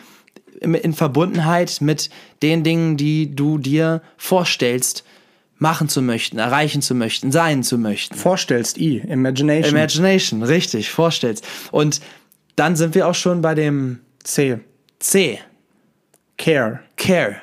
in 0.60 0.92
Verbundenheit 0.92 1.78
mit 1.80 2.10
den 2.42 2.62
Dingen, 2.62 2.96
die 2.96 3.34
du 3.34 3.58
dir 3.58 4.02
vorstellst, 4.18 5.04
machen 5.60 5.88
zu 5.88 6.02
möchten, 6.02 6.38
erreichen 6.38 6.82
zu 6.82 6.94
möchten, 6.94 7.30
sein 7.30 7.62
zu 7.62 7.78
möchten. 7.78 8.16
Vorstellst, 8.16 8.78
I, 8.78 8.98
Imagination. 8.98 9.76
Imagination, 9.76 10.42
richtig, 10.42 10.90
vorstellst. 10.90 11.46
Und 11.70 12.00
dann 12.56 12.76
sind 12.76 12.94
wir 12.94 13.06
auch 13.06 13.14
schon 13.14 13.42
bei 13.42 13.54
dem 13.54 14.00
C. 14.24 14.58
C. 14.98 15.38
Care. 16.38 16.80
Care. 16.96 17.36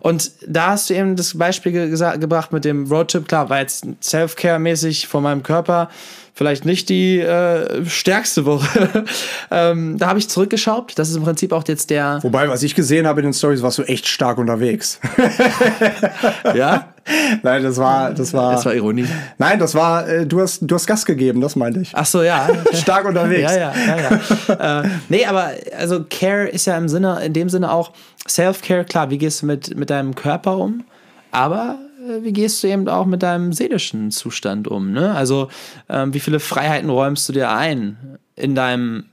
Und 0.00 0.30
da 0.46 0.68
hast 0.68 0.88
du 0.88 0.94
eben 0.94 1.16
das 1.16 1.36
Beispiel 1.36 1.72
ge 1.72 2.18
gebracht 2.18 2.52
mit 2.52 2.64
dem 2.64 2.86
Roadtrip. 2.86 3.26
Klar, 3.26 3.50
war 3.50 3.60
jetzt 3.60 3.86
Self-Care-mäßig 4.02 5.08
von 5.08 5.22
meinem 5.22 5.42
Körper 5.42 5.90
vielleicht 6.34 6.64
nicht 6.64 6.88
die 6.88 7.20
äh, 7.20 7.84
stärkste 7.86 8.44
Woche. 8.44 9.04
ähm, 9.50 9.98
da 9.98 10.08
habe 10.08 10.18
ich 10.18 10.28
zurückgeschaut. 10.28 10.92
Das 10.96 11.08
ist 11.08 11.16
im 11.16 11.24
Prinzip 11.24 11.52
auch 11.52 11.64
jetzt 11.66 11.90
der. 11.90 12.18
Wobei, 12.22 12.48
was 12.48 12.62
ich 12.62 12.74
gesehen 12.74 13.06
habe 13.06 13.20
in 13.20 13.26
den 13.26 13.32
Stories, 13.32 13.62
warst 13.62 13.78
du 13.78 13.82
echt 13.82 14.06
stark 14.06 14.38
unterwegs. 14.38 15.00
ja? 16.54 16.93
Nein, 17.42 17.62
das 17.62 17.76
war, 17.76 18.12
das 18.12 18.32
war. 18.32 18.52
Das 18.52 18.64
war 18.64 18.74
Ironie. 18.74 19.06
Nein, 19.38 19.58
das 19.58 19.74
war, 19.74 20.08
äh, 20.08 20.26
du 20.26 20.40
hast, 20.40 20.60
du 20.62 20.74
hast 20.74 20.86
Gas 20.86 21.04
gegeben, 21.04 21.40
das 21.40 21.56
meinte 21.56 21.80
ich. 21.80 21.92
Ach 21.94 22.06
so, 22.06 22.22
ja. 22.22 22.48
stark 22.72 23.06
unterwegs. 23.06 23.52
ja, 23.52 23.56
ja, 23.56 23.74
ja, 23.74 24.20
ja. 24.48 24.82
äh, 24.82 24.88
nee, 25.08 25.26
aber 25.26 25.50
also 25.78 26.04
Care 26.08 26.48
ist 26.48 26.66
ja 26.66 26.76
im 26.76 26.88
Sinne, 26.88 27.22
in 27.24 27.32
dem 27.32 27.48
Sinne 27.48 27.70
auch 27.70 27.92
Self-Care, 28.26 28.84
klar, 28.84 29.10
wie 29.10 29.18
gehst 29.18 29.42
du 29.42 29.46
mit, 29.46 29.76
mit 29.76 29.90
deinem 29.90 30.14
Körper 30.14 30.56
um? 30.56 30.84
Aber 31.30 31.78
äh, 32.08 32.22
wie 32.22 32.32
gehst 32.32 32.62
du 32.62 32.68
eben 32.68 32.88
auch 32.88 33.06
mit 33.06 33.22
deinem 33.22 33.52
seelischen 33.52 34.10
Zustand 34.10 34.68
um? 34.68 34.92
Ne? 34.92 35.14
Also, 35.14 35.48
ähm, 35.88 36.14
wie 36.14 36.20
viele 36.20 36.40
Freiheiten 36.40 36.88
räumst 36.88 37.28
du 37.28 37.32
dir 37.32 37.50
ein 37.50 38.18
in 38.36 38.54
deinem 38.54 39.06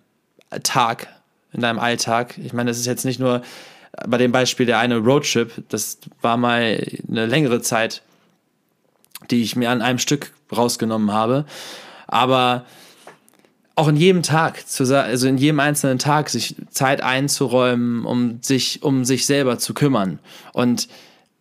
Tag, 0.63 1.07
in 1.51 1.61
deinem 1.61 1.79
Alltag? 1.79 2.37
Ich 2.37 2.53
meine, 2.53 2.71
das 2.71 2.79
ist 2.79 2.85
jetzt 2.85 3.05
nicht 3.05 3.19
nur 3.19 3.41
bei 4.07 4.17
dem 4.17 4.31
Beispiel 4.31 4.65
der 4.65 4.79
eine 4.79 4.97
Roadtrip, 4.97 5.63
das 5.69 5.97
war 6.21 6.37
mal 6.37 6.83
eine 7.09 7.25
längere 7.25 7.61
Zeit, 7.61 8.01
die 9.29 9.41
ich 9.43 9.55
mir 9.55 9.69
an 9.69 9.81
einem 9.81 9.99
Stück 9.99 10.31
rausgenommen 10.55 11.11
habe. 11.11 11.45
Aber 12.07 12.65
auch 13.75 13.87
in 13.87 13.95
jedem 13.95 14.23
Tag, 14.23 14.63
also 14.79 15.27
in 15.27 15.37
jedem 15.37 15.59
einzelnen 15.59 15.99
Tag, 15.99 16.29
sich 16.29 16.55
Zeit 16.69 17.01
einzuräumen, 17.01 18.05
um 18.05 18.39
sich, 18.41 18.83
um 18.83 19.05
sich 19.05 19.25
selber 19.25 19.57
zu 19.57 19.73
kümmern. 19.73 20.19
Und 20.53 20.87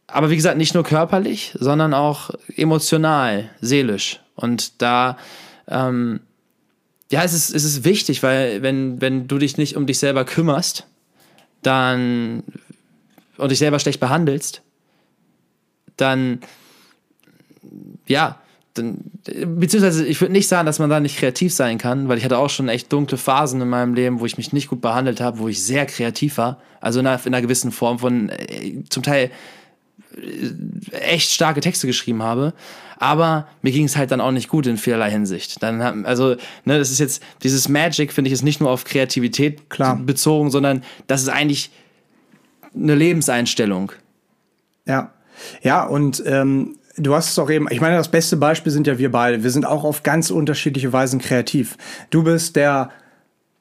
aber 0.06 0.30
wie 0.30 0.36
gesagt, 0.36 0.58
nicht 0.58 0.74
nur 0.74 0.82
körperlich, 0.82 1.52
sondern 1.58 1.94
auch 1.94 2.30
emotional, 2.56 3.48
seelisch. 3.60 4.18
Und 4.34 4.82
da 4.82 5.16
ähm, 5.68 6.20
ja, 7.10 7.24
es 7.24 7.32
ist, 7.32 7.54
es 7.54 7.64
ist 7.64 7.84
wichtig, 7.84 8.22
weil 8.22 8.62
wenn, 8.62 9.00
wenn 9.00 9.26
du 9.26 9.38
dich 9.38 9.56
nicht 9.56 9.76
um 9.76 9.86
dich 9.86 9.98
selber 9.98 10.24
kümmerst, 10.24 10.86
dann 11.62 12.42
und 13.36 13.50
dich 13.50 13.58
selber 13.58 13.78
schlecht 13.78 14.00
behandelst, 14.00 14.62
dann 15.96 16.40
ja, 18.06 18.38
dann, 18.74 18.98
beziehungsweise 19.24 20.06
ich 20.06 20.20
würde 20.20 20.32
nicht 20.32 20.48
sagen, 20.48 20.66
dass 20.66 20.78
man 20.78 20.90
da 20.90 21.00
nicht 21.00 21.18
kreativ 21.18 21.52
sein 21.52 21.78
kann, 21.78 22.08
weil 22.08 22.18
ich 22.18 22.24
hatte 22.24 22.38
auch 22.38 22.50
schon 22.50 22.68
echt 22.68 22.92
dunkle 22.92 23.18
Phasen 23.18 23.60
in 23.60 23.68
meinem 23.68 23.94
Leben, 23.94 24.20
wo 24.20 24.26
ich 24.26 24.36
mich 24.36 24.52
nicht 24.52 24.68
gut 24.68 24.80
behandelt 24.80 25.20
habe, 25.20 25.38
wo 25.38 25.48
ich 25.48 25.62
sehr 25.62 25.86
kreativ 25.86 26.38
war, 26.38 26.60
also 26.80 27.00
in 27.00 27.06
einer, 27.06 27.20
in 27.24 27.34
einer 27.34 27.42
gewissen 27.42 27.72
Form 27.72 27.98
von 27.98 28.28
äh, 28.28 28.82
zum 28.88 29.02
Teil 29.02 29.30
echt 30.92 31.30
starke 31.30 31.60
Texte 31.60 31.86
geschrieben 31.86 32.22
habe, 32.22 32.52
aber 32.98 33.48
mir 33.62 33.72
ging 33.72 33.84
es 33.84 33.96
halt 33.96 34.10
dann 34.10 34.20
auch 34.20 34.30
nicht 34.30 34.48
gut 34.48 34.66
in 34.66 34.76
vielerlei 34.76 35.10
Hinsicht. 35.10 35.62
Dann 35.62 35.82
haben, 35.82 36.04
also, 36.04 36.36
ne, 36.64 36.78
das 36.78 36.90
ist 36.90 36.98
jetzt, 36.98 37.22
dieses 37.42 37.68
Magic, 37.68 38.12
finde 38.12 38.28
ich, 38.28 38.32
ist 38.32 38.42
nicht 38.42 38.60
nur 38.60 38.70
auf 38.70 38.84
Kreativität 38.84 39.70
Klar. 39.70 39.96
bezogen, 39.96 40.50
sondern 40.50 40.84
das 41.06 41.22
ist 41.22 41.28
eigentlich 41.28 41.70
eine 42.74 42.94
Lebenseinstellung. 42.94 43.92
Ja. 44.86 45.12
Ja, 45.62 45.84
und 45.84 46.22
ähm, 46.26 46.76
du 46.96 47.14
hast 47.14 47.30
es 47.30 47.38
auch 47.38 47.50
eben, 47.50 47.66
ich 47.70 47.80
meine, 47.80 47.96
das 47.96 48.10
beste 48.10 48.36
Beispiel 48.36 48.72
sind 48.72 48.86
ja 48.86 48.98
wir 48.98 49.10
beide. 49.10 49.42
Wir 49.42 49.50
sind 49.50 49.64
auch 49.64 49.84
auf 49.84 50.02
ganz 50.02 50.30
unterschiedliche 50.30 50.92
Weisen 50.92 51.20
kreativ. 51.20 51.76
Du 52.10 52.22
bist 52.22 52.56
der 52.56 52.90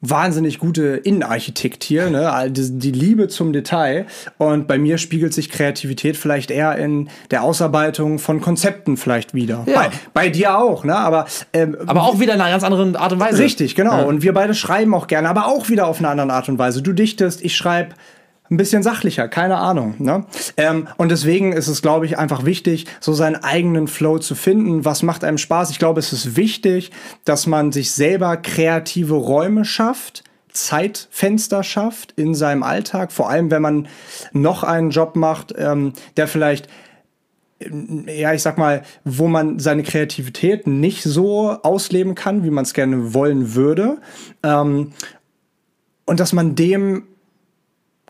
wahnsinnig 0.02 0.60
gute 0.60 0.95
Innenarchitekt 0.97 1.84
hier, 1.84 2.10
ne? 2.10 2.50
Die 2.50 2.91
Liebe 2.91 3.28
zum 3.28 3.52
Detail. 3.52 4.06
Und 4.38 4.68
bei 4.68 4.78
mir 4.78 4.97
spiegelt 4.97 5.34
sich 5.34 5.50
Kreativität 5.50 6.16
vielleicht 6.16 6.52
eher 6.52 6.78
in 6.78 7.10
der 7.32 7.43
Ausarbeitung 7.43 8.18
von 8.18 8.39
Konzepten 8.39 8.95
vielleicht 8.95 9.34
wieder. 9.34 9.64
Ja. 9.66 9.76
Bei, 9.76 9.89
bei 10.14 10.30
dir 10.30 10.58
auch, 10.58 10.86
ne? 10.86 10.95
Aber, 10.95 11.26
ähm, 11.52 11.78
Aber 11.86 12.04
auch 12.04 12.20
wieder 12.20 12.34
in 12.34 12.41
einer 12.41 12.52
ganz 12.52 12.64
anderen 12.64 12.95
Art 12.95 13.12
und 13.12 13.20
Weise. 13.20 13.43
Richtig, 13.43 13.76
genau. 13.76 14.00
Ja. 14.00 14.04
Und 14.04 14.24
wir 14.24 14.34
beide 14.34 14.54
schreiben 14.54 14.93
auch 14.93 15.08
gerne, 15.08 15.28
aber 15.28 15.47
auch 15.47 15.68
wieder 15.70 15.88
auf 15.88 16.00
eine 16.00 16.08
andere 16.08 16.32
Art 16.32 16.47
und 16.47 16.58
Weise. 16.58 16.82
Du 16.82 16.93
dichtest, 16.93 17.43
ich 17.43 17.56
schreibe 17.56 17.95
ein 18.52 18.58
bisschen 18.58 18.84
sachlicher, 18.84 19.28
keine 19.28 19.58
Ahnung. 19.58 19.95
Ne? 20.00 20.26
Ähm, 20.58 20.88
und 20.97 21.10
deswegen 21.10 21.54
ist 21.54 21.68
es, 21.68 21.82
glaube 21.82 22.06
ich, 22.06 22.18
einfach 22.18 22.45
wichtig, 22.45 22.86
so 23.00 23.14
seinen 23.14 23.36
eigenen 23.36 23.88
Flow 23.88 24.18
zu 24.18 24.36
finden. 24.36 24.86
Was 24.86 25.04
macht 25.04 25.24
einem 25.24 25.38
Spaß? 25.38 25.70
Ich 25.70 25.80
glaube, 25.80 26.00
es 26.00 26.14
ist 26.14 26.36
wichtig, 26.36 26.91
dass 27.26 27.47
man 27.47 27.72
sich 27.72 27.91
selber 27.91 28.38
kreative 28.38 29.16
Räume 29.16 29.66
schafft. 29.66 30.24
Zeitfenster 30.52 31.64
schafft 31.64 32.14
in 32.14 32.34
seinem 32.34 32.64
Alltag, 32.64 33.12
vor 33.12 33.30
allem 33.30 33.52
wenn 33.52 33.62
man 33.62 33.88
noch 34.34 34.64
einen 34.64 34.89
Job 34.89 35.16
macht, 35.16 35.54
ähm, 35.58 35.93
der 36.18 36.28
vielleicht 36.28 36.68
ja, 38.08 38.34
ich 38.34 38.41
sag 38.41 38.58
mal, 38.58 38.84
wo 39.04 39.28
man 39.28 39.60
seine 39.60 39.84
Kreativität 39.84 40.66
nicht 40.66 41.04
so 41.04 41.50
ausleben 41.50 42.16
kann, 42.16 42.43
wie 42.43 42.52
man 42.52 42.64
es 42.64 42.74
gerne 42.74 43.14
wollen 43.14 43.54
würde. 43.54 43.97
Ähm, 44.43 44.93
und 46.06 46.20
dass 46.20 46.32
man 46.32 46.56
dem 46.56 47.04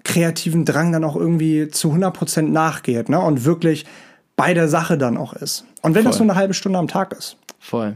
kreativen 0.10 0.66
Drang 0.66 0.92
dann 0.92 1.04
auch 1.04 1.16
irgendwie 1.16 1.68
zu 1.68 1.94
100% 1.94 2.42
nachgeht 2.42 3.10
ne? 3.10 3.20
und 3.20 3.46
wirklich 3.46 3.86
bei 4.36 4.56
der 4.56 4.68
Sache 4.68 4.98
dann 4.98 5.18
auch 5.18 5.34
ist. 5.34 5.66
Und 5.84 5.94
wenn 5.94 6.04
das 6.04 6.18
Voll. 6.18 6.26
nur 6.26 6.34
eine 6.34 6.40
halbe 6.40 6.56
Stunde 6.56 6.80
am 6.80 6.88
Tag 6.88 7.14
ist. 7.14 7.38
Voll. 7.60 7.96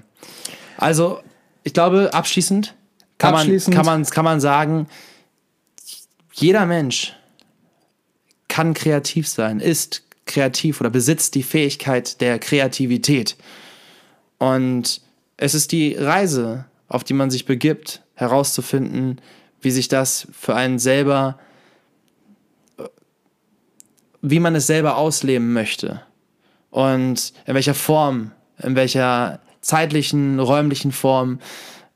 Also, 0.78 1.22
ich 1.64 1.74
glaube, 1.74 2.14
abschließend 2.14 2.76
kann, 3.18 3.34
Abschließend. 3.34 3.76
Man, 3.76 3.86
kann, 3.86 4.01
man, 4.01 4.09
kann 4.09 4.26
man 4.26 4.39
sagen, 4.39 4.88
jeder 6.34 6.68
Mensch 6.68 7.16
kann 8.47 8.76
kreativ 8.76 9.28
sein, 9.28 9.59
ist 9.59 10.03
kreativ 10.28 10.82
oder 10.82 10.91
besitzt 10.91 11.34
die 11.34 11.41
Fähigkeit 11.41 12.22
der 12.22 12.38
Kreativität. 12.38 13.38
Und 14.38 15.01
es 15.38 15.55
ist 15.55 15.72
die 15.72 15.95
Reise, 15.95 16.66
auf 16.88 17.03
die 17.03 17.14
man 17.14 17.32
sich 17.32 17.45
begibt, 17.45 18.03
herauszufinden, 18.14 19.20
wie 19.61 19.72
sich 19.72 19.88
das 19.88 20.28
für 20.32 20.53
einen 20.53 20.78
selber, 20.78 21.39
wie 24.24 24.40
man 24.40 24.56
es 24.56 24.66
selber 24.66 24.98
ausleben 24.98 25.54
möchte 25.54 26.02
und 26.72 27.34
in 27.46 27.54
welcher 27.54 27.76
Form, 27.76 28.32
in 28.58 28.76
welcher 28.76 29.40
zeitlichen, 29.62 30.40
räumlichen 30.40 30.94
Form. 30.94 31.40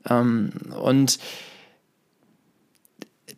Ähm, 0.08 0.52
und 0.80 1.18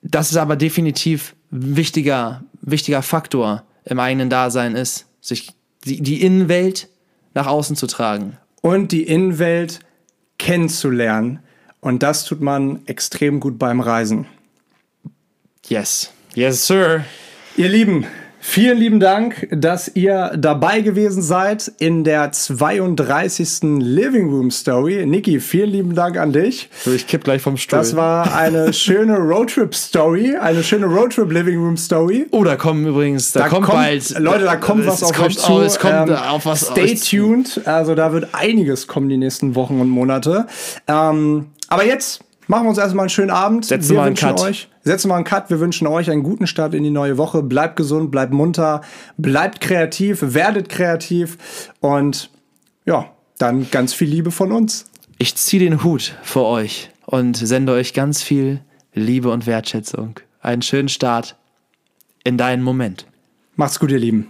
das 0.02 0.32
ist 0.32 0.36
aber 0.36 0.56
definitiv 0.56 1.36
wichtiger, 1.50 2.42
wichtiger 2.60 3.02
Faktor 3.02 3.62
im 3.84 4.00
eigenen 4.00 4.28
Dasein 4.28 4.74
ist, 4.74 5.06
sich 5.20 5.52
die, 5.84 6.02
die 6.02 6.22
Innenwelt 6.22 6.88
nach 7.32 7.46
außen 7.46 7.76
zu 7.76 7.86
tragen. 7.86 8.38
Und 8.60 8.90
die 8.90 9.04
Innenwelt 9.04 9.80
kennenzulernen. 10.38 11.38
Und 11.80 12.02
das 12.02 12.24
tut 12.24 12.40
man 12.40 12.84
extrem 12.86 13.38
gut 13.38 13.58
beim 13.58 13.80
Reisen. 13.80 14.26
Yes. 15.68 16.12
Yes, 16.34 16.66
sir. 16.66 17.04
Ihr 17.56 17.68
Lieben, 17.68 18.04
vielen 18.40 18.78
lieben 18.78 19.00
Dank, 19.00 19.48
dass 19.50 19.88
ihr 19.94 20.32
dabei 20.36 20.80
gewesen 20.80 21.22
seid 21.22 21.70
in 21.78 22.04
der 22.04 22.32
32. 22.32 23.78
Living 23.78 24.30
Room 24.30 24.50
Story. 24.50 25.06
Niki, 25.06 25.40
vielen 25.40 25.70
lieben 25.70 25.94
Dank 25.94 26.16
an 26.18 26.32
dich. 26.32 26.68
So, 26.84 26.92
ich 26.92 27.06
kipp 27.06 27.24
gleich 27.24 27.42
vom 27.42 27.56
Stuhl. 27.56 27.78
Das 27.78 27.94
war 27.94 28.34
eine 28.34 28.72
schöne 28.72 29.16
Roadtrip 29.16 29.74
Story, 29.74 30.36
eine 30.36 30.62
schöne 30.62 30.86
Roadtrip 30.86 31.30
Living 31.30 31.58
Room 31.58 31.76
Story. 31.76 32.26
oh, 32.30 32.44
da 32.44 32.56
kommen 32.56 32.86
übrigens, 32.86 33.32
da, 33.32 33.48
kommt, 33.48 33.68
bald. 33.68 34.18
Leute, 34.18 34.44
da 34.44 34.56
kommt 34.56 34.86
was 34.86 35.02
auf 35.02 35.12
kommt, 35.12 35.28
euch 35.28 35.38
zu. 35.38 35.60
Es 35.60 35.78
kommt 35.78 36.10
Ähm, 36.10 36.16
auf 36.16 36.46
was 36.46 36.66
Stay 36.66 36.94
tuned. 36.94 37.60
Also 37.66 37.94
da 37.94 38.12
wird 38.12 38.28
einiges 38.32 38.86
kommen 38.86 39.08
die 39.08 39.16
nächsten 39.16 39.54
Wochen 39.54 39.80
und 39.80 39.88
Monate. 39.88 40.46
Ähm, 40.86 41.46
aber 41.68 41.84
jetzt 41.84 42.22
machen 42.50 42.64
wir 42.64 42.70
uns 42.70 42.78
erstmal 42.78 43.04
einen 43.04 43.10
schönen 43.10 43.30
Abend. 43.30 43.64
Setzen 43.64 43.90
wir 43.90 43.96
wir 43.98 44.02
einen 44.02 44.16
Cut. 44.16 44.40
euch, 44.40 44.68
setzen 44.82 45.08
wir 45.08 45.14
einen 45.14 45.24
Cut. 45.24 45.48
Wir 45.48 45.60
wünschen 45.60 45.86
euch 45.86 46.10
einen 46.10 46.22
guten 46.22 46.46
Start 46.46 46.74
in 46.74 46.82
die 46.82 46.90
neue 46.90 47.16
Woche. 47.16 47.42
Bleibt 47.42 47.76
gesund, 47.76 48.10
bleibt 48.10 48.32
munter, 48.32 48.82
bleibt 49.16 49.60
kreativ, 49.60 50.18
werdet 50.20 50.68
kreativ 50.68 51.38
und 51.80 52.30
ja, 52.84 53.10
dann 53.38 53.70
ganz 53.70 53.94
viel 53.94 54.08
Liebe 54.08 54.32
von 54.32 54.52
uns. 54.52 54.84
Ich 55.16 55.36
ziehe 55.36 55.62
den 55.62 55.84
Hut 55.84 56.16
vor 56.22 56.46
euch 56.48 56.90
und 57.06 57.36
sende 57.36 57.72
euch 57.72 57.94
ganz 57.94 58.22
viel 58.22 58.60
Liebe 58.92 59.30
und 59.30 59.46
Wertschätzung. 59.46 60.18
Einen 60.40 60.62
schönen 60.62 60.88
Start 60.88 61.36
in 62.24 62.36
deinen 62.36 62.62
Moment. 62.62 63.06
Macht's 63.54 63.78
gut, 63.78 63.92
ihr 63.92 63.98
Lieben. 63.98 64.26